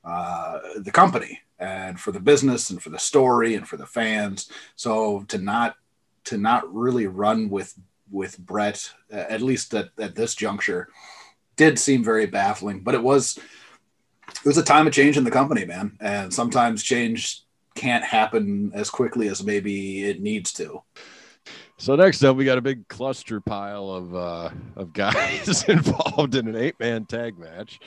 [0.05, 4.49] uh, the company and for the business and for the story and for the fans.
[4.75, 5.75] So to not
[6.25, 7.77] to not really run with
[8.11, 10.89] with Bret, uh, at least at, at this juncture,
[11.55, 12.81] did seem very baffling.
[12.81, 13.37] But it was
[14.27, 17.43] it was a time of change in the company, man, and sometimes change
[17.75, 20.83] can't happen as quickly as maybe it needs to.
[21.81, 26.47] So next up, we got a big cluster pile of uh, of guys involved in
[26.47, 27.79] an eight man tag match,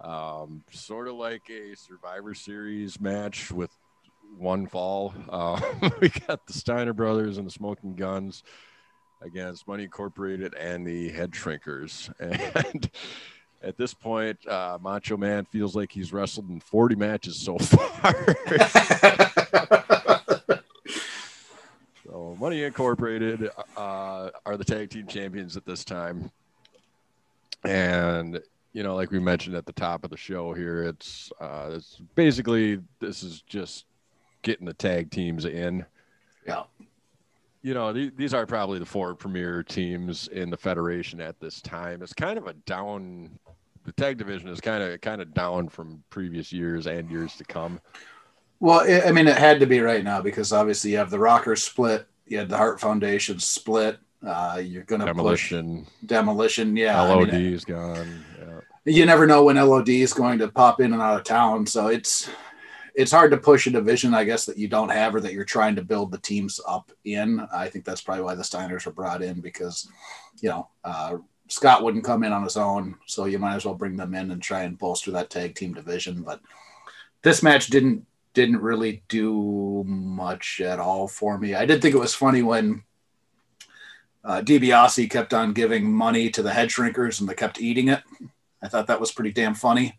[0.00, 3.70] um, sort of like a Survivor Series match with
[4.36, 5.14] one fall.
[5.28, 5.60] Uh,
[6.00, 8.42] we got the Steiner brothers and the Smoking Gunns
[9.20, 12.12] against Money Incorporated and the Head Shrinkers,
[12.64, 12.90] and.
[13.64, 18.26] At this point, uh, Macho Man feels like he's wrestled in 40 matches so far.
[22.42, 26.28] Money Incorporated uh, are the tag team champions at this time,
[27.62, 31.70] and you know, like we mentioned at the top of the show here, it's uh,
[31.74, 33.84] it's basically this is just
[34.42, 35.86] getting the tag teams in.
[36.44, 36.64] yeah.
[37.62, 41.62] You know, th- these are probably the four premier teams in the federation at this
[41.62, 42.02] time.
[42.02, 43.38] It's kind of a down.
[43.84, 47.44] The tag division is kind of kind of down from previous years and years to
[47.44, 47.80] come.
[48.58, 51.20] Well, I I mean, it had to be right now because obviously you have the
[51.20, 53.98] Rockers split, you had the Hart Foundation split.
[54.26, 56.76] Uh, you're going to push Demolition, demolition.
[56.76, 57.02] Yeah.
[57.02, 58.24] I LOD mean, is gone.
[58.38, 58.60] Yeah.
[58.84, 61.66] you never know when LOD is going to pop in and out of town.
[61.66, 62.30] So it's
[62.94, 65.44] it's hard to push a division, I guess, that you don't have or that you're
[65.44, 67.40] trying to build the teams up in.
[67.52, 69.88] I think that's probably why the Steiners were brought in because,
[70.40, 71.16] you know, uh,
[71.48, 74.30] Scott wouldn't come in on his own, so you might as well bring them in
[74.30, 76.22] and try and bolster that tag team division.
[76.22, 76.40] But
[77.22, 81.54] this match didn't didn't really do much at all for me.
[81.54, 82.82] I did think it was funny when
[84.24, 88.02] uh, DiBiase kept on giving money to the head shrinkers and they kept eating it.
[88.62, 89.98] I thought that was pretty damn funny.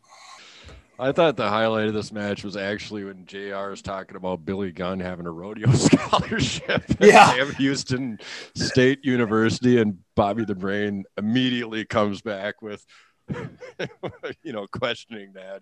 [0.99, 4.72] I thought the highlight of this match was actually when JR is talking about Billy
[4.72, 7.34] Gunn having a rodeo scholarship at Yeah.
[7.34, 8.19] Sam Houston
[8.55, 12.85] State University, and Bobby the Brain immediately comes back with,
[14.43, 15.61] you know, questioning that.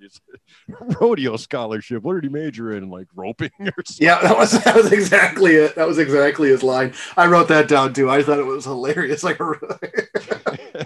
[1.00, 2.04] Rodeo scholarship.
[2.04, 2.90] What did he major in?
[2.90, 4.08] Like roping or something?
[4.08, 5.76] Yeah, that was that was exactly it.
[5.76, 6.94] That was exactly his line.
[7.18, 8.10] I wrote that down too.
[8.10, 9.24] I thought it was hilarious.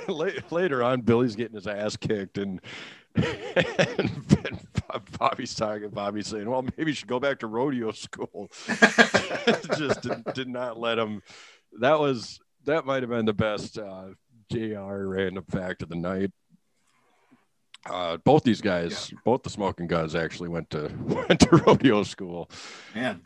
[0.08, 2.60] Like, Later on, Billy's getting his ass kicked, and,
[3.16, 4.12] and
[5.18, 5.90] Bobby's talking.
[5.90, 8.52] Bobby's saying, "Well, maybe you should go back to rodeo school."
[9.78, 11.22] Just did, did not let him.
[11.80, 14.10] That was that might have been the best uh,
[14.52, 15.08] Jr.
[15.08, 16.32] random fact of the night.
[17.88, 22.50] Uh, both these guys, both the smoking Gunns, actually went to went to rodeo school.
[22.96, 23.22] man,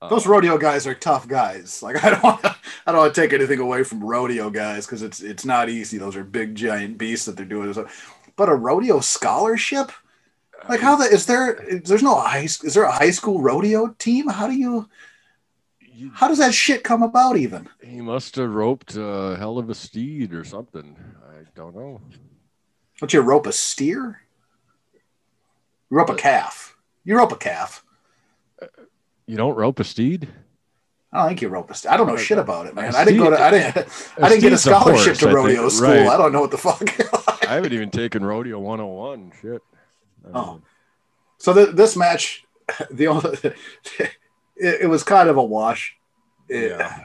[0.00, 1.82] Uh, those rodeo guys are tough guys.
[1.82, 5.02] Like, I don't, wanna, I don't want to take anything away from rodeo guys because
[5.02, 5.98] it's it's not easy.
[5.98, 7.74] Those are big giant beasts that they're doing.
[8.36, 9.90] But a rodeo scholarship,
[10.68, 11.80] like how the is there?
[11.84, 12.44] There's no high.
[12.44, 14.28] Is there a high school rodeo team?
[14.28, 14.88] How do you-
[16.12, 17.36] How does that shit come about?
[17.36, 20.96] Even he must have roped a hell of a steed or something.
[21.28, 22.00] I don't know.
[22.98, 24.22] Don't you rope a steer?
[25.90, 26.76] You rope a calf.
[27.04, 27.84] You rope a calf.
[29.26, 30.28] You don't rope a steed?
[31.12, 31.90] I don't think you rope a steer.
[31.92, 32.94] I don't know shit about it, man.
[32.94, 33.40] I didn't go to.
[33.40, 33.76] I didn't.
[34.20, 35.88] I didn't get a scholarship to think, rodeo school.
[35.88, 36.06] right.
[36.06, 36.82] I don't know what the fuck.
[37.48, 39.32] I haven't even taken rodeo 101.
[39.40, 39.62] Shit.
[40.34, 40.60] Oh.
[41.38, 42.44] So th- this match,
[42.90, 44.12] the only, it,
[44.56, 45.96] it was kind of a wash.
[46.48, 47.04] It- Yeah.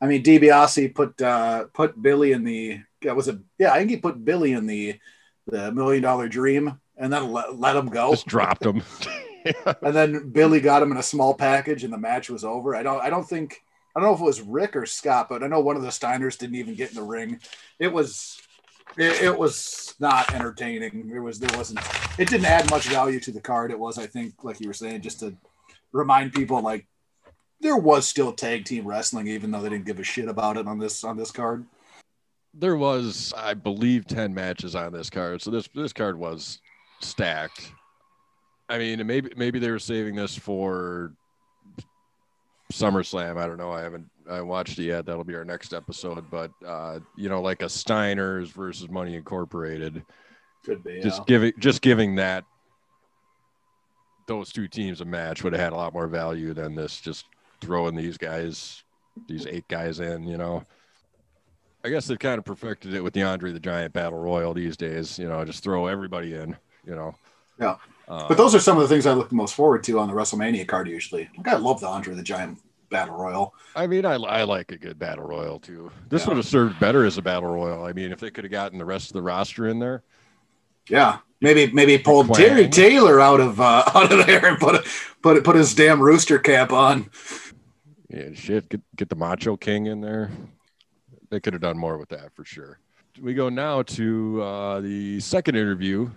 [0.00, 2.80] I mean, DiBiase put uh, put Billy in the.
[3.04, 3.38] Was it?
[3.58, 4.98] Yeah, I think he put Billy in the
[5.46, 8.10] the million dollar dream, and then let, let him go.
[8.10, 8.82] Just dropped him.
[9.80, 12.74] And then Billy got him in a small package, and the match was over.
[12.74, 13.00] I don't.
[13.00, 13.62] I don't think.
[13.94, 15.88] I don't know if it was Rick or Scott, but I know one of the
[15.88, 17.40] Steiners didn't even get in the ring.
[17.78, 18.40] It was.
[18.98, 21.12] It, it was not entertaining.
[21.14, 21.38] It was.
[21.38, 21.78] There wasn't.
[22.18, 23.70] It didn't add much value to the card.
[23.70, 25.36] It was, I think, like you were saying, just to
[25.92, 26.86] remind people like
[27.60, 30.66] there was still tag team wrestling, even though they didn't give a shit about it
[30.66, 31.64] on this on this card.
[32.58, 35.42] There was, I believe, 10 matches on this card.
[35.42, 36.60] So this this card was
[37.00, 37.72] stacked.
[38.68, 41.12] I mean, maybe maybe they were saving this for
[42.72, 43.36] SummerSlam.
[43.36, 43.70] I don't know.
[43.70, 45.06] I haven't I watched it yet.
[45.06, 46.24] That'll be our next episode.
[46.30, 50.04] But uh, you know, like a Steiners versus Money Incorporated.
[50.64, 51.00] Could be.
[51.00, 51.24] just yeah.
[51.26, 52.44] giving just giving that
[54.26, 57.26] those two teams a match would have had a lot more value than this just
[57.60, 58.82] throwing these guys
[59.28, 60.64] these eight guys in you know
[61.86, 64.76] i guess they've kind of perfected it with the andre the giant battle royal these
[64.76, 67.14] days you know just throw everybody in you know
[67.58, 67.76] Yeah.
[68.08, 70.14] uh, But those are some of the things I look most forward to on the
[70.14, 71.28] WrestleMania card usually.
[71.36, 72.58] Like I love the Andre the Giant
[72.90, 73.54] Battle Royal.
[73.74, 76.28] i mean I, I like a good battle royal too this Yeah.
[76.28, 78.78] would have served better as a battle royal i mean if they could have gotten
[78.78, 80.02] the rest of the roster in there
[80.88, 82.38] Yeah, maybe maybe pulled Quang.
[82.40, 84.86] Terry Taylor out of uh, out of there and put
[85.22, 87.10] put put his damn rooster cap on.
[88.08, 88.68] Yeah, shit.
[88.68, 90.30] Get get the Macho King in there.
[91.30, 92.78] They could have done more with that for sure.
[93.20, 96.10] We go now to uh, the second interview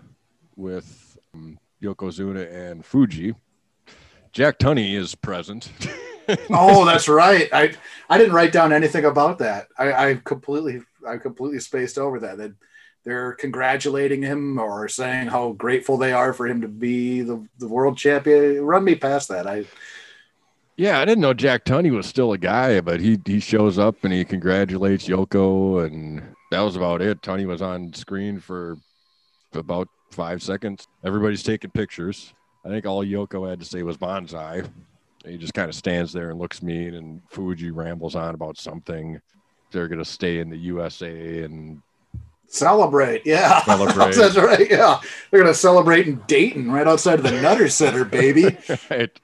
[0.55, 3.35] with um, Yokozuna and Fuji.
[4.31, 5.71] Jack Tunney is present.
[6.51, 7.49] Oh, that's right.
[7.51, 7.73] I
[8.07, 9.67] I didn't write down anything about that.
[9.79, 12.37] I, I completely I completely spaced over that.
[12.37, 12.53] That
[13.03, 17.67] they're congratulating him or saying how grateful they are for him to be the, the
[17.67, 18.61] world champion.
[18.61, 19.47] Run me past that.
[19.47, 19.65] I
[20.79, 24.01] yeah, I didn't know Jack Tunney was still a guy, but he he shows up
[24.05, 27.21] and he congratulates Yoko, and that was about it.
[27.21, 28.77] Tunney was on screen for
[29.53, 30.87] about five seconds.
[31.03, 32.33] Everybody's taking pictures.
[32.65, 34.69] I think all Yoko had to say was bonsai.
[35.25, 39.19] He just kind of stands there and looks mean, and Fuji rambles on about something.
[39.71, 41.81] They're gonna stay in the USA, and
[42.47, 43.25] celebrate.
[43.25, 44.15] Yeah, Celebrate.
[44.15, 44.69] that's right.
[44.71, 48.57] Yeah, they're gonna celebrate in Dayton, right outside of the Nutter Center, baby.
[48.89, 49.19] right,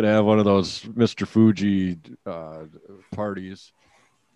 [0.00, 1.26] gonna have one of those Mr.
[1.26, 2.64] Fuji uh,
[3.12, 3.72] parties,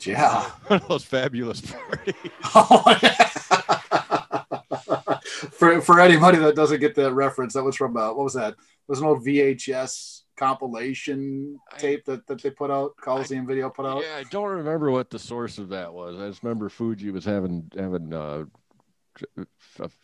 [0.01, 0.43] Yeah.
[0.67, 2.15] one of those fabulous parties.
[2.55, 3.29] Oh, yeah.
[5.53, 8.55] for for anybody that doesn't get that reference, that was from uh, what was that?
[8.55, 13.71] It was an old VHS compilation I- tape that, that they put out, Coliseum Video
[13.71, 14.03] put out.
[14.03, 16.19] Yeah, I don't remember what the source of that was.
[16.21, 18.45] I just remember Fuji was having having uh,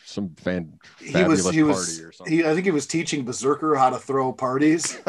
[0.05, 3.99] some fan he was he was he, I think he was teaching Berserker how to
[3.99, 4.99] throw parties.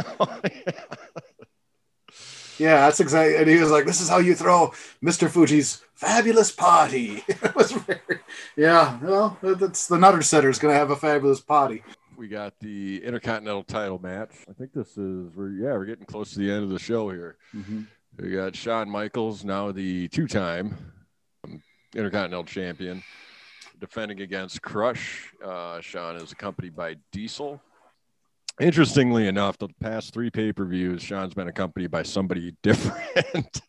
[2.60, 3.38] Yeah, that's exactly.
[3.38, 5.30] And he was like, "This is how you throw Mr.
[5.30, 8.20] Fuji's fabulous party." it was very,
[8.58, 9.00] yeah.
[9.02, 11.84] Well, that's the Nutter Center's going to have a fabulous party.
[12.18, 14.32] we got the Intercontinental title match.
[14.50, 17.10] I think this is we're yeah we're getting close to the end of the show
[17.10, 17.38] here.
[17.56, 17.84] Mm-hmm.
[18.20, 20.76] We got Shawn Michaels now the two-time
[21.96, 23.02] Intercontinental champion
[23.80, 25.34] defending against Crush.
[25.44, 27.62] Uh, Shawn is accompanied by Diesel.
[28.60, 33.62] Interestingly enough, the past three pay per views, Shawn's been accompanied by somebody different.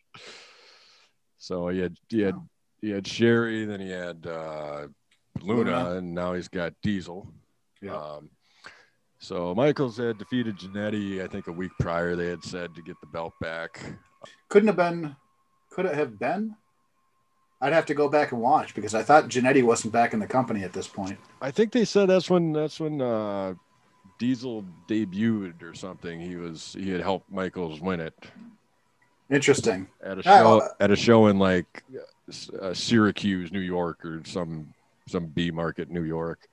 [1.38, 2.34] so he had he had
[2.80, 4.88] he had Sherry, then he had uh,
[5.40, 7.28] Luna, Luna, and now he's got Diesel.
[7.80, 7.96] Yeah.
[7.96, 8.30] Um,
[9.18, 12.16] so Michaels had defeated Jannetty, I think a week prior.
[12.16, 13.80] They had said to get the belt back.
[14.48, 15.14] Couldn't have been.
[15.70, 16.56] Could it have been?
[17.60, 20.26] I'd have to go back and watch because I thought Jannetty wasn't back in the
[20.26, 21.18] company at this point.
[21.42, 23.54] I think they said that's when that's when uh,
[24.18, 26.20] Diesel debuted or something.
[26.20, 28.14] He was he had helped Michaels win it.
[29.28, 29.88] Interesting.
[30.02, 31.84] At a show at a show in like
[32.60, 34.72] uh, Syracuse, New York, or some
[35.06, 36.48] some B market, New York.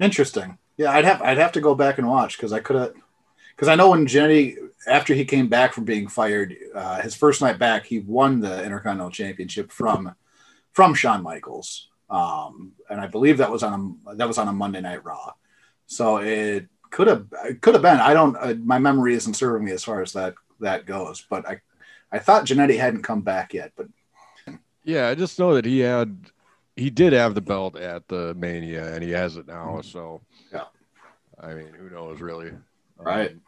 [0.00, 0.56] Interesting.
[0.78, 2.94] Yeah, I'd have I'd have to go back and watch because I could have
[3.54, 4.56] because I know when Jenny
[4.86, 8.64] after he came back from being fired, uh, his first night back, he won the
[8.64, 10.14] Intercontinental Championship from
[10.72, 14.52] from Shawn Michaels, um, and I believe that was on a that was on a
[14.52, 15.32] Monday Night Raw.
[15.86, 17.26] So it could have
[17.60, 17.98] could have been.
[17.98, 18.36] I don't.
[18.36, 21.24] Uh, my memory isn't serving me as far as that that goes.
[21.28, 21.60] But I
[22.10, 23.72] I thought Jannetty hadn't come back yet.
[23.76, 23.88] But
[24.84, 26.30] yeah, I just know that he had
[26.76, 29.78] he did have the belt at the Mania, and he has it now.
[29.78, 29.88] Mm-hmm.
[29.88, 30.20] So
[30.52, 30.64] yeah,
[31.40, 32.52] I mean, who knows really?
[32.96, 33.32] Right.
[33.32, 33.40] Um,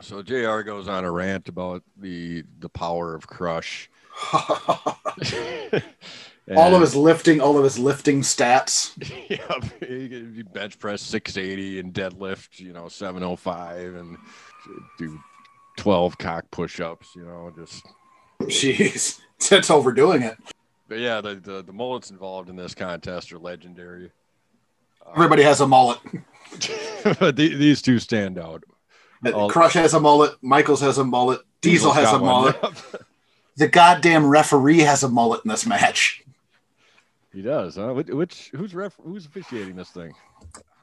[0.00, 0.60] so Jr.
[0.60, 3.90] goes on a rant about the the power of Crush.
[6.56, 8.92] all of his lifting, all of his lifting stats.
[9.28, 14.16] Yeah, he bench press 680 and deadlift, you know, 705 and
[14.98, 15.18] do
[15.78, 17.84] 12 cock push-ups, you know, just
[18.42, 19.20] jeez,
[19.50, 20.36] that's overdoing it.
[20.88, 24.12] But yeah, the, the, the mullets involved in this contest are legendary.
[25.12, 25.98] Everybody has a mullet.
[27.18, 28.62] but the, these two stand out.
[29.48, 30.36] Crush has a mullet.
[30.40, 31.40] Michaels has a mullet.
[31.60, 32.56] Diesel has a mullet.
[33.56, 36.22] The goddamn referee has a mullet in this match.
[37.32, 37.92] He does, huh?
[37.92, 40.14] Which who's ref, who's officiating this thing?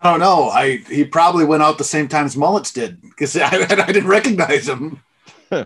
[0.02, 0.50] I don't know.
[0.50, 4.08] I he probably went out the same time as Mullets did because I, I didn't
[4.08, 5.02] recognize him.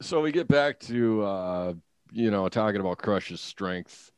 [0.00, 1.74] so we get back to uh,
[2.12, 4.12] you know talking about Crush's strength.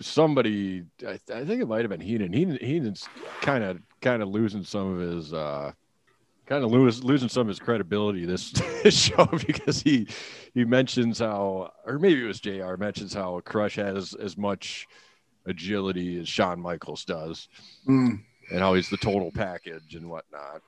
[0.00, 2.32] Somebody, I, I think it might have been Heenan.
[2.32, 3.08] Heenan, Heenan's
[3.40, 5.72] kind of kind of losing some of his uh,
[6.46, 8.50] kind of lose, losing some of his credibility this,
[8.82, 10.06] this show because he
[10.54, 12.76] he mentions how, or maybe it was Jr.
[12.76, 14.86] mentions how Crush has as much
[15.46, 17.48] agility as Shawn Michaels does,
[17.88, 18.20] mm.
[18.50, 20.60] and how he's the total package and whatnot.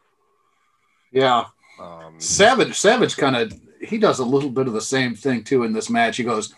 [1.12, 1.44] Yeah,
[1.80, 5.64] um, Savage Savage kind of he does a little bit of the same thing too
[5.64, 6.16] in this match.
[6.16, 6.54] He goes.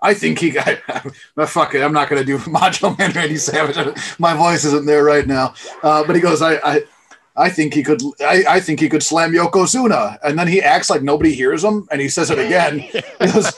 [0.00, 0.78] I think he got.
[1.48, 1.82] fuck it.
[1.82, 3.98] I'm not going to do Macho Man Randy Savage.
[4.20, 5.54] My voice isn't there right now.
[5.82, 6.40] Uh, but he goes.
[6.40, 6.82] I, I
[7.38, 8.02] I think he could.
[8.20, 11.86] I, I, think he could slam Yokozuna, and then he acts like nobody hears him,
[11.92, 12.84] and he says it again.
[13.20, 13.52] goes,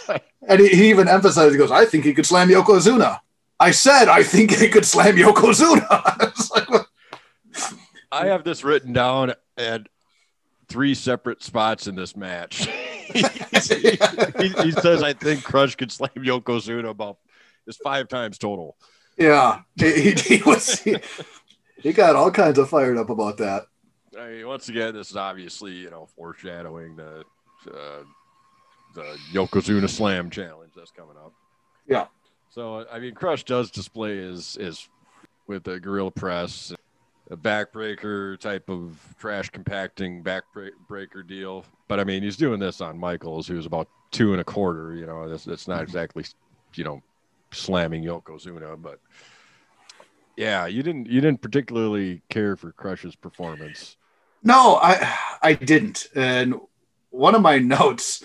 [0.46, 1.54] and he, he, even emphasizes.
[1.54, 3.20] He goes, "I think he could slam Yokozuna."
[3.58, 5.88] I said, "I think he could slam Yokozuna."
[6.70, 6.86] like,
[8.12, 9.88] I have this written down at
[10.68, 12.66] three separate spots in this match.
[13.14, 13.22] he,
[14.62, 17.16] he, says, "I think Crush could slam Yokozuna about
[17.66, 18.76] this five times total."
[19.16, 20.86] Yeah, he, he was
[21.82, 23.66] he got all kinds of fired up about that.
[24.18, 27.24] I mean, once again, this is obviously you know foreshadowing the
[27.72, 28.02] uh,
[28.94, 31.32] the Yokozuna Slam challenge that's coming up.
[31.86, 32.06] Yeah.
[32.50, 34.88] So I mean, Crush does display his his
[35.46, 36.72] with the gorilla press,
[37.30, 41.64] a backbreaker type of trash compacting backbreaker deal.
[41.88, 44.94] But I mean, he's doing this on Michaels, who's about two and a quarter.
[44.94, 45.84] You know, that's that's not mm-hmm.
[45.84, 46.24] exactly
[46.74, 47.02] you know
[47.52, 49.00] slamming Yokozuna, but
[50.40, 53.98] yeah, you didn't you didn't particularly care for Crush's performance.
[54.42, 56.08] No, I I didn't.
[56.14, 56.54] And
[57.10, 58.24] one of my notes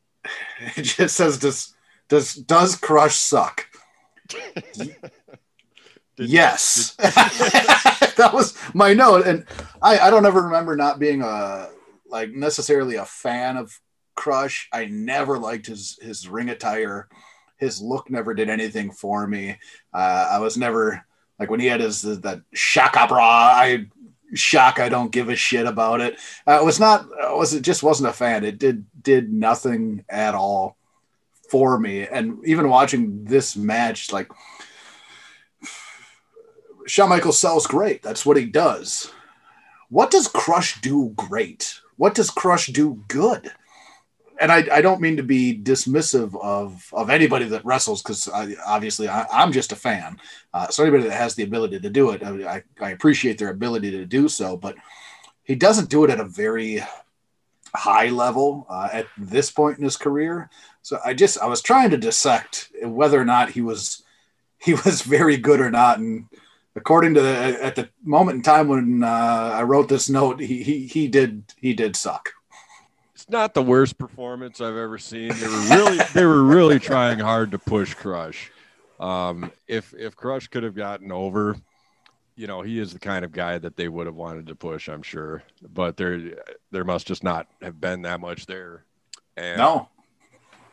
[0.76, 1.74] it just says does
[2.08, 3.66] does does Crush suck?
[6.16, 6.94] yes.
[6.96, 9.26] that was my note.
[9.26, 9.44] And
[9.82, 11.68] I, I don't ever remember not being a
[12.08, 13.78] like necessarily a fan of
[14.14, 14.70] Crush.
[14.72, 17.10] I never liked his his ring attire.
[17.58, 19.58] His look never did anything for me.
[19.92, 21.04] Uh, I was never
[21.38, 23.86] like when he had his that shaka bra, I
[24.34, 24.78] shock.
[24.78, 26.18] I don't give a shit about it.
[26.46, 27.04] Uh, it was not.
[27.04, 28.44] It was it just wasn't a fan.
[28.44, 30.76] It did did nothing at all
[31.50, 32.06] for me.
[32.06, 34.30] And even watching this match, like
[36.86, 38.02] Shawn Michaels sells great.
[38.02, 39.10] That's what he does.
[39.88, 41.80] What does Crush do great?
[41.96, 43.52] What does Crush do good?
[44.42, 48.28] And I, I don't mean to be dismissive of of anybody that wrestles because
[48.66, 50.20] obviously I, am just a fan.
[50.52, 53.92] Uh, so anybody that has the ability to do it, I, I appreciate their ability
[53.92, 54.56] to do so.
[54.56, 54.74] But
[55.44, 56.82] he doesn't do it at a very
[57.72, 60.50] high level uh, at this point in his career.
[60.82, 64.02] So I just I was trying to dissect whether or not he was
[64.58, 66.00] he was very good or not.
[66.00, 66.26] And
[66.74, 70.64] according to the at the moment in time when uh, I wrote this note, he
[70.64, 72.32] he he did he did suck.
[73.22, 75.28] It's not the worst performance I've ever seen.
[75.28, 78.50] They were really they were really trying hard to push Crush.
[78.98, 81.56] Um, if if Crush could have gotten over,
[82.34, 84.88] you know, he is the kind of guy that they would have wanted to push,
[84.88, 85.44] I'm sure.
[85.72, 86.42] But there
[86.72, 88.86] there must just not have been that much there.
[89.36, 89.88] And no.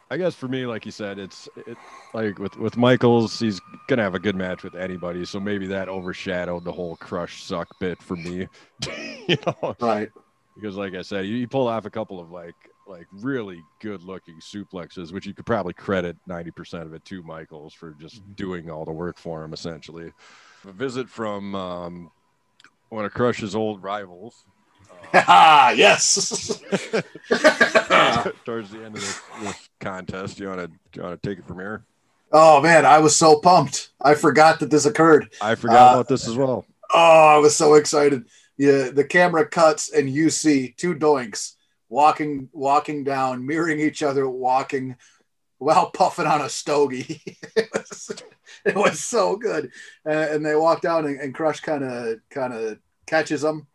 [0.09, 1.77] I guess for me, like you said, it's it,
[2.15, 5.23] like with with Michaels, he's gonna have a good match with anybody.
[5.23, 8.47] So maybe that overshadowed the whole crush suck bit for me.
[9.27, 10.09] you know, right?
[10.59, 12.55] Because like I said, he, he pulled off a couple of like
[12.87, 17.23] like really good looking suplexes, which you could probably credit ninety percent of it to
[17.23, 18.33] Michaels for just mm-hmm.
[18.33, 20.11] doing all the work for him essentially.
[20.67, 22.11] A visit from um,
[22.89, 24.45] one of Crush's old rivals,
[25.13, 26.61] Ah, yes.
[28.45, 31.47] Towards the end of this, this contest, you want to you want to take it
[31.47, 31.83] from here?
[32.31, 33.89] Oh man, I was so pumped.
[34.01, 35.33] I forgot that this occurred.
[35.41, 36.65] I forgot uh, about this as well.
[36.93, 38.25] Oh, I was so excited.
[38.59, 41.55] Yeah, the camera cuts and you see two doinks
[41.87, 44.97] walking walking down, mirroring each other, walking
[45.57, 47.21] while puffing on a stogie.
[47.55, 48.11] it, was,
[48.65, 49.71] it was so good.
[50.05, 52.77] Uh, and they walk down and, and Crush kind of kind of
[53.07, 53.65] catches them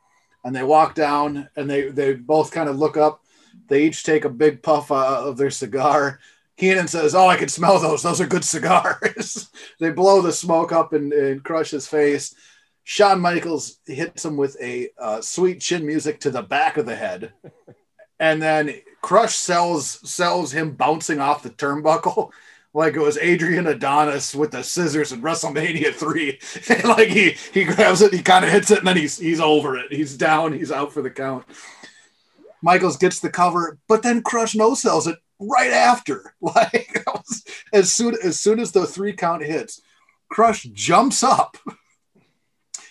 [0.45, 3.25] and they walk down and they they both kind of look up.
[3.69, 6.21] They each take a big puff uh, of their cigar.
[6.57, 8.03] Heenan says, "Oh, I can smell those.
[8.03, 9.51] Those are good cigars."
[9.81, 12.35] they blow the smoke up and, and, crush his face.
[12.85, 16.95] Shawn Michaels hits him with a uh, sweet chin music to the back of the
[16.95, 17.33] head,
[18.21, 22.31] and then Crush sells sells him bouncing off the turnbuckle
[22.75, 26.39] like it was Adrian Adonis with the scissors in WrestleMania three.
[26.85, 29.77] like he he grabs it, he kind of hits it, and then he's he's over
[29.77, 29.91] it.
[29.91, 31.47] He's down, he's out for the count.
[32.61, 36.35] Michaels gets the cover, but then Crush no sells it right after.
[36.41, 37.05] Like
[37.73, 39.81] as soon as soon as the three count hits,
[40.31, 41.57] Crush jumps up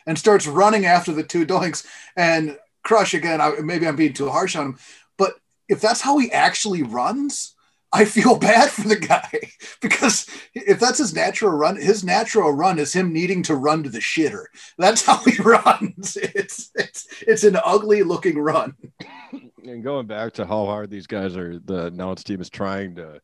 [0.05, 1.85] and starts running after the two doinks.
[2.15, 4.79] And Crush again, I, maybe I'm being too harsh on him,
[5.17, 5.33] but
[5.69, 7.55] if that's how he actually runs,
[7.93, 9.29] I feel bad for the guy
[9.81, 13.89] because if that's his natural run, his natural run is him needing to run to
[13.89, 14.45] the shitter.
[14.77, 16.17] That's how he runs.
[16.17, 18.75] It's it's it's an ugly looking run.
[19.63, 23.21] And going back to how hard these guys are, the announce team is trying to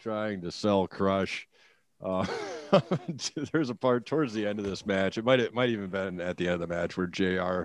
[0.00, 1.46] trying to sell Crush.
[2.02, 2.26] Uh,
[3.52, 5.18] there's a part towards the end of this match.
[5.18, 7.64] It might it might even been at the end of the match where Jr.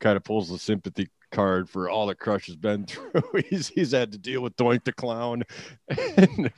[0.00, 3.22] kind of pulls the sympathy card for all the Crush has been through.
[3.48, 5.42] he's he's had to deal with Doink the Clown.
[5.88, 6.52] And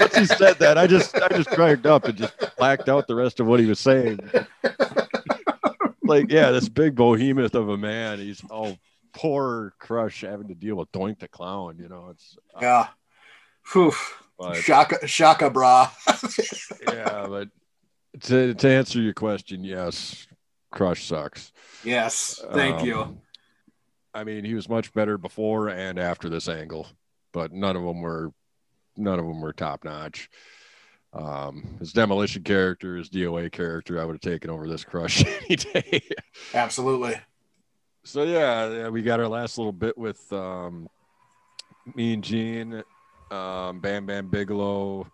[0.00, 3.14] once he said that, I just I just cracked up and just blacked out the
[3.14, 4.18] rest of what he was saying.
[6.02, 8.18] like, yeah, this big behemoth of a man.
[8.18, 8.78] He's all
[9.12, 11.78] poor Crush having to deal with Doink the Clown.
[11.78, 12.88] You know, it's uh, yeah.
[13.72, 13.92] Whew.
[14.38, 15.90] But, shaka shaka bra.
[16.88, 17.48] yeah, but
[18.22, 20.26] to to answer your question, yes,
[20.70, 21.52] Crush sucks.
[21.84, 23.18] Yes, thank um, you.
[24.12, 26.86] I mean, he was much better before and after this angle,
[27.32, 28.32] but none of them were
[28.96, 30.28] none of them were top notch.
[31.12, 35.56] Um, his demolition character, his DOA character, I would have taken over this crush any
[35.56, 36.02] day.
[36.52, 37.14] Absolutely.
[38.04, 40.88] So yeah, we got our last little bit with um,
[41.94, 42.82] Mean Gene,
[43.30, 45.06] um, Bam Bam Bigelow.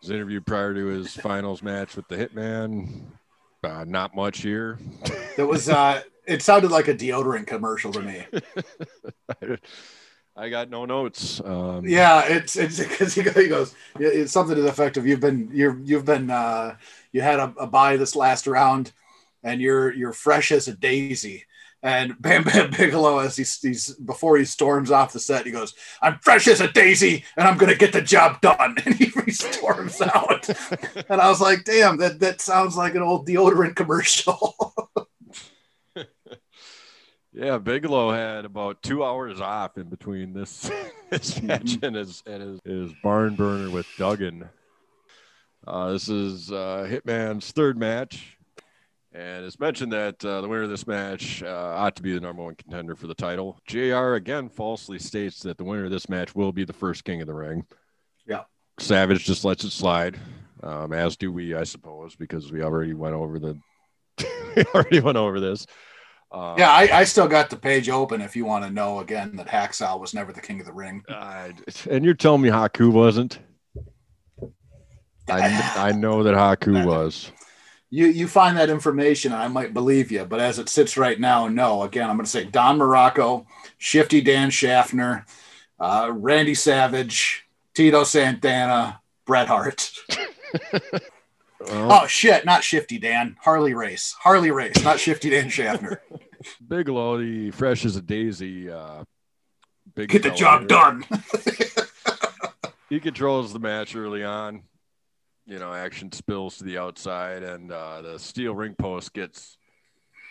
[0.00, 3.02] His interview prior to his finals match with the Hitman.
[3.62, 4.78] Uh, not much here.
[5.36, 8.26] There was uh, it sounded like a deodorant commercial to me.
[10.36, 11.40] I got no notes.
[11.44, 12.78] Um, yeah, it's it's
[13.14, 16.76] because he goes it's something to the effect of you've been you're you've been uh,
[17.12, 18.92] you had a, a buy this last round,
[19.42, 21.44] and you're you're fresh as a daisy.
[21.84, 25.74] And Bam Bam Bigelow, as he's, he's before he storms off the set, he goes,
[26.00, 29.30] "I'm fresh as a daisy, and I'm gonna get the job done." And he, he
[29.30, 30.48] storms out.
[31.08, 34.54] and I was like, "Damn, that that sounds like an old deodorant commercial."
[37.34, 40.70] Yeah, Bigelow had about two hours off in between this
[41.10, 44.48] this match and his and his, his barn burner with Duggan.
[45.66, 48.38] Uh, this is uh, Hitman's third match,
[49.14, 52.20] and it's mentioned that uh, the winner of this match uh, ought to be the
[52.20, 53.60] number one contender for the title.
[53.66, 54.14] Jr.
[54.14, 57.28] again falsely states that the winner of this match will be the first King of
[57.28, 57.64] the Ring.
[58.26, 58.42] Yeah,
[58.80, 60.18] Savage just lets it slide,
[60.62, 63.58] um, as do we, I suppose, because we already went over the
[64.56, 65.66] we already went over this.
[66.32, 69.36] Uh, yeah, I, I, still got the page open if you want to know again
[69.36, 71.00] that Hacksaw was never the king of the ring.
[71.08, 73.38] And you're telling me Haku wasn't?
[75.28, 77.30] I, I know that Haku was.
[77.94, 81.20] You you find that information, and I might believe you, but as it sits right
[81.20, 81.84] now, no.
[81.84, 83.46] Again, I'm going to say Don Muraco,
[83.78, 85.24] Shifty Dan Schaffner,
[85.78, 89.92] uh, Randy Savage, Tito Santana, Bret Hart.
[91.66, 92.44] Oh shit!
[92.44, 93.36] Not Shifty Dan.
[93.40, 94.16] Harley Race.
[94.18, 94.82] Harley Race.
[94.82, 96.02] Not Shifty Dan Schaffner.
[96.68, 98.70] Big the fresh as a daisy.
[98.70, 99.04] Uh,
[99.94, 100.68] big Get the job here.
[100.68, 101.06] done.
[102.90, 104.64] he controls the match early on.
[105.46, 109.58] You know, action spills to the outside, and uh, the steel ring post gets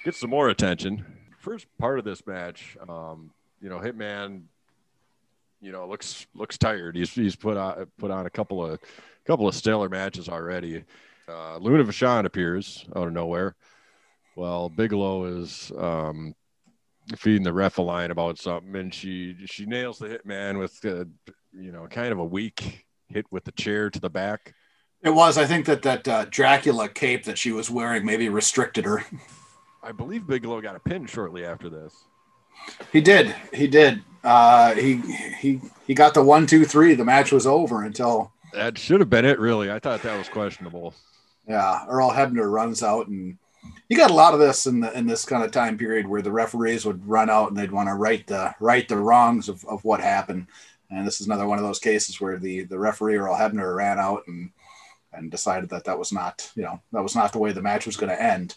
[0.04, 1.06] gets some more attention.
[1.40, 3.32] First part of this match, um,
[3.62, 4.44] you know, Hitman,
[5.62, 6.96] you know, looks looks tired.
[6.96, 8.80] He's he's put on put on a couple of a
[9.26, 10.84] couple of stellar matches already.
[11.28, 13.56] Uh, Luna Vachon appears out of nowhere.
[14.36, 16.34] Well, Bigelow is um,
[17.16, 21.08] feeding the ref a line about something, and she she nails the hitman with a,
[21.54, 24.54] you know kind of a weak hit with the chair to the back.
[25.04, 25.38] It was.
[25.38, 29.04] I think that that uh, Dracula cape that she was wearing maybe restricted her.
[29.84, 31.94] I believe Bigelow got a pin shortly after this.
[32.94, 33.36] He did.
[33.54, 34.02] He did.
[34.24, 35.02] Uh, he
[35.40, 36.96] he he got the one, two, three.
[36.96, 39.40] The match was over until that should have been it.
[39.40, 40.94] Really, I thought that was questionable.
[41.48, 43.38] Yeah, Earl Hebner runs out and
[43.90, 46.22] you got a lot of this in the in this kind of time period where
[46.22, 49.66] the referees would run out and they'd want to right the right the wrongs of,
[49.66, 50.48] of what happened.
[50.90, 54.00] And this is another one of those cases where the the referee Earl Hebner ran
[54.00, 54.52] out and
[55.14, 57.86] and decided that that was not you know that was not the way the match
[57.86, 58.56] was going to end.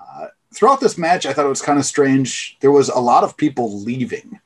[0.00, 2.56] Uh, throughout this match, I thought it was kind of strange.
[2.60, 4.40] There was a lot of people leaving.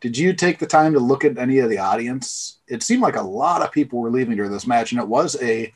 [0.00, 2.58] Did you take the time to look at any of the audience?
[2.66, 5.36] It seemed like a lot of people were leaving during this match, and it was
[5.42, 5.72] a it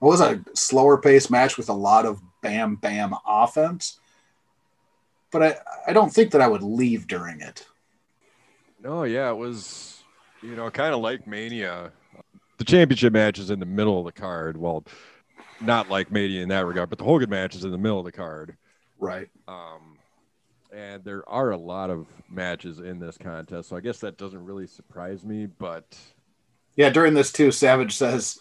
[0.00, 3.98] was a slower paced match with a lot of bam bam offense.
[5.30, 5.56] But I,
[5.88, 7.66] I don't think that I would leave during it.
[8.82, 10.02] No, yeah, it was
[10.42, 11.92] you know kind of like Mania.
[12.58, 14.56] The championship match is in the middle of the card.
[14.56, 14.84] Well,
[15.60, 18.04] not like Mania in that regard, but the Hogan match is in the middle of
[18.04, 18.56] the card.
[18.98, 19.28] Right.
[19.46, 19.98] Um,
[20.72, 24.44] and there are a lot of matches in this contest, so I guess that doesn't
[24.44, 25.46] really surprise me.
[25.46, 25.96] But
[26.76, 28.38] yeah, during this too, Savage says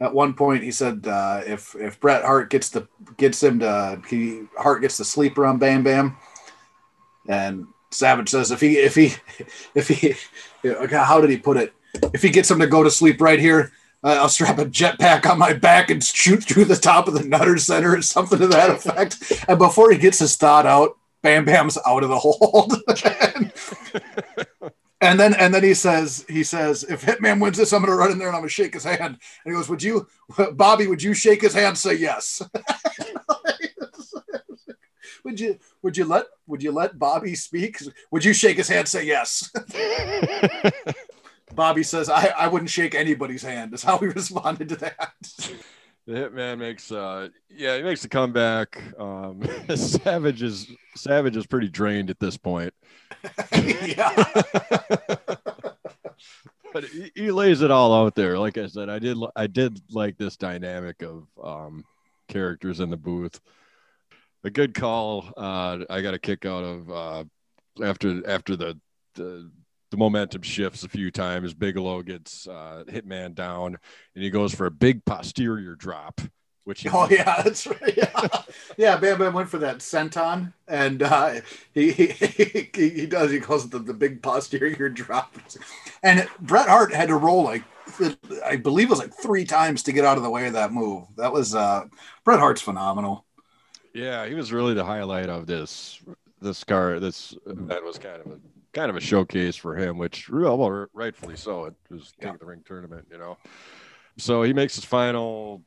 [0.00, 2.86] at one point he said uh, if if Bret Hart gets the
[3.16, 6.16] gets him to he Hart gets the sleeper on Bam Bam,
[7.28, 9.14] and Savage says if he if he
[9.74, 10.14] if he
[10.90, 11.72] how did he put it
[12.16, 13.72] if he gets him to go to sleep right here.
[14.02, 17.24] Uh, I'll strap a jetpack on my back and shoot through the top of the
[17.24, 19.44] Nutter Center or something to that effect.
[19.48, 22.74] and before he gets his thought out, Bam Bam's out of the hold.
[25.02, 28.12] And then and then he says he says if Hitman wins this, I'm gonna run
[28.12, 29.00] in there and I'm gonna shake his hand.
[29.00, 30.06] And he goes, Would you,
[30.54, 30.86] Bobby?
[30.86, 31.76] Would you shake his hand?
[31.76, 32.40] Say yes.
[35.24, 37.78] would you would you let would you let Bobby speak?
[38.10, 38.88] Would you shake his hand?
[38.88, 39.52] Say yes.
[41.56, 43.74] Bobby says, I, I wouldn't shake anybody's hand.
[43.74, 45.14] Is how he responded to that.
[46.06, 48.80] The hitman makes uh yeah, he makes a comeback.
[49.00, 49.42] Um
[49.74, 52.72] Savage is Savage is pretty drained at this point.
[53.52, 54.24] yeah.
[56.72, 58.38] but he, he, lays it all out there.
[58.38, 61.84] Like I said, I did I did like this dynamic of um
[62.28, 63.40] characters in the booth.
[64.44, 65.32] A good call.
[65.36, 67.24] Uh I got a kick out of uh
[67.82, 68.78] after after the
[69.14, 69.50] the
[69.90, 71.54] the momentum shifts a few times.
[71.54, 73.76] Bigelow gets uh, Hitman down,
[74.14, 76.20] and he goes for a big posterior drop.
[76.64, 77.80] Which he oh yeah, that's right.
[77.96, 78.28] Yeah,
[78.76, 78.96] yeah.
[78.96, 81.40] Bam Bam went for that senton, and uh,
[81.72, 83.30] he, he, he he does.
[83.30, 85.36] He calls it the, the big posterior drop,
[86.02, 87.62] and Bret Hart had to roll like
[88.44, 90.72] I believe it was like three times to get out of the way of that
[90.72, 91.04] move.
[91.16, 91.84] That was uh,
[92.24, 93.24] Bret Hart's phenomenal.
[93.94, 96.02] Yeah, he was really the highlight of this
[96.40, 96.98] this car.
[96.98, 98.38] This that was kind of a
[98.76, 101.64] kind of a showcase for him, which well, rightfully so.
[101.64, 102.34] It was yeah.
[102.38, 103.38] The Ring tournament, you know.
[104.18, 105.62] So he makes his final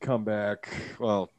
[0.00, 0.68] comeback.
[0.98, 1.30] Well,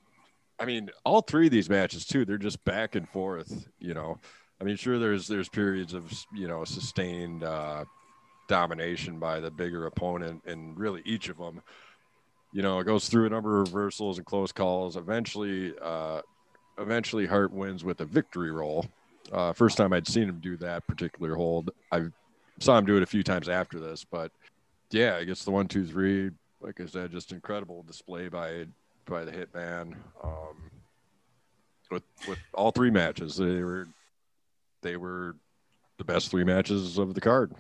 [0.57, 4.19] I mean, all three of these matches too, they're just back and forth, you know.
[4.61, 7.83] I mean, sure, there's there's periods of you know sustained uh,
[8.47, 11.61] domination by the bigger opponent, and really each of them,
[12.53, 14.95] you know, it goes through a number of reversals and close calls.
[14.95, 16.21] Eventually, uh,
[16.77, 18.85] eventually, Hart wins with a victory roll
[19.33, 21.71] uh, first time I'd seen him do that particular hold.
[21.91, 22.03] I
[22.59, 24.31] saw him do it a few times after this, but
[24.91, 26.29] yeah, I guess the one, two, three,
[26.61, 28.65] like I said, just incredible display by
[29.05, 29.95] by the hitman.
[30.23, 30.71] Um,
[31.89, 33.87] with with all three matches, they were
[34.81, 35.35] they were
[35.97, 37.53] the best three matches of the card.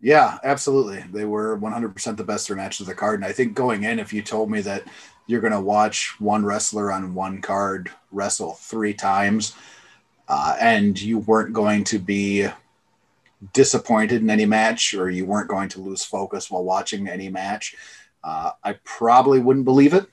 [0.00, 1.04] Yeah, absolutely.
[1.12, 3.20] They were 100% the best three matches of the card.
[3.20, 4.82] And I think going in, if you told me that
[5.28, 9.54] you're going to watch one wrestler on one card wrestle three times,
[10.28, 12.48] uh, and you weren't going to be
[13.52, 17.74] disappointed in any match or you weren't going to lose focus while watching any match,
[18.22, 20.06] uh, I probably wouldn't believe it.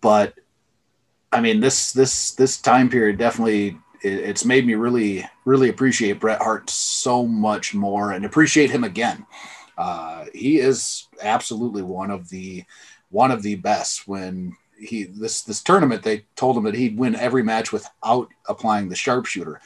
[0.00, 0.34] But
[1.32, 6.20] I mean, this this this time period definitely it, it's made me really really appreciate
[6.20, 9.26] Bret Hart so much more and appreciate him again.
[9.76, 12.64] Uh, he is absolutely one of the
[13.10, 17.14] one of the best when he this this tournament they told him that he'd win
[17.14, 19.60] every match without applying the sharpshooter.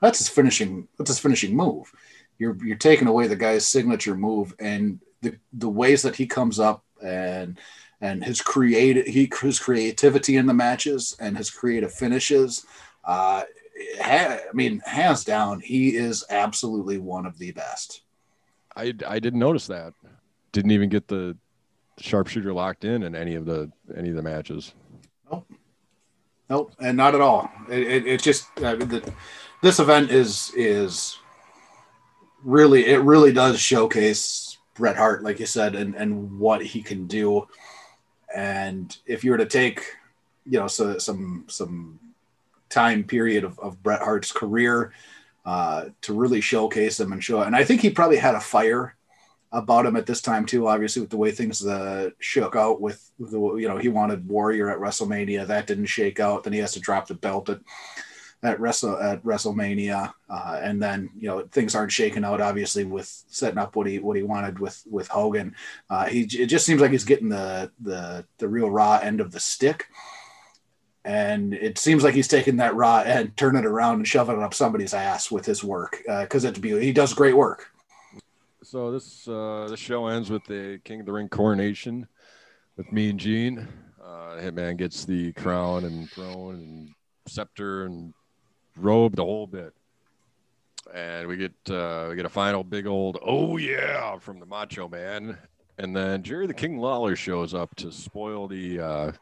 [0.00, 1.92] That's his finishing that's his finishing move.
[2.38, 6.58] You're you're taking away the guy's signature move and the the ways that he comes
[6.58, 7.58] up and
[8.00, 12.66] and his creative he his creativity in the matches and his creative finishes
[13.04, 13.42] uh
[14.00, 18.02] ha- I mean hands down he is absolutely one of the best.
[18.76, 19.94] I I didn't notice that.
[20.52, 21.36] Didn't even get the
[21.98, 24.74] sharpshooter locked in in any of the any of the matches.
[25.30, 25.50] Nope,
[26.48, 27.50] nope, and not at all.
[27.70, 29.12] It, it, it just I mean, the,
[29.62, 31.18] this event is is
[32.42, 37.06] really it really does showcase Bret Hart, like you said, and and what he can
[37.06, 37.48] do.
[38.34, 39.84] And if you were to take,
[40.44, 42.00] you know, so some some
[42.68, 44.92] time period of, of Bret Hart's career
[45.46, 48.96] uh, to really showcase him and show, and I think he probably had a fire
[49.54, 50.66] about him at this time too.
[50.66, 54.68] Obviously, with the way things uh, shook out with the you know he wanted Warrior
[54.70, 56.44] at WrestleMania, that didn't shake out.
[56.44, 57.60] Then he has to drop the belt at
[58.42, 62.40] at Wrestle at WrestleMania, uh, and then you know things aren't shaking out.
[62.40, 65.54] Obviously, with setting up what he what he wanted with with Hogan,
[65.88, 69.30] uh, he it just seems like he's getting the the the real raw end of
[69.30, 69.86] the stick.
[71.06, 74.42] And it seems like he's taking that raw end, turning it around, and shoving it
[74.42, 76.82] up somebody's ass with his work because uh, it's beautiful.
[76.82, 77.73] He does great work.
[78.64, 82.08] So this uh, this show ends with the King of the Ring coronation
[82.78, 83.68] with Mean Gene.
[84.02, 86.88] Uh, Hitman gets the crown and throne and
[87.26, 88.14] scepter and
[88.74, 89.74] robe, the whole bit.
[90.94, 94.88] And we get uh, we get a final big old oh yeah from the Macho
[94.88, 95.36] Man,
[95.76, 99.12] and then Jerry the King Lawler shows up to spoil the uh,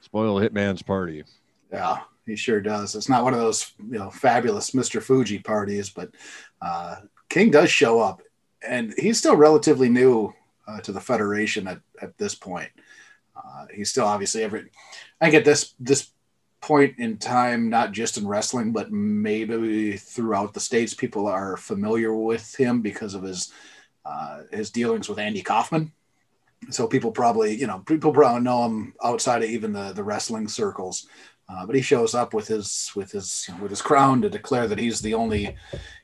[0.00, 1.24] spoil Hitman's party.
[1.72, 2.94] Yeah, he sure does.
[2.94, 5.02] It's not one of those you know fabulous Mr.
[5.02, 6.10] Fuji parties, but
[6.60, 6.96] uh,
[7.30, 8.20] King does show up,
[8.66, 10.32] and he's still relatively new
[10.66, 12.70] uh, to the Federation at, at this point.
[13.36, 14.70] Uh, he's still obviously every.
[15.20, 16.10] I get this this
[16.60, 22.14] point in time, not just in wrestling, but maybe throughout the states, people are familiar
[22.14, 23.52] with him because of his
[24.04, 25.92] uh, his dealings with Andy Kaufman.
[26.70, 30.48] So people probably, you know, people probably know him outside of even the the wrestling
[30.48, 31.06] circles.
[31.50, 34.78] Uh, but he shows up with his with his with his crown to declare that
[34.78, 35.56] he's the only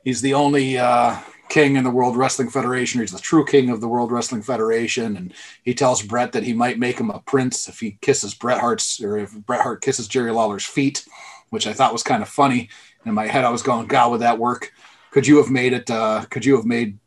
[0.03, 1.19] he's the only uh,
[1.49, 3.01] king in the World Wrestling Federation.
[3.01, 6.53] He's the true king of the World Wrestling Federation, and he tells Bret that he
[6.53, 10.09] might make him a prince if he kisses Bret Hart's or if Bret Hart kisses
[10.09, 11.07] Jerry Lawler's feet,
[11.51, 12.69] which I thought was kind of funny.
[13.07, 14.73] In my head, I was going, "God, would that work?
[15.11, 15.91] Could you have made it?
[15.91, 16.99] Uh, could you have made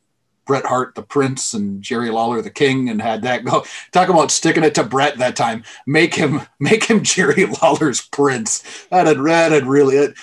[0.47, 3.65] Bret Hart the prince and Jerry Lawler the king and had that go.
[3.91, 5.63] Talk about sticking it to Bret that time.
[5.85, 8.63] Make him make him Jerry Lawler's prince.
[8.89, 10.17] That had that had really it,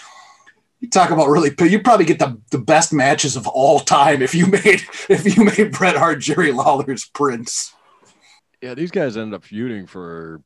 [0.84, 4.34] you talk about really you probably get the, the best matches of all time if
[4.34, 7.72] you made if you made Bret Hart Jerry Lawler's prince.
[8.60, 10.42] Yeah, these guys ended up feuding for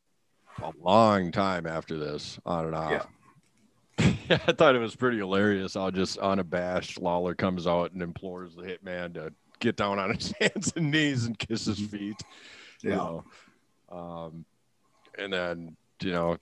[0.63, 2.91] a long time after this, on and off.
[2.91, 4.15] Yeah.
[4.29, 5.77] yeah, I thought it was pretty hilarious.
[5.77, 10.33] I'll just unabashed Lawler comes out and implores the hitman to get down on his
[10.41, 12.21] hands and knees and kiss his feet.
[12.83, 12.91] Yeah.
[12.91, 13.25] You know?
[13.91, 14.45] um,
[15.19, 16.39] and then, you know,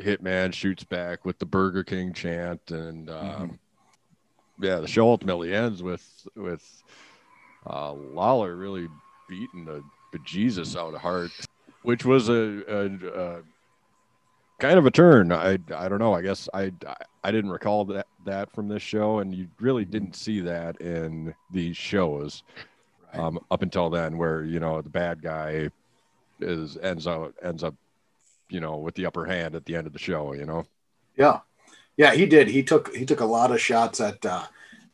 [0.00, 2.70] Hitman shoots back with the Burger King chant.
[2.70, 4.64] And um, mm-hmm.
[4.64, 6.82] yeah, the show ultimately ends with, with
[7.66, 8.88] uh, Lawler really
[9.28, 9.82] beating the
[10.12, 11.30] bejesus out of Hart,
[11.82, 12.86] which was a, a,
[13.20, 13.42] a
[14.60, 15.32] kind of a turn.
[15.32, 16.14] I I don't know.
[16.14, 16.72] I guess I
[17.24, 21.34] I didn't recall that that from this show, and you really didn't see that in
[21.50, 22.42] these shows
[23.12, 23.20] right.
[23.20, 25.70] um, up until then, where you know the bad guy
[26.40, 27.74] is ends up ends up
[28.50, 30.32] you know with the upper hand at the end of the show.
[30.32, 30.66] You know.
[31.16, 31.40] Yeah,
[31.96, 32.48] yeah, he did.
[32.48, 34.44] He took he took a lot of shots at uh,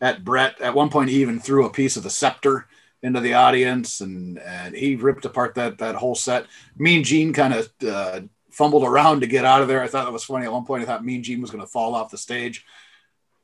[0.00, 0.60] at Bret.
[0.60, 2.66] At one point, he even threw a piece of the scepter
[3.02, 6.46] into the audience, and and he ripped apart that that whole set.
[6.76, 8.20] Mean Gene kind of uh,
[8.50, 9.82] fumbled around to get out of there.
[9.82, 10.46] I thought that was funny.
[10.46, 12.64] At one point, I thought Mean Gene was going to fall off the stage.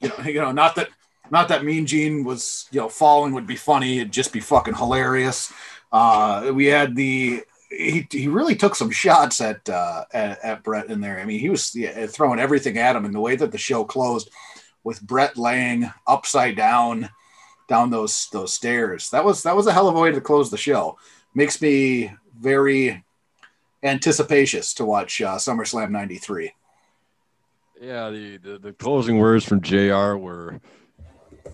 [0.01, 0.89] You know, you know, not that
[1.31, 3.99] not that Mean Gene was you know falling would be funny.
[3.99, 5.53] It'd just be fucking hilarious.
[5.93, 7.45] Uh, we had the
[7.77, 11.19] he, he really took some shots at, uh, at at Bret in there.
[11.19, 13.85] I mean, he was yeah, throwing everything at him, and the way that the show
[13.85, 14.31] closed
[14.85, 17.11] with Bret laying upside down
[17.69, 19.11] down those those stairs.
[19.11, 20.99] That was that was a hell of a way to close the show.
[21.35, 23.05] Makes me very
[23.83, 26.53] anticipatious to watch uh, SummerSlam '93.
[27.81, 30.15] Yeah, the, the, the closing words from Jr.
[30.15, 30.61] were,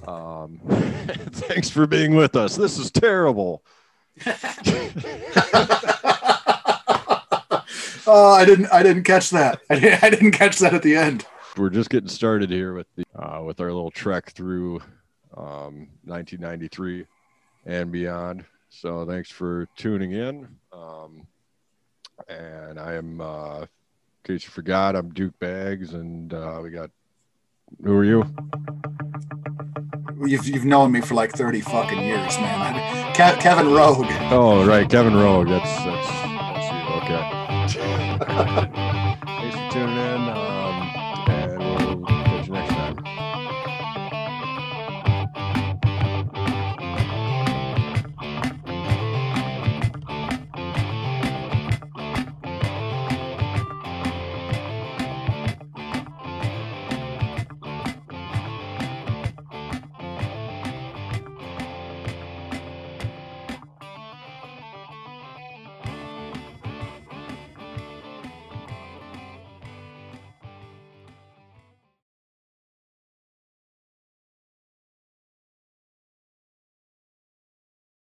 [0.07, 2.57] um, "Thanks for being with us.
[2.57, 3.62] This is terrible."
[8.09, 9.60] oh, I didn't I didn't catch that.
[9.70, 11.24] I didn't, I didn't catch that at the end.
[11.56, 14.76] We're just getting started here with the uh, with our little trek through
[15.36, 17.06] um, 1993
[17.66, 18.44] and beyond.
[18.70, 20.48] So thanks for tuning in.
[20.72, 21.26] Um,
[22.28, 23.68] And I am, uh, in
[24.24, 26.90] case you forgot, I'm Duke Bags, and uh, we got.
[27.85, 28.24] Who are you?
[30.26, 32.60] You've, you've known me for like 30 fucking years, man.
[32.60, 34.06] I, Ke- Kevin Rogue.
[34.30, 35.48] Oh, right, Kevin Rogue.
[35.48, 36.94] That's that's, that's you.
[37.14, 37.38] Okay.
[37.74, 38.70] Bye.